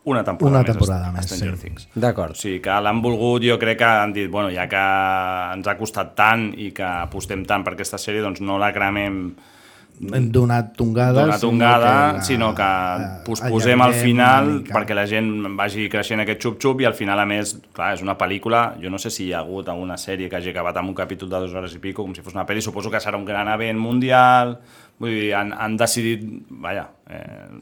una 0.10 0.24
temporada 0.24 0.62
Una 0.62 0.64
més 0.64 0.78
temporada 0.78 1.12
més, 1.12 1.26
Stranger 1.28 1.56
sí. 1.56 1.62
Things. 1.66 1.88
D'acord. 1.94 2.38
O 2.38 2.40
sigui 2.40 2.62
que 2.64 2.76
l'han 2.82 3.02
volgut, 3.04 3.44
jo 3.46 3.58
crec 3.62 3.82
que 3.82 3.90
han 3.90 4.14
dit, 4.16 4.30
bueno, 4.32 4.50
ja 4.54 4.66
que 4.72 4.84
ens 5.56 5.68
ha 5.68 5.76
costat 5.78 6.16
tant 6.18 6.50
i 6.58 6.72
que 6.76 6.88
apostem 6.88 7.44
tant 7.46 7.66
per 7.66 7.76
aquesta 7.76 8.00
sèrie, 8.02 8.24
doncs 8.26 8.42
no 8.46 8.58
la 8.62 8.72
cremem 8.76 9.20
Hem 10.00 10.30
donat 10.32 10.72
tongades. 10.78 11.26
d'una 11.26 11.40
tongada, 11.40 12.22
sinó 12.24 12.54
que 12.56 12.68
posposem 13.26 13.82
al 13.84 13.94
final 13.94 14.52
perquè 14.68 14.96
la 14.96 15.04
gent 15.10 15.28
vagi 15.60 15.90
creixent 15.92 16.24
aquest 16.24 16.46
xup-xup 16.46 16.84
i 16.84 16.88
al 16.88 16.96
final, 16.96 17.20
a 17.20 17.26
més, 17.28 17.58
clar, 17.76 17.92
és 17.98 18.04
una 18.06 18.16
pel·lícula, 18.20 18.62
jo 18.80 18.90
no 18.90 18.98
sé 19.02 19.12
si 19.12 19.26
hi 19.28 19.34
ha 19.34 19.42
hagut 19.44 19.68
alguna 19.68 19.98
sèrie 20.00 20.30
que 20.30 20.40
hagi 20.40 20.54
acabat 20.54 20.80
amb 20.80 20.94
un 20.94 20.96
capítol 20.96 21.30
de 21.30 21.44
dues 21.44 21.54
hores 21.54 21.76
i 21.76 21.82
pico, 21.84 22.06
com 22.06 22.16
si 22.16 22.24
fos 22.24 22.38
una 22.38 22.48
pel·li, 22.48 22.64
suposo 22.64 22.92
que 22.92 23.02
serà 23.04 23.20
un 23.20 23.28
gran 23.28 23.52
event 23.52 23.80
mundial, 23.80 24.56
vull 25.00 25.12
dir, 25.12 25.34
han, 25.36 25.52
han 25.52 25.76
decidit, 25.78 26.24
vaja, 26.50 26.88
eh, 27.10 27.60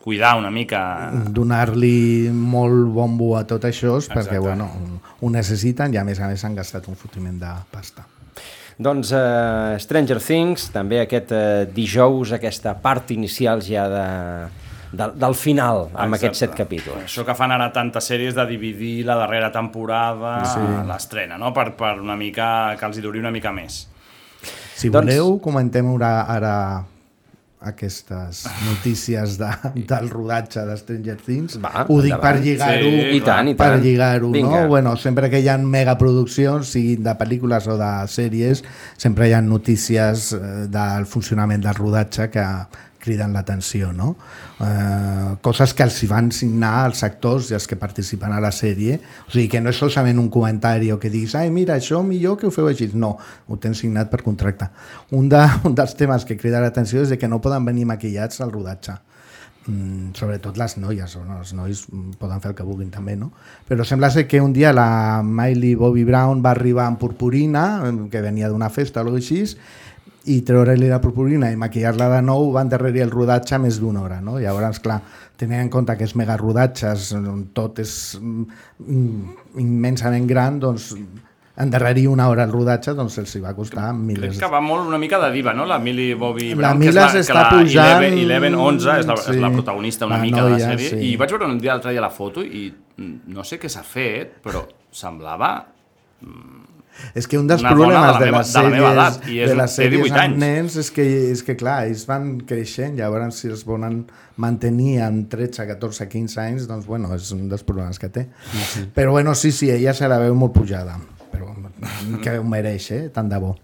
cuidar 0.00 0.36
una 0.38 0.50
mica... 0.50 1.10
donar-li 1.26 2.30
molt 2.32 2.86
bombo 2.94 3.34
a 3.36 3.44
tot 3.44 3.66
això 3.68 3.98
és 3.98 4.08
perquè 4.08 4.38
Exacte. 4.38 4.46
bueno, 4.46 4.70
ho 5.20 5.30
necessiten 5.30 5.92
i 5.94 6.00
a 6.00 6.06
més 6.06 6.22
a 6.22 6.30
més 6.30 6.46
han 6.46 6.54
gastat 6.54 6.88
un 6.88 6.96
fotiment 6.96 7.36
de 7.38 7.52
pasta. 7.70 8.06
Doncs 8.80 9.10
uh, 9.12 9.76
Stranger 9.82 10.16
Things, 10.24 10.70
també 10.72 11.02
aquest 11.02 11.32
uh, 11.36 11.66
dijous, 11.76 12.32
aquesta 12.32 12.72
part 12.80 13.10
inicial 13.12 13.60
ja 13.60 13.82
de, 13.92 14.04
de, 14.96 15.08
del 15.20 15.34
final, 15.36 15.82
amb 15.92 16.14
Exacte. 16.16 16.20
aquests 16.22 16.42
set 16.46 16.54
capítols. 16.56 17.02
Això 17.04 17.26
que 17.28 17.34
fan 17.36 17.52
ara 17.52 17.66
tantes 17.76 18.08
sèries 18.08 18.32
de 18.38 18.46
dividir 18.48 19.02
la 19.04 19.18
darrera 19.20 19.50
temporada, 19.52 20.38
Sí. 20.48 20.56
sí. 20.64 20.86
l'estrena, 20.88 21.36
no? 21.36 21.52
Per, 21.52 21.74
per 21.76 21.98
una 22.00 22.16
mica, 22.16 22.48
que 22.80 22.88
els 22.88 22.96
hi 22.96 23.04
duri 23.04 23.20
una 23.20 23.30
mica 23.34 23.52
més. 23.52 23.82
Si 24.40 24.88
Doncs- 24.88 24.94
voleu, 25.12 25.34
comentem 25.44 25.92
ara, 25.98 26.14
ara 26.32 26.54
aquestes 27.60 28.46
notícies 28.66 29.36
de, 29.38 29.48
del 29.86 30.08
rodatge 30.10 30.62
de 30.64 30.76
Stranger 30.80 31.16
Things. 31.20 31.58
Va, 31.60 31.84
Ho 31.88 32.00
dic 32.00 32.14
per 32.16 32.36
endavant. 32.38 32.44
lligar-ho, 32.44 32.90
Sí, 32.90 33.16
I 33.16 33.20
tant, 33.26 33.48
i 33.48 33.54
per 33.54 33.70
tant. 33.74 33.82
lligar-ho, 33.84 34.30
no? 34.32 34.66
Bueno, 34.68 34.96
sempre 34.96 35.28
que 35.30 35.40
hi 35.44 35.48
ha 35.52 35.58
megaproduccions, 35.58 36.72
siguin 36.72 37.02
de 37.04 37.14
pel·lícules 37.20 37.66
o 37.68 37.76
de 37.80 37.90
sèries, 38.08 38.64
sempre 38.96 39.28
hi 39.28 39.34
ha 39.36 39.42
notícies 39.44 40.32
eh, 40.32 40.40
del 40.72 41.04
funcionament 41.06 41.60
del 41.66 41.74
rodatge 41.76 42.30
que 42.32 42.46
criden 43.00 43.32
l'atenció, 43.34 43.90
no? 43.96 44.14
Eh, 44.60 45.36
coses 45.42 45.74
que 45.74 45.86
els 45.86 45.98
hi 46.02 46.08
van 46.10 46.30
signar 46.34 46.86
els 46.86 47.02
actors 47.06 47.50
i 47.50 47.58
els 47.58 47.66
que 47.66 47.78
participen 47.80 48.32
a 48.36 48.40
la 48.44 48.52
sèrie, 48.54 49.00
o 49.26 49.32
sigui 49.32 49.48
que 49.50 49.60
no 49.64 49.72
és 49.72 49.80
solament 49.80 50.20
un 50.22 50.30
comentari 50.30 50.92
o 50.92 51.00
que 51.00 51.10
diguis, 51.10 51.34
ai, 51.40 51.50
mira, 51.50 51.76
això 51.80 52.02
millor 52.06 52.38
que 52.38 52.48
ho 52.48 52.54
feu 52.54 52.70
així. 52.70 52.90
No, 52.94 53.16
ho 53.48 53.60
tens 53.60 53.82
signat 53.82 54.10
per 54.12 54.22
contracte. 54.26 54.70
Un, 55.16 55.28
de, 55.32 55.44
un 55.68 55.76
dels 55.76 55.96
temes 55.98 56.28
que 56.28 56.38
crida 56.40 56.62
l'atenció 56.62 57.02
és 57.02 57.14
de 57.14 57.18
que 57.18 57.30
no 57.30 57.42
poden 57.42 57.64
venir 57.68 57.88
maquillats 57.88 58.44
al 58.44 58.52
rodatge. 58.52 59.00
Mm, 59.66 60.14
sobretot 60.16 60.56
les 60.56 60.78
noies, 60.80 61.12
o 61.20 61.20
no, 61.20 61.36
els 61.42 61.50
nois 61.52 61.82
poden 62.18 62.40
fer 62.40 62.54
el 62.54 62.56
que 62.56 62.64
vulguin 62.64 62.88
també, 62.90 63.12
no? 63.20 63.28
Però 63.68 63.84
sembla 63.84 64.08
ser 64.10 64.24
que 64.26 64.40
un 64.40 64.54
dia 64.56 64.72
la 64.72 65.20
Miley 65.20 65.74
Bobby 65.76 66.06
Brown 66.08 66.40
va 66.40 66.54
arribar 66.54 66.86
amb 66.88 66.98
purpurina, 66.98 67.64
eh, 67.84 67.92
que 68.10 68.22
venia 68.24 68.48
d'una 68.48 68.70
festa 68.72 68.98
o 68.98 69.04
alguna 69.04 69.20
cosa 69.20 69.34
així, 69.36 69.58
i 70.28 70.40
treure-li 70.44 70.90
la 70.90 71.00
purpurina 71.00 71.48
i 71.52 71.56
maquillar-la 71.56 72.10
de 72.16 72.20
nou 72.26 72.50
va 72.52 72.64
endarrerir 72.66 73.06
el 73.06 73.12
rodatge 73.12 73.58
més 73.62 73.78
d'una 73.80 74.02
hora, 74.04 74.20
no? 74.20 74.36
Llavors, 74.42 74.82
clar, 74.84 75.00
tenint 75.40 75.64
en 75.64 75.72
compte 75.72 75.96
que 75.96 76.04
és 76.04 76.14
mega 76.20 76.36
rodatges, 76.36 77.12
on 77.16 77.46
tot 77.56 77.80
és 77.80 77.94
mm, 78.20 79.34
immensament 79.64 80.28
gran, 80.28 80.60
doncs 80.60 80.92
endarrerir 81.60 82.06
una 82.08 82.28
hora 82.30 82.44
el 82.46 82.52
rodatge 82.52 82.94
doncs 82.96 83.18
els 83.20 83.34
hi 83.36 83.40
va 83.42 83.50
costar 83.56 83.90
Crec 83.90 84.04
milers 84.06 84.38
que 84.40 84.48
va 84.48 84.60
molt 84.64 84.86
una 84.88 85.00
mica 85.00 85.18
de 85.20 85.30
diva, 85.34 85.52
no? 85.56 85.66
La 85.68 85.78
Millie 85.82 86.14
Bobby 86.14 86.52
La 86.54 86.60
Brown, 86.60 86.80
que 86.80 86.88
és 86.88 86.94
Mila 86.94 87.06
la, 87.06 87.24
que 87.26 87.36
la 87.36 87.48
pujant, 87.50 88.06
11, 88.06 88.36
11, 88.36 88.60
11 88.60 88.94
és 89.00 89.10
la, 89.10 89.16
sí. 89.16 89.34
és 89.34 89.42
la 89.42 89.50
protagonista 89.56 90.08
una 90.08 90.20
La 90.20 90.22
mica 90.24 90.44
de 90.44 90.54
noia, 90.54 90.70
la 90.70 90.76
sèrie. 90.76 90.92
sí. 90.94 91.10
I 91.10 91.16
vaig 91.20 91.34
veure 91.36 91.50
un 91.50 91.58
dia 91.60 91.74
l'altre 91.74 91.92
dia 91.96 92.04
la 92.04 92.12
foto 92.14 92.44
i 92.44 92.68
mm, 92.70 93.34
no 93.34 93.44
sé 93.44 93.60
què 93.60 93.72
s'ha 93.72 93.84
fet, 93.84 94.38
però 94.44 94.64
semblava 94.90 95.52
És 97.16 97.24
que 97.30 97.38
un 97.40 97.46
dels 97.48 97.62
problemes 97.64 97.96
de 98.02 98.12
la 98.12 98.18
de, 98.18 98.26
meva- 98.26 98.40
les 98.42 98.52
de 98.52 98.62
la 98.62 98.70
meva 98.74 98.88
sèries, 98.90 98.98
edat, 98.98 99.28
i 99.32 99.38
és 99.40 99.48
de 99.48 99.54
les 99.56 99.76
sèries 99.78 100.02
18 100.02 100.12
amb 100.12 100.22
anys. 100.24 100.38
nens 100.42 100.76
és 100.82 100.90
que, 100.92 101.04
és 101.32 101.42
que 101.46 101.54
clar, 101.56 101.76
ells 101.88 102.02
van 102.08 102.26
creixent, 102.46 102.98
llavors 102.98 103.38
si 103.40 103.48
els 103.48 103.62
volen 103.64 104.02
mantenir 104.36 104.98
en 105.06 105.22
13, 105.32 105.64
14, 105.70 106.08
15 106.12 106.40
anys, 106.42 106.66
doncs 106.68 106.84
bueno, 106.90 107.14
és 107.16 107.30
un 107.32 107.46
dels 107.48 107.64
problemes 107.64 107.98
que 107.98 108.10
té. 108.12 108.26
sí. 108.52 108.84
Però 108.94 109.12
bueno, 109.12 109.34
sí, 109.34 109.50
sí, 109.52 109.70
ella 109.70 109.94
se 109.94 110.08
la 110.08 110.18
veu 110.18 110.34
molt 110.34 110.52
pujada, 110.52 110.98
però 111.32 111.54
que 112.22 112.36
ho 112.38 112.44
mereix, 112.44 112.90
eh? 112.92 113.08
tant 113.14 113.30
de 113.32 113.38
bo. 113.40 113.54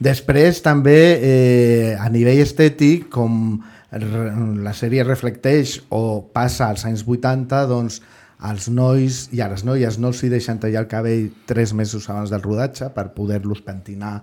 Després 0.00 0.62
també 0.64 0.98
eh, 1.20 1.96
a 2.00 2.08
nivell 2.10 2.40
estètic, 2.42 3.06
com 3.12 3.60
la 3.90 4.72
sèrie 4.74 5.02
reflecteix 5.04 5.80
o 5.90 6.22
passa 6.32 6.68
als 6.70 6.84
anys 6.86 7.02
80, 7.06 7.66
doncs 7.70 8.00
als 8.40 8.68
nois 8.72 9.26
i 9.36 9.42
a 9.44 9.48
les 9.52 9.64
noies 9.68 9.98
no 10.00 10.10
els 10.12 10.22
hi 10.24 10.30
deixen 10.32 10.60
tallar 10.60 10.84
el 10.84 10.90
cabell 10.90 11.30
tres 11.46 11.74
mesos 11.76 12.08
abans 12.08 12.32
del 12.32 12.42
rodatge 12.42 12.88
per 12.94 13.10
poder-los 13.16 13.60
pentinar 13.66 14.20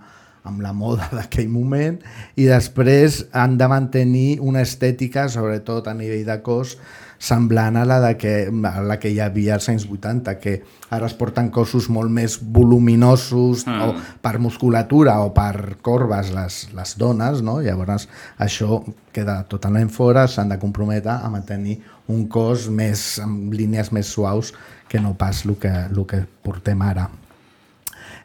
amb 0.48 0.62
la 0.64 0.72
moda 0.72 1.08
d'aquell 1.16 1.50
moment 1.52 1.98
i 2.36 2.48
després 2.48 3.24
han 3.32 3.58
de 3.60 3.68
mantenir 3.70 4.30
una 4.40 4.64
estètica, 4.66 5.28
sobretot 5.28 5.88
a 5.88 5.94
nivell 5.94 6.26
de 6.26 6.40
cos, 6.42 6.76
semblant 7.18 7.74
a 7.76 7.82
la, 7.82 7.98
de 7.98 8.12
que, 8.14 8.32
a 8.46 8.82
la 8.86 8.96
que 9.02 9.10
hi 9.10 9.18
havia 9.20 9.56
als 9.56 9.66
anys 9.72 9.88
80, 9.90 10.36
que 10.38 10.60
ara 10.94 11.08
es 11.10 11.16
porten 11.18 11.50
cossos 11.50 11.88
molt 11.90 12.12
més 12.14 12.38
voluminosos 12.38 13.66
Mm. 13.66 13.82
o 13.82 14.20
per 14.22 14.38
musculatura 14.38 15.18
o 15.24 15.32
per 15.34 15.78
corbes 15.82 16.30
les, 16.30 16.60
les 16.74 16.94
dones, 16.96 17.42
no? 17.42 17.58
llavors 17.60 18.06
això 18.38 18.84
queda 19.12 19.42
totalment 19.50 19.90
fora, 19.90 20.28
s'han 20.28 20.54
de 20.54 20.60
comprometre 20.62 21.10
a 21.10 21.28
mantenir 21.28 21.80
un 22.08 22.26
cos 22.32 22.68
més 22.72 23.18
amb 23.22 23.52
línies 23.54 23.92
més 23.92 24.10
suaus 24.10 24.52
que 24.88 25.00
no 25.00 25.14
pas 25.20 25.44
el 25.44 25.56
que, 25.60 25.72
el 25.88 26.04
que 26.08 26.22
portem 26.42 26.82
ara. 26.82 27.08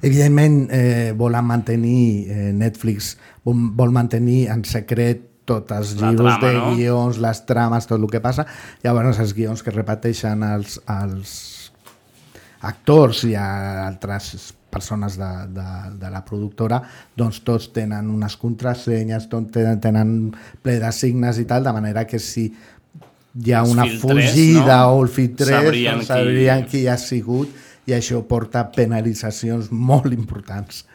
Evidentment, 0.04 0.68
eh, 0.72 1.14
volen 1.16 1.46
mantenir, 1.48 2.28
eh, 2.28 2.52
Netflix 2.56 3.14
vol, 3.44 3.92
mantenir 3.92 4.50
en 4.52 4.64
secret 4.68 5.30
tots 5.48 5.72
els 5.76 5.94
llibres 6.00 6.40
de 6.40 6.52
no? 6.56 6.72
guions, 6.76 7.20
les 7.24 7.46
trames, 7.48 7.88
tot 7.88 8.00
el 8.00 8.10
que 8.12 8.24
passa. 8.24 8.46
Llavors, 8.84 9.20
els 9.20 9.36
guions 9.36 9.64
que 9.64 9.72
repeteixen 9.72 10.44
els, 10.48 10.80
els 10.92 11.38
actors 12.64 13.24
i 13.28 13.34
a 13.36 13.48
altres 13.88 14.54
persones 14.74 15.18
de, 15.20 15.32
de, 15.54 15.70
de 16.02 16.12
la 16.12 16.24
productora, 16.26 16.82
doncs 17.16 17.44
tots 17.46 17.70
tenen 17.76 18.10
unes 18.10 18.36
contrasenyes, 18.42 19.28
tenen, 19.30 19.80
tenen 19.84 20.14
ple 20.64 20.80
de 20.82 20.92
signes 20.96 21.40
i 21.40 21.46
tal, 21.50 21.64
de 21.68 21.76
manera 21.76 22.08
que 22.10 22.20
si 22.20 22.48
hi 23.34 23.52
ha 23.54 23.64
una 23.66 23.86
filtres, 23.88 24.30
fugida 24.32 24.78
no? 24.84 24.92
o 25.00 25.04
el 25.04 25.10
filtrés, 25.10 25.50
Sabrien 25.50 26.00
qui- 26.00 26.06
sabrien 26.06 26.66
qui 26.70 26.88
ha 26.88 26.98
sigut 27.02 27.50
i 27.90 27.94
això 27.98 28.22
porta 28.28 28.68
penalitzacions 28.72 29.72
molt 29.72 30.14
importants 30.14 30.86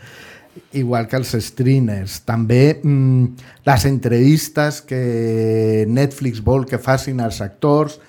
igual 0.75 1.07
que 1.07 1.15
els 1.17 1.31
streamers. 1.45 2.23
També 2.27 2.81
mm, 2.83 3.27
les 3.69 3.85
entrevistes 3.87 4.81
que 4.83 5.85
Netflix 5.87 6.41
vol 6.43 6.65
que 6.67 6.81
facin 6.83 7.21
els 7.23 7.39
actors 7.45 8.01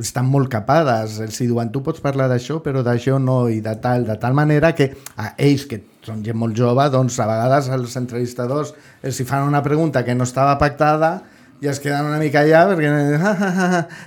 estan 0.00 0.24
molt 0.30 0.48
capades. 0.48 1.18
Els 1.20 1.36
diuen, 1.42 1.68
tu 1.74 1.82
pots 1.84 2.00
parlar 2.00 2.28
d'això, 2.30 2.60
però 2.64 2.80
d'això 2.86 3.18
no, 3.20 3.48
i 3.52 3.60
de 3.60 3.74
tal, 3.82 4.06
de 4.08 4.16
tal 4.16 4.32
manera 4.32 4.72
que 4.78 4.92
a 5.20 5.34
ells, 5.36 5.66
que 5.68 5.82
són 6.06 6.22
gent 6.24 6.38
molt 6.38 6.56
jove, 6.56 6.86
doncs 6.94 7.18
a 7.20 7.26
vegades 7.28 7.68
els 7.76 7.96
entrevistadors 8.00 8.72
els 9.02 9.18
hi 9.20 9.26
fan 9.28 9.44
una 9.48 9.60
pregunta 9.62 10.04
que 10.06 10.14
no 10.14 10.24
estava 10.24 10.56
pactada 10.56 11.18
i 11.60 11.68
es 11.70 11.80
queden 11.82 12.06
una 12.06 12.18
mica 12.22 12.44
allà 12.44 12.66
perquè 12.70 12.90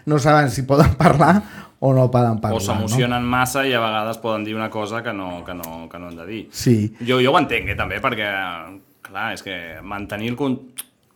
no 0.10 0.20
saben 0.20 0.52
si 0.54 0.64
poden 0.68 0.96
parlar 1.00 1.36
o 1.82 1.94
no 1.98 2.06
poden 2.14 2.38
parlar. 2.40 2.60
o 2.60 2.64
s'emocionen 2.64 3.26
massa 3.26 3.66
i 3.66 3.74
a 3.74 3.82
vegades 3.82 4.20
poden 4.22 4.46
dir 4.46 4.54
una 4.56 4.70
cosa 4.70 5.02
que 5.02 5.14
no, 5.14 5.44
que 5.44 5.56
no, 5.58 5.90
que 5.90 6.00
no 6.00 6.12
han 6.12 6.20
de 6.20 6.28
dir. 6.28 6.42
Sí. 6.54 6.94
Jo, 7.02 7.18
jo 7.18 7.34
ho 7.34 7.40
entenc, 7.40 7.74
eh, 7.74 7.78
també, 7.80 7.98
perquè, 8.04 8.30
clar, 9.08 9.32
és 9.34 9.42
que 9.42 9.58
mantenir 9.82 10.36
el... 10.36 10.60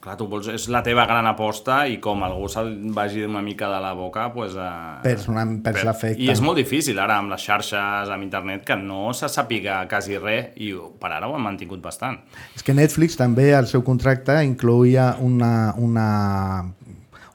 Clar, 0.06 0.14
tu 0.20 0.28
vols, 0.30 0.45
és 0.53 0.68
la 0.70 0.84
teva 0.86 1.08
gran 1.10 1.26
aposta 1.26 1.80
i 1.89 1.95
com 1.97 2.22
algú 2.22 2.45
se'l 2.53 2.68
vagi 2.93 3.24
una 3.26 3.41
mica 3.41 3.66
de 3.72 3.80
la 3.82 3.93
boca, 3.97 4.28
pues, 4.36 4.53
eh, 4.53 4.99
Perds 5.01 5.28
una- 5.32 5.47
perds 5.64 5.84
l'efecte. 5.84 6.22
I 6.22 6.30
és 6.30 6.41
molt 6.45 6.60
difícil 6.62 6.99
ara 7.01 7.18
amb 7.18 7.32
les 7.34 7.41
xarxes, 7.41 8.12
amb 8.14 8.22
internet, 8.22 8.64
que 8.64 8.76
no 8.78 9.14
se 9.18 9.26
sàpiga 9.26 9.88
quasi 9.89 10.20
res 10.22 10.51
i 10.62 10.76
per 11.01 11.12
ara 11.12 11.28
ho 11.28 11.34
han 11.34 11.41
mantingut 11.41 11.82
bastant. 11.82 12.20
És 12.56 12.62
que 12.62 12.76
Netflix 12.78 13.18
també 13.18 13.56
al 13.56 13.66
seu 13.66 13.82
contracte 13.84 14.32
incloïa 14.45 15.16
una, 15.20 15.74
una, 15.78 16.72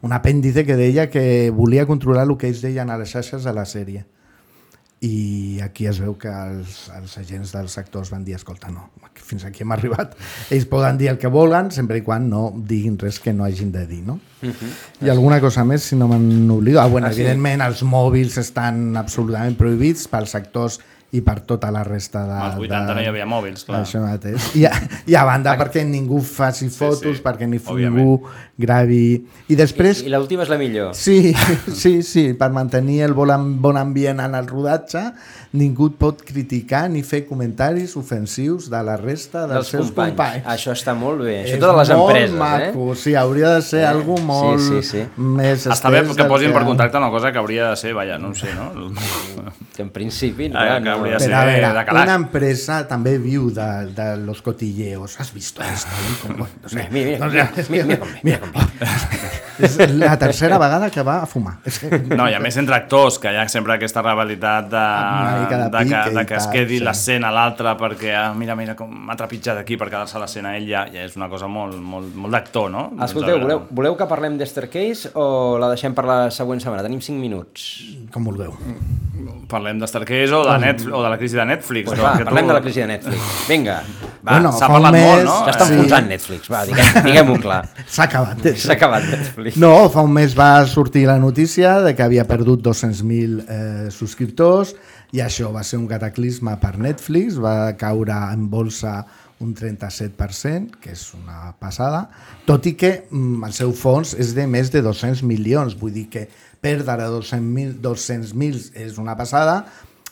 un 0.03 0.13
apèndice 0.13 0.65
que 0.65 0.77
deia 0.77 1.11
que 1.11 1.51
volia 1.51 1.87
controlar 1.87 2.29
el 2.31 2.37
que 2.39 2.47
ells 2.47 2.63
deien 2.63 2.89
a 2.89 2.97
les 2.97 3.11
xarxes 3.11 3.43
de 3.43 3.53
la 3.53 3.65
sèrie. 3.65 4.05
I 5.01 5.61
aquí 5.65 5.87
es 5.89 5.97
veu 6.03 6.13
que 6.21 6.29
els, 6.29 6.91
els 6.93 7.15
agents 7.17 7.55
dels 7.55 7.79
actors 7.81 8.11
van 8.13 8.21
dir, 8.27 8.35
escolta, 8.37 8.69
no, 8.69 8.91
fins 9.17 9.47
aquí 9.49 9.63
hem 9.65 9.73
arribat. 9.73 10.13
Ells 10.53 10.67
poden 10.69 10.99
dir 11.01 11.09
el 11.09 11.17
que 11.17 11.31
volen, 11.33 11.71
sempre 11.73 11.97
i 11.97 12.03
quan 12.05 12.27
no 12.29 12.51
diguin 12.53 12.99
res 13.01 13.17
que 13.19 13.33
no 13.33 13.47
hagin 13.47 13.71
de 13.73 13.87
dir, 13.89 14.03
no? 14.05 14.19
I 15.01 15.09
alguna 15.09 15.41
cosa 15.41 15.65
més, 15.65 15.87
si 15.89 15.97
no 15.97 16.09
me'n 16.11 16.51
oblido. 16.53 16.83
Ah, 16.83 16.87
bueno, 16.93 17.07
Ah, 17.09 17.15
sí. 17.15 17.23
evidentment, 17.23 17.65
els 17.65 17.81
mòbils 17.83 18.37
estan 18.45 18.95
absolutament 19.01 19.57
prohibits 19.57 20.05
pels 20.13 20.35
actors 20.37 20.81
i 21.13 21.21
per 21.27 21.41
tota 21.43 21.73
la 21.75 21.83
resta 21.83 22.23
de... 22.27 22.37
Als 22.39 22.59
80 22.61 22.95
no 22.95 23.03
hi 23.03 23.09
havia 23.11 23.27
mòbils, 23.27 23.65
clar. 23.67 23.81
Això 23.83 24.03
mateix. 24.05 24.53
I 24.59 24.67
a, 24.69 24.71
i 25.11 25.17
a 25.19 25.25
banda 25.27 25.57
perquè 25.59 25.83
ningú 25.87 26.21
faci 26.23 26.69
fotos, 26.71 27.19
sí, 27.19 27.25
perquè 27.25 27.49
ni 27.51 27.59
òbviament. 27.59 27.99
ningú 27.99 28.31
gravi... 28.61 29.03
I 29.51 29.59
després... 29.59 30.05
I 30.07 30.13
l'última 30.13 30.47
és 30.47 30.53
la 30.53 30.59
millor. 30.61 30.95
Sí, 30.95 31.33
sí, 31.83 31.97
sí, 32.07 32.29
per 32.39 32.53
mantenir 32.55 33.01
el 33.09 33.17
bon, 33.19 33.33
bon 33.63 33.81
ambient 33.81 34.23
en 34.23 34.39
el 34.39 34.47
rodatge, 34.51 35.09
ningú 35.53 35.89
et 35.91 35.97
pot 35.99 36.21
criticar 36.23 36.85
ni 36.91 37.03
fer 37.03 37.25
comentaris 37.27 37.97
ofensius 37.99 38.69
de 38.71 38.79
la 38.87 38.97
resta 38.97 39.47
dels, 39.49 39.53
dels 39.55 39.69
seus 39.73 39.89
companys. 39.91 40.15
companys. 40.15 40.47
Això 40.47 40.71
està 40.77 40.95
molt 40.95 41.25
bé. 41.27 41.41
Això 41.43 41.57
És 41.57 41.61
totes 41.65 41.77
les 41.89 41.97
molt 41.99 42.11
empreses, 42.15 42.37
maco, 42.39 42.93
eh? 42.93 42.97
sí, 42.97 43.15
hauria 43.19 43.51
de 43.57 43.63
ser 43.63 43.81
Eh, 43.83 43.87
algo 43.87 44.17
sí, 44.17 44.23
molt 44.29 44.61
sí, 44.61 44.83
sí. 44.83 45.03
més 45.17 45.67
Està 45.67 45.91
bé 45.91 46.05
que 46.07 46.25
posin 46.31 46.53
per 46.55 46.63
contracte 46.65 46.99
una 46.99 47.11
cosa 47.11 47.33
que 47.33 47.39
hauria 47.39 47.71
de 47.71 47.77
ser, 47.77 47.95
vaja, 47.95 48.19
no 48.19 48.29
ho 48.31 48.35
sé, 48.35 48.55
no? 48.55 48.71
Que 49.75 49.83
en 49.83 49.91
principi... 49.91 50.51
Ah, 50.55 50.79
que 50.83 50.89
hauria 50.91 51.13
de 51.15 51.19
Pero 51.19 51.31
ser 51.31 51.35
a 51.35 51.45
ver, 51.45 51.67
de 51.67 51.85
calaix. 51.87 52.05
una 52.05 52.15
empresa 52.15 52.87
també 52.87 53.17
viu 53.19 53.51
de, 53.51 53.69
de 53.97 54.17
los 54.19 54.43
cotilleos. 54.43 55.19
¿Has 55.21 55.33
visto 55.33 55.63
esto? 55.63 55.89
I 56.11 56.15
com, 56.27 56.37
bueno, 56.37 56.55
no 56.63 56.69
sé. 56.69 56.89
Mira, 56.91 57.07
mira, 57.07 57.19
No 57.19 57.31
mira, 57.33 57.51
és 57.57 57.71
mira, 57.71 57.87
que- 57.87 58.21
mira, 58.23 58.41
mira. 58.53 58.71
És 59.61 59.77
la 59.93 60.17
tercera 60.19 60.59
vegada 60.59 60.91
que 60.91 61.03
va 61.03 61.19
a 61.23 61.27
fumar. 61.27 61.59
És 61.65 61.79
que... 61.79 61.99
No, 62.13 62.29
i 62.29 62.35
a 62.35 62.41
més 62.41 62.57
entre 62.61 62.75
actors, 62.77 63.19
que 63.21 63.33
hi 63.33 63.37
ha 63.41 63.47
sempre 63.49 63.75
aquesta 63.75 64.03
rivalitat 64.05 64.69
de, 64.73 64.85
Una 65.41 65.49
mica 65.49 65.59
de 65.59 65.85
de, 65.85 65.91
que, 66.11 66.15
de 66.19 66.25
que 66.27 66.35
es 66.39 66.47
quedi 66.53 66.79
sí. 66.79 66.85
l'escena 66.85 67.29
a 67.29 67.35
l'altre 67.35 67.73
perquè, 67.81 68.13
ah, 68.15 68.31
mira, 68.37 68.55
mira 68.59 68.77
com 68.79 68.91
m'ha 68.93 69.17
trepitjat 69.17 69.59
aquí 69.65 69.77
per 69.81 69.89
quedar-se 69.91 70.17
a 70.19 70.21
l'escena 70.23 70.55
ell, 70.59 70.69
ja, 70.69 70.85
ja 70.93 71.05
és 71.09 71.17
una 71.17 71.29
cosa 71.33 71.49
molt, 71.51 71.77
molt, 71.81 72.15
molt 72.15 72.33
d'actor, 72.37 72.71
no? 72.71 72.91
Escolteu, 73.05 73.39
Doncs, 73.39 73.45
voleu, 73.49 73.63
voleu 73.71 73.97
que 73.99 74.07
parlem 74.11 74.39
d'Estercase 74.39 75.13
o 75.15 75.59
la 75.61 75.73
deixem 75.75 75.95
per 75.97 76.05
la 76.09 76.19
següent 76.31 76.61
setmana? 76.63 76.83
Tenim 76.87 77.01
5 77.01 77.19
minuts. 77.21 77.69
Com 78.13 78.25
vulgueu. 78.25 78.55
Parlem 79.51 79.81
d'Starcase 79.83 80.33
o, 80.33 80.45
de 80.47 80.55
Net, 80.63 80.85
o 80.87 81.03
de 81.03 81.09
la 81.11 81.17
crisi 81.19 81.37
de 81.37 81.45
Netflix. 81.45 81.89
Pues 81.91 81.99
no? 81.99 82.05
va, 82.07 82.13
Que 82.17 82.23
tu- 82.25 82.31
parlem 82.31 82.47
de 82.47 82.55
la 82.55 82.61
crisi 82.63 82.81
de 82.81 82.87
Netflix. 82.87 83.23
Vinga, 83.49 83.81
va, 84.23 84.31
Bueno, 84.33 84.53
s'ha 84.55 84.69
parlat 84.71 84.93
mes... 84.95 85.07
molt, 85.09 85.25
no? 85.27 85.35
s'està 85.49 85.67
Sí. 85.67 85.75
enfonsant 85.75 86.09
Netflix, 86.09 86.51
va, 86.53 86.61
diguem- 86.69 87.03
diguem-ho 87.09 87.37
clar. 87.43 87.59
S'ha 87.87 88.05
acabat. 88.07 88.47
S'ha 88.57 88.73
acabat 88.79 89.05
Netflix. 89.11 89.57
No, 89.61 89.73
fa 89.91 90.05
un 90.07 90.13
mes 90.15 90.37
va 90.39 90.65
sortir 90.71 91.05
la 91.11 91.19
notícia 91.19 91.81
de 91.83 91.95
que 91.99 92.03
havia 92.07 92.25
perdut 92.31 92.63
200.000 92.63 93.45
eh, 93.49 93.91
subscriptors 93.91 94.77
i 95.13 95.23
això 95.25 95.51
va 95.55 95.65
ser 95.67 95.81
un 95.81 95.89
cataclisme 95.91 96.55
per 96.63 96.77
Netflix, 96.79 97.39
va 97.43 97.73
caure 97.79 98.17
en 98.31 98.47
bolsa 98.51 99.01
un 99.41 99.55
37%, 99.57 100.77
que 100.83 100.93
és 100.93 101.03
una 101.17 101.55
passada, 101.59 102.05
tot 102.47 102.67
i 102.69 102.75
que 102.79 102.93
mm, 103.09 103.41
el 103.49 103.55
seu 103.57 103.73
fons 103.73 104.13
és 104.21 104.35
de 104.37 104.45
més 104.47 104.71
de 104.71 104.83
200 104.85 105.25
milions, 105.27 105.77
vull 105.81 105.95
dir 105.97 106.07
que 106.13 106.27
perdre 106.61 107.09
200.000 107.09 107.81
200 107.81 108.75
és 108.77 108.99
una 109.01 109.17
passada, 109.17 109.65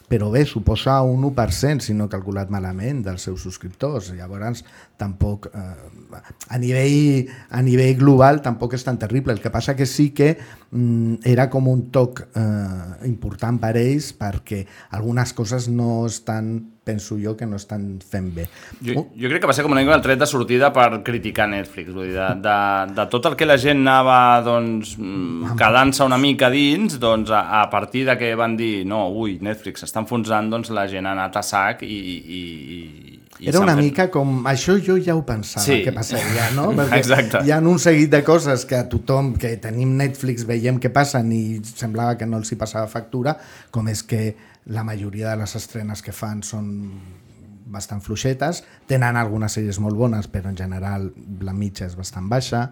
però 0.08 0.30
bé, 0.32 0.44
suposa 0.48 1.02
un 1.04 1.22
1%, 1.28 1.84
si 1.84 1.94
no 1.94 2.06
he 2.06 2.12
calculat 2.12 2.48
malament, 2.50 3.02
dels 3.04 3.26
seus 3.28 3.42
subscriptors. 3.44 4.08
Llavors, 4.16 4.64
tampoc, 4.96 5.50
eh, 5.52 6.22
a, 6.48 6.58
nivell, 6.58 7.28
a 7.52 7.60
nivell 7.62 7.98
global, 8.00 8.40
tampoc 8.44 8.78
és 8.78 8.86
tan 8.86 8.98
terrible. 8.98 9.36
El 9.36 9.42
que 9.44 9.52
passa 9.52 9.76
que 9.76 9.86
sí 9.86 10.08
que 10.16 10.30
mm, 10.70 11.20
era 11.28 11.50
com 11.52 11.68
un 11.68 11.90
toc 11.92 12.24
eh, 12.24 13.06
important 13.10 13.60
per 13.60 13.74
ells 13.76 14.14
perquè 14.16 14.64
algunes 14.96 15.34
coses 15.36 15.68
no 15.68 16.06
estan, 16.08 16.54
penso 16.88 17.18
jo, 17.20 17.36
que 17.36 17.46
no 17.46 17.60
estan 17.60 17.86
fent 18.00 18.30
bé. 18.34 18.48
Jo, 18.80 19.04
jo 19.12 19.28
crec 19.30 19.42
que 19.44 19.50
va 19.50 19.56
ser 19.56 19.66
com 19.66 19.74
una 19.76 19.84
mica 19.84 19.96
el 19.98 20.04
tret 20.04 20.20
de 20.22 20.28
sortida 20.30 20.72
per 20.72 20.88
criticar 21.06 21.48
Netflix, 21.52 21.92
vull 21.92 22.08
dir, 22.08 22.16
de, 22.16 22.28
de, 22.48 22.56
de 22.96 23.06
tot 23.12 23.28
el 23.28 23.36
que 23.38 23.48
la 23.48 23.58
gent 23.60 23.84
anava 23.84 24.18
doncs, 24.46 24.96
mm, 24.98 25.54
quedant-se 25.60 26.06
una 26.08 26.18
mica 26.22 26.48
dins, 26.54 26.96
doncs 27.02 27.30
a, 27.34 27.44
a 27.60 27.66
partir 27.72 28.06
de 28.08 28.16
que 28.20 28.32
van 28.38 28.56
dir 28.58 28.86
no, 28.88 29.04
ui, 29.12 29.36
Netflix 29.44 29.84
s'està 29.84 30.02
enfonsant, 30.04 30.48
doncs 30.52 30.72
la 30.74 30.88
gent 30.90 31.06
ha 31.08 31.14
anat 31.18 31.36
a 31.40 31.44
sac 31.46 31.84
i... 31.86 31.98
i, 32.08 32.40
i 33.38 33.50
Era 33.52 33.60
una 33.62 33.76
mica 33.78 34.08
com... 34.10 34.40
Això 34.50 34.74
jo 34.82 34.96
ja 34.98 35.14
ho 35.14 35.20
pensava 35.26 35.62
Sí. 35.62 35.76
que 35.84 35.92
passaria, 35.94 36.48
no? 36.56 36.72
Exacte. 36.96 37.44
hi 37.46 37.52
ha 37.54 37.60
un 37.62 37.78
seguit 37.78 38.10
de 38.10 38.24
coses 38.26 38.64
que 38.66 38.74
a 38.80 38.88
tothom 38.90 39.34
que 39.38 39.52
tenim 39.62 39.92
Netflix 40.00 40.42
veiem 40.48 40.80
que 40.82 40.90
passen 40.90 41.30
i 41.36 41.42
semblava 41.68 42.16
que 42.18 42.26
no 42.26 42.40
els 42.42 42.50
hi 42.50 42.58
passava 42.58 42.90
factura, 42.90 43.36
com 43.70 43.86
és 43.92 44.02
que 44.02 44.22
la 44.68 44.84
majoria 44.84 45.30
de 45.30 45.36
les 45.42 45.54
estrenes 45.56 46.02
que 46.04 46.12
fan 46.12 46.42
són 46.42 46.68
bastant 47.68 48.00
fluixetes, 48.00 48.62
tenen 48.88 49.16
algunes 49.20 49.52
sèries 49.52 49.76
molt 49.84 49.92
bones, 49.96 50.24
però 50.32 50.48
en 50.48 50.56
general 50.56 51.10
la 51.44 51.52
mitja 51.52 51.84
és 51.84 51.96
bastant 51.98 52.24
baixa. 52.30 52.62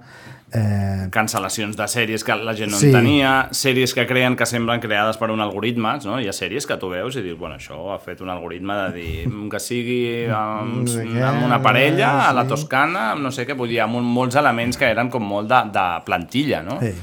Eh, 0.57 1.09
cancel·lacions 1.13 1.77
de 1.77 1.85
sèries 1.91 2.25
que 2.25 2.33
la 2.41 2.55
gent 2.57 2.71
no 2.73 2.79
Sí. 2.81 2.87
entenia, 2.89 3.49
sèries 3.53 3.93
que 3.93 4.07
creen 4.09 4.37
que 4.37 4.47
semblen 4.49 4.81
creades 4.81 5.19
per 5.21 5.29
un 5.31 5.41
algoritme, 5.45 5.99
no? 6.07 6.19
Hi 6.19 6.29
ha 6.29 6.33
sèries 6.33 6.65
que 6.67 6.79
tu 6.81 6.89
veus 6.89 7.17
i 7.17 7.21
dius, 7.27 7.37
bueno, 7.39 7.57
això 7.57 7.93
ha 7.93 7.99
fet 7.99 8.23
un 8.25 8.31
algoritme 8.33 8.73
de 8.87 8.93
dir 8.97 9.29
mm, 9.29 9.51
que 9.53 9.61
sigui 9.61 10.01
amb, 10.33 10.89
què, 10.89 11.23
amb 11.23 11.45
una 11.45 11.61
parella, 11.61 12.29
a 12.31 12.33
la. 12.33 12.47
Toscana, 12.47 13.11
amb 13.13 13.21
no 13.23 13.31
sé 13.31 13.45
què, 13.47 13.55
vull 13.55 13.69
dir, 13.69 13.83
amb 13.85 14.01
molts 14.01 14.37
elements 14.37 14.79
que 14.79 14.89
eren 14.89 15.11
com 15.11 15.23
molt 15.29 15.49
de, 15.51 15.61
de 15.77 15.87
plantilla, 16.07 16.63
no? 16.63 16.81
Sí. 16.81 16.95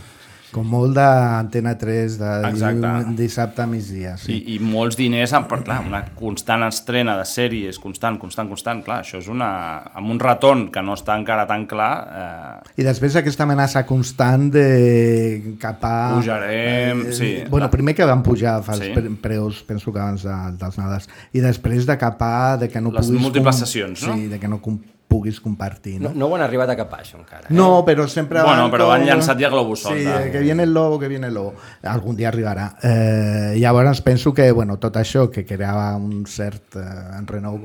Com 0.53 0.67
molt 0.69 0.93
d'Antena 0.93 1.73
3 1.81 2.17
de 2.19 2.31
Exacte. 2.51 2.91
dissabte 3.17 3.63
a 3.63 3.65
migdia. 3.67 4.15
Sí. 4.21 4.35
I, 4.37 4.55
I 4.55 4.59
molts 4.61 4.95
diners, 4.99 5.33
per, 5.49 5.63
clar, 5.65 5.79
una 5.87 6.03
constant 6.13 6.63
estrena 6.67 7.15
de 7.17 7.25
sèries, 7.25 7.79
constant, 7.81 8.19
constant, 8.21 8.47
constant, 8.51 8.83
clar, 8.85 8.99
això 9.01 9.17
és 9.23 9.27
una... 9.33 9.49
amb 9.97 10.13
un 10.13 10.21
retorn 10.21 10.67
que 10.73 10.83
no 10.85 10.93
està 10.93 11.15
encara 11.17 11.47
tan 11.49 11.65
clar, 11.69 11.91
eh, 12.13 12.81
I 12.81 12.85
després 12.85 13.15
aquesta 13.17 13.47
amenaça 13.47 13.83
constant 13.89 14.49
de 14.53 15.55
cap 15.59 15.83
a... 15.89 15.93
Pujarem, 16.19 17.05
sí. 17.17 17.31
Bueno, 17.49 17.69
primer 17.73 17.95
que 17.97 18.05
van 18.05 18.21
pujar 18.23 18.61
Sí. 18.63 18.71
els 18.71 18.89
pre- 18.93 19.09
preus, 19.21 19.63
penso 19.65 19.91
que 19.91 19.99
abans 19.99 20.23
de, 20.23 20.35
dels 20.61 20.77
Nadals, 20.77 21.09
i 21.33 21.41
després 21.41 21.87
de 21.89 21.97
cap 21.97 22.21
a 22.21 22.57
de 22.61 22.69
que 22.69 22.81
no 22.81 22.91
Les 22.93 23.09
múltiples 23.09 23.57
sessions, 23.65 24.05
no? 24.07 24.13
Sí, 24.15 24.27
de 24.29 24.39
que 24.39 24.47
no 24.47 24.61
puguis 25.07 25.39
compartir, 25.39 25.99
No, 26.01 26.09
no? 26.09 26.15
no 26.15 26.25
ho 26.27 26.35
han 26.35 26.41
arribat 26.41 26.69
a 26.71 26.75
capar, 26.75 27.01
això, 27.03 27.19
encara. 27.19 27.47
Eh? 27.49 27.53
No, 27.53 27.83
però 27.85 28.07
sempre 28.07 28.41
Bueno, 28.41 28.63
van 28.63 28.71
però 28.71 28.85
com- 28.87 28.93
han 28.95 29.05
llançat 29.05 29.39
ja 29.39 29.49
globus 29.49 29.79
Sí, 29.83 29.85
sonda. 30.03 30.25
eh, 30.25 30.31
que 30.31 30.39
viene 30.39 30.63
el 30.63 30.73
lobo, 30.73 30.97
que 30.99 31.07
viene 31.07 31.27
el 31.27 31.33
lobo. 31.35 31.53
Algun 31.83 32.15
dia 32.15 32.29
arribarà. 32.29 32.75
Eh, 32.81 33.55
llavors 33.59 34.01
penso 34.01 34.33
que 34.33 34.51
bueno, 34.51 34.79
tot 34.79 34.95
això 34.97 35.29
que 35.29 35.45
creava 35.45 35.95
un 35.97 36.25
cert 36.25 36.75
eh, 36.75 37.17
enrenou 37.19 37.59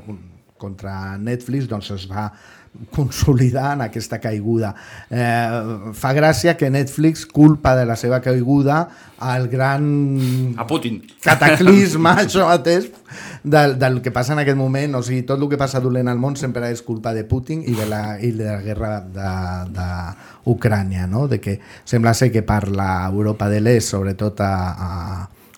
contra 0.58 1.16
Netflix 1.16 1.68
doncs 1.68 1.90
es 1.94 2.08
va 2.10 2.32
consolidar 2.94 3.72
en 3.74 3.82
aquesta 3.82 4.18
caiguda. 4.22 4.74
Eh, 5.10 5.92
fa 5.94 6.12
gràcia 6.14 6.56
que 6.56 6.70
Netflix 6.70 7.26
culpa 7.26 7.74
de 7.76 7.84
la 7.86 7.96
seva 7.96 8.20
caiguda 8.22 8.88
al 9.18 9.48
gran 9.48 10.54
a 10.56 10.66
Putin. 10.66 11.02
cataclisme, 11.22 12.10
això 12.24 12.46
mateix, 12.46 12.90
del, 13.42 13.78
del 13.78 14.00
que 14.02 14.12
passa 14.14 14.32
en 14.36 14.44
aquest 14.44 14.58
moment. 14.58 14.94
O 14.98 15.02
sigui, 15.02 15.24
tot 15.26 15.40
el 15.40 15.48
que 15.50 15.58
passa 15.60 15.82
dolent 15.82 16.08
al 16.08 16.20
món 16.22 16.36
sempre 16.38 16.70
és 16.70 16.82
culpa 16.86 17.14
de 17.16 17.24
Putin 17.24 17.64
i 17.66 17.74
de 17.74 17.88
la, 17.90 18.02
i 18.20 18.30
de 18.32 18.46
la 18.46 18.60
guerra 18.62 18.92
d'Ucrània, 19.74 21.08
no? 21.10 21.26
De 21.28 21.40
que 21.42 21.58
sembla 21.84 22.14
ser 22.14 22.30
que 22.32 22.44
per 22.46 22.68
l'Europa 22.70 23.50
de 23.50 23.60
l'Est, 23.64 23.90
sobretot 23.96 24.44
a, 24.46 24.54
a, 24.70 24.92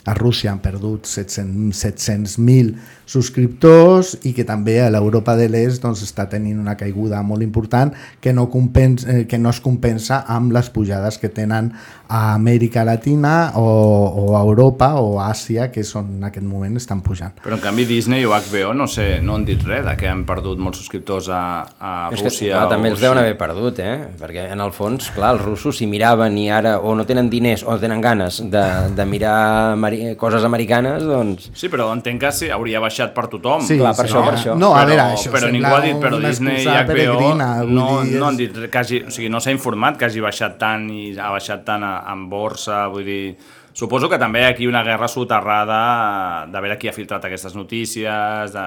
a 0.04 0.14
Rússia, 0.16 0.54
han 0.54 0.64
perdut 0.64 1.04
700 1.04 1.76
700.000 1.84 2.99
subscriptors 3.10 4.14
i 4.28 4.32
que 4.36 4.44
també 4.46 4.78
a 4.82 4.90
l'Europa 4.92 5.34
de 5.38 5.48
l'Est 5.50 5.82
doncs, 5.82 6.04
està 6.06 6.28
tenint 6.30 6.60
una 6.62 6.76
caiguda 6.78 7.22
molt 7.26 7.42
important 7.42 7.92
que 8.22 8.34
no, 8.36 8.46
compens, 8.52 9.06
eh, 9.06 9.24
que 9.26 9.38
no 9.38 9.50
es 9.50 9.60
compensa 9.64 10.22
amb 10.30 10.54
les 10.54 10.70
pujades 10.70 11.18
que 11.18 11.30
tenen 11.32 11.72
a 12.10 12.34
Amèrica 12.34 12.84
Latina 12.84 13.52
o, 13.54 13.62
o 13.62 14.36
a 14.36 14.42
Europa 14.42 14.94
o 14.98 15.20
a 15.20 15.30
Àsia, 15.30 15.68
que 15.70 15.84
són 15.86 16.16
en 16.18 16.26
aquest 16.26 16.46
moment 16.46 16.74
estan 16.78 17.02
pujant. 17.06 17.36
Però 17.42 17.54
en 17.54 17.62
canvi 17.62 17.86
Disney 17.86 18.26
o 18.26 18.34
HBO 18.34 18.74
no 18.74 18.86
sé, 18.90 19.20
no 19.22 19.36
han 19.38 19.46
dit 19.46 19.62
res 19.66 19.84
de 19.86 19.94
que 19.98 20.10
han 20.10 20.24
perdut 20.26 20.58
molts 20.62 20.82
subscriptors 20.82 21.30
a, 21.30 21.42
a 21.78 21.92
És 22.10 22.18
que, 22.18 22.28
Rússia. 22.30 22.54
clar, 22.56 22.68
també 22.72 22.90
els 22.90 23.02
deuen 23.02 23.18
haver 23.22 23.36
perdut, 23.38 23.78
eh? 23.82 23.96
Perquè 24.20 24.48
en 24.50 24.62
el 24.62 24.74
fons, 24.74 25.10
clar, 25.14 25.36
els 25.36 25.44
russos 25.46 25.78
si 25.78 25.86
miraven 25.90 26.38
i 26.38 26.48
ara 26.50 26.76
o 26.82 26.96
no 26.98 27.06
tenen 27.06 27.30
diners 27.30 27.62
o 27.66 27.78
tenen 27.80 28.02
ganes 28.02 28.42
de, 28.50 28.64
de 28.94 29.06
mirar 29.06 29.36
ameri 29.76 30.14
coses 30.18 30.46
americanes, 30.46 31.06
doncs... 31.06 31.50
Sí, 31.54 31.70
però 31.70 31.90
entenc 31.94 32.20
que 32.26 32.34
sí, 32.34 32.50
hauria 32.50 32.82
baixat 32.82 32.99
per 33.08 33.26
tothom. 33.32 33.62
Sí, 33.64 33.78
Clar, 33.78 33.94
per 33.96 34.04
sí, 34.06 34.12
això, 34.12 34.24
per 34.24 34.34
això. 34.36 34.54
No, 34.58 34.74
a 34.74 34.82
però, 34.84 34.88
veure, 34.90 35.06
això 35.16 35.32
però 35.32 35.48
ningú 35.50 35.72
ha 35.72 35.80
dit, 35.80 35.96
però 36.02 36.18
Disney 36.20 36.60
i 36.62 36.66
HBO 36.68 37.30
no, 37.66 37.86
no 38.04 38.26
han 38.28 38.36
dit 38.36 38.52
que 38.70 38.78
hagi, 38.78 39.02
o 39.06 39.10
sigui, 39.10 39.30
no 39.32 39.40
s'ha 39.40 39.50
informat 39.50 39.96
que 39.96 40.04
hagi 40.04 40.20
baixat 40.20 40.58
tant 40.60 40.90
i 40.92 41.16
ha 41.18 41.30
baixat 41.32 41.64
tant 41.64 41.82
a, 41.82 41.94
en 42.12 42.28
borsa, 42.28 42.84
vull 42.92 43.04
dir... 43.08 43.36
Suposo 43.72 44.08
que 44.10 44.18
també 44.18 44.40
hi 44.42 44.44
ha 44.44 44.48
aquí 44.52 44.66
una 44.66 44.82
guerra 44.82 45.06
soterrada 45.08 46.46
de 46.50 46.60
veure 46.60 46.76
qui 46.76 46.88
ha 46.90 46.92
filtrat 46.92 47.24
aquestes 47.24 47.54
notícies, 47.54 48.52
de, 48.52 48.64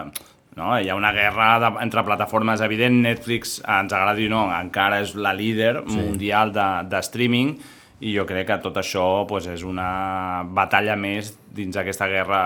no? 0.55 0.71
hi 0.79 0.89
ha 0.89 0.95
una 0.95 1.11
guerra 1.11 1.59
de, 1.59 1.71
entre 1.83 2.03
plataformes 2.07 2.61
evident, 2.61 3.01
Netflix, 3.03 3.57
ens 3.67 3.93
agradi 3.93 4.27
o 4.29 4.31
no, 4.31 4.45
encara 4.57 5.01
és 5.03 5.13
la 5.15 5.33
líder 5.35 5.83
Sí. 5.85 5.97
mundial 5.99 6.53
de, 6.55 6.67
de 6.89 7.01
streaming, 7.03 7.57
i 8.03 8.11
jo 8.17 8.25
crec 8.27 8.47
que 8.49 8.57
tot 8.59 8.75
això 8.81 9.23
pues, 9.29 9.45
és 9.47 9.61
una 9.63 10.43
batalla 10.43 10.95
més 10.99 11.29
dins 11.53 11.75
d'aquesta 11.77 12.07
guerra, 12.09 12.39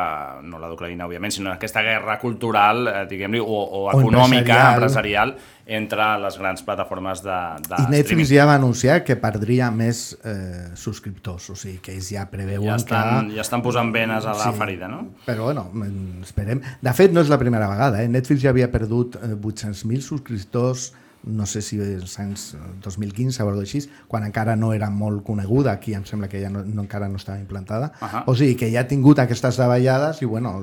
no 0.44 0.60
la 0.60 0.68
d'Ucraïna, 0.70 1.06
òbviament, 1.08 1.32
sinó 1.32 1.54
aquesta 1.54 1.82
guerra 1.82 2.18
cultural, 2.20 2.88
eh, 2.92 3.06
diguem-li, 3.10 3.40
o, 3.40 3.46
o 3.48 3.86
O 3.88 3.92
econòmica, 3.96 4.74
empresarial. 4.74 4.74
empresarial, 4.76 5.32
entre 5.80 6.06
les 6.24 6.38
grans 6.40 6.62
plataformes 6.64 7.24
de, 7.24 7.38
de 7.70 7.80
I 7.80 7.88
Netflix 7.90 8.28
streaming. 8.28 8.30
ja 8.36 8.46
va 8.48 8.56
anunciar 8.60 9.00
que 9.08 9.16
perdria 9.20 9.72
més 9.72 10.02
eh, 10.24 10.68
subscriptors, 10.76 11.50
o 11.50 11.56
sigui 11.56 11.80
que 11.84 11.96
ells 11.96 12.12
ja 12.14 12.28
preveuen 12.30 12.68
Ja 12.70 12.76
estan, 12.76 13.30
que... 13.32 13.36
ja 13.40 13.42
estan 13.48 13.64
posant 13.66 13.92
venes 13.96 14.26
a 14.28 14.36
la 14.36 14.52
Sí. 14.52 14.58
ferida, 14.60 14.88
no? 14.92 15.06
Però 15.26 15.48
bueno, 15.50 15.70
mm, 15.74 16.22
esperem. 16.28 16.62
De 16.82 16.94
fet, 16.94 17.12
no 17.16 17.24
és 17.24 17.30
la 17.32 17.40
primera 17.40 17.68
vegada. 17.72 18.04
Eh? 18.04 18.08
Netflix 18.12 18.44
ja 18.44 18.52
havia 18.54 18.70
perdut 18.72 19.16
eh, 19.24 19.34
800.000 19.36 20.02
subscriptors 20.06 20.92
no 21.24 21.46
sé 21.46 21.62
si 21.62 21.80
els 21.82 22.20
anys 22.20 22.54
2015 22.84 23.42
o 23.44 23.48
alguna 23.50 23.66
així, 23.66 23.82
quan 24.08 24.24
encara 24.24 24.56
no 24.56 24.72
era 24.74 24.90
molt 24.90 25.24
coneguda, 25.28 25.74
aquí 25.74 25.94
em 25.98 26.06
sembla 26.06 26.30
que 26.30 26.42
ja 26.42 26.50
no, 26.50 26.64
no 26.64 26.82
encara 26.86 27.10
no 27.10 27.18
estava 27.18 27.40
implantada. 27.40 27.92
Ahà. 28.00 28.24
O 28.28 28.36
sigui, 28.36 28.56
que 28.56 28.72
ja 28.72 28.82
ha 28.86 28.88
tingut 28.88 29.20
aquestes 29.20 29.58
davallades 29.60 30.22
i, 30.22 30.26
bueno, 30.26 30.54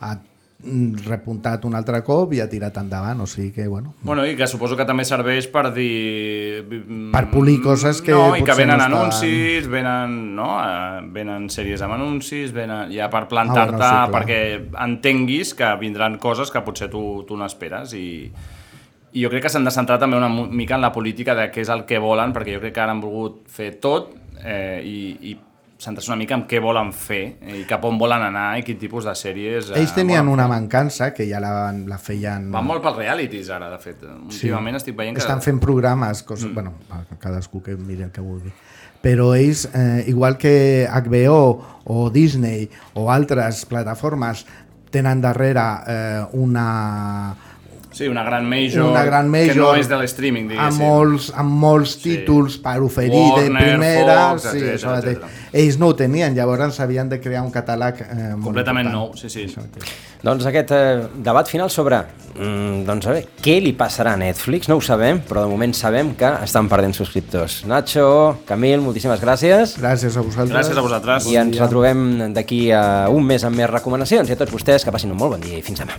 ha 0.00 0.14
mm, 0.64 1.04
repuntat 1.06 1.64
un 1.68 1.74
altre 1.78 2.00
cop 2.06 2.32
i 2.32 2.40
ha 2.40 2.48
tirat 2.48 2.76
endavant, 2.80 3.20
o 3.20 3.26
sigui 3.28 3.52
que, 3.52 3.66
bueno... 3.68 3.92
Bueno, 4.02 4.24
i 4.26 4.34
que 4.38 4.46
suposo 4.48 4.76
que 4.78 4.86
també 4.88 5.04
serveix 5.04 5.46
per 5.52 5.68
dir... 5.76 6.64
Per 7.12 7.24
polir 7.30 7.58
coses 7.62 8.00
que 8.02 8.12
No, 8.16 8.34
i 8.36 8.42
que 8.46 8.56
venen 8.58 8.78
no 8.80 8.86
anuncis, 9.02 9.68
venen, 9.70 10.34
no? 10.38 10.50
eh, 10.62 11.02
venen 11.14 11.50
sèries 11.52 11.82
amb 11.84 11.98
anuncis, 11.98 12.54
venen 12.56 12.90
ja 12.94 13.10
per 13.12 13.26
plantar-te, 13.28 13.76
Ah, 13.82 14.06
bueno, 14.08 14.08
sí, 14.08 14.10
clar. 14.10 14.22
perquè 14.22 14.84
entenguis 14.88 15.52
que 15.58 15.74
vindran 15.80 16.16
coses 16.18 16.50
que 16.50 16.64
potser 16.64 16.88
tu, 16.90 17.24
tu 17.28 17.36
no 17.36 17.46
esperes 17.46 17.92
i, 17.94 18.32
i 19.12 19.24
jo 19.24 19.30
crec 19.32 19.46
que 19.46 19.52
s'han 19.52 19.64
de 19.64 19.72
centrar 19.74 19.98
també 20.00 20.18
una 20.18 20.28
mica 20.28 20.76
en 20.76 20.84
la 20.84 20.92
política 20.92 21.34
de 21.34 21.48
què 21.52 21.64
és 21.64 21.72
el 21.72 21.84
que 21.88 22.00
volen, 22.02 22.32
perquè 22.36 22.56
jo 22.56 22.62
crec 22.62 22.74
que 22.76 22.82
ara 22.84 22.94
han 22.94 23.02
volgut 23.02 23.44
fer 23.48 23.74
tot 23.82 24.12
eh, 24.44 24.80
i, 24.84 24.98
i 25.30 25.36
centrar-se 25.78 26.10
una 26.10 26.18
mica 26.18 26.34
en 26.34 26.42
què 26.50 26.58
volen 26.60 26.90
fer 26.92 27.22
i 27.54 27.62
cap 27.68 27.84
on 27.86 27.98
volen 28.00 28.24
anar 28.26 28.46
i 28.58 28.64
quin 28.66 28.78
tipus 28.80 29.06
de 29.06 29.14
sèries 29.16 29.70
eh, 29.70 29.78
Ells 29.78 29.94
tenien 29.94 30.26
una 30.28 30.48
fer. 30.48 30.54
mancança 30.56 31.10
que 31.14 31.28
ja 31.28 31.38
la, 31.42 31.70
la 31.86 31.98
feien... 32.02 32.50
Van 32.54 32.66
molt 32.66 32.82
pels 32.82 32.98
realities 32.98 33.50
ara, 33.54 33.70
de 33.70 33.78
fet. 33.82 34.02
Últimament 34.18 34.80
estic 34.80 34.98
veient 34.98 35.16
que... 35.16 35.22
Estan 35.22 35.42
fent 35.44 35.62
programes, 35.62 36.24
coses, 36.26 36.50
mm. 36.50 36.54
bueno, 36.58 37.14
cadascú 37.22 37.62
que 37.62 37.78
miri 37.78 38.08
el 38.08 38.12
que 38.14 38.24
vulgui. 38.24 38.50
Però 38.98 39.30
ells, 39.38 39.68
eh, 39.78 40.08
igual 40.10 40.34
que 40.36 40.88
HBO 40.90 41.42
o 41.86 42.08
Disney 42.10 42.66
o 42.98 43.12
altres 43.14 43.62
plataformes, 43.70 44.42
tenen 44.90 45.22
darrere 45.22 45.68
eh, 45.86 46.24
una, 46.32 47.36
Sí, 47.98 48.06
una 48.06 48.22
gran 48.22 48.44
major, 48.46 48.92
una 48.92 49.02
gran 49.02 49.26
major 49.28 49.56
que 49.56 49.58
no 49.58 49.72
és 49.74 49.88
de 49.90 49.96
l'streaming, 49.98 50.44
amb 50.46 50.52
diguéssim. 50.54 50.84
molts, 50.86 51.24
amb 51.34 51.56
molts 51.64 51.96
títols 51.98 52.60
per 52.62 52.76
oferir 52.86 53.10
de 53.10 53.48
Warner, 53.48 53.64
primera. 53.72 54.18
Fox, 54.28 54.44
sí, 54.52 54.60
etcètera, 54.62 55.00
etcètera. 55.00 55.30
Ells 55.58 55.78
no 55.80 55.88
ho 55.90 55.96
tenien, 55.98 56.36
llavors 56.36 56.78
havien 56.78 57.10
de 57.10 57.18
crear 57.18 57.42
un 57.42 57.50
catàleg 57.50 57.98
eh, 58.04 58.28
Completament 58.44 58.86
important. 58.86 59.16
nou, 59.16 59.16
sí, 59.18 59.26
sí. 59.26 59.50
Doncs 60.22 60.46
aquest 60.46 60.70
eh, 60.76 61.08
debat 61.26 61.50
final 61.50 61.72
sobre 61.74 61.98
mm, 62.36 62.84
doncs 62.86 63.08
a 63.10 63.16
veure, 63.16 63.34
què 63.42 63.58
li 63.66 63.74
passarà 63.74 64.14
a 64.14 64.22
Netflix, 64.22 64.70
no 64.70 64.78
ho 64.78 64.84
sabem, 64.84 65.18
però 65.26 65.42
de 65.42 65.50
moment 65.50 65.74
sabem 65.74 66.14
que 66.18 66.30
estan 66.46 66.70
perdent 66.70 66.94
subscriptors. 66.94 67.64
Nacho, 67.66 68.06
Camil, 68.46 68.78
moltíssimes 68.86 69.18
gràcies. 69.24 69.74
Gràcies 69.82 70.14
a 70.14 70.22
vosaltres. 70.22 70.54
Gràcies 70.54 70.78
a 70.78 70.86
vosaltres. 70.86 71.26
I 71.32 71.42
ens 71.42 71.58
retrobem 71.58 72.32
d'aquí 72.38 72.68
a 72.70 73.08
un 73.10 73.26
mes 73.26 73.42
amb 73.42 73.58
més 73.58 73.70
recomanacions. 73.74 74.30
I 74.30 74.38
a 74.38 74.40
tots 74.44 74.54
vostès 74.54 74.86
que 74.86 74.94
passin 74.94 75.10
un 75.10 75.18
molt 75.18 75.34
bon 75.34 75.46
dia 75.50 75.58
i 75.58 75.66
fins 75.66 75.82
demà. 75.82 75.98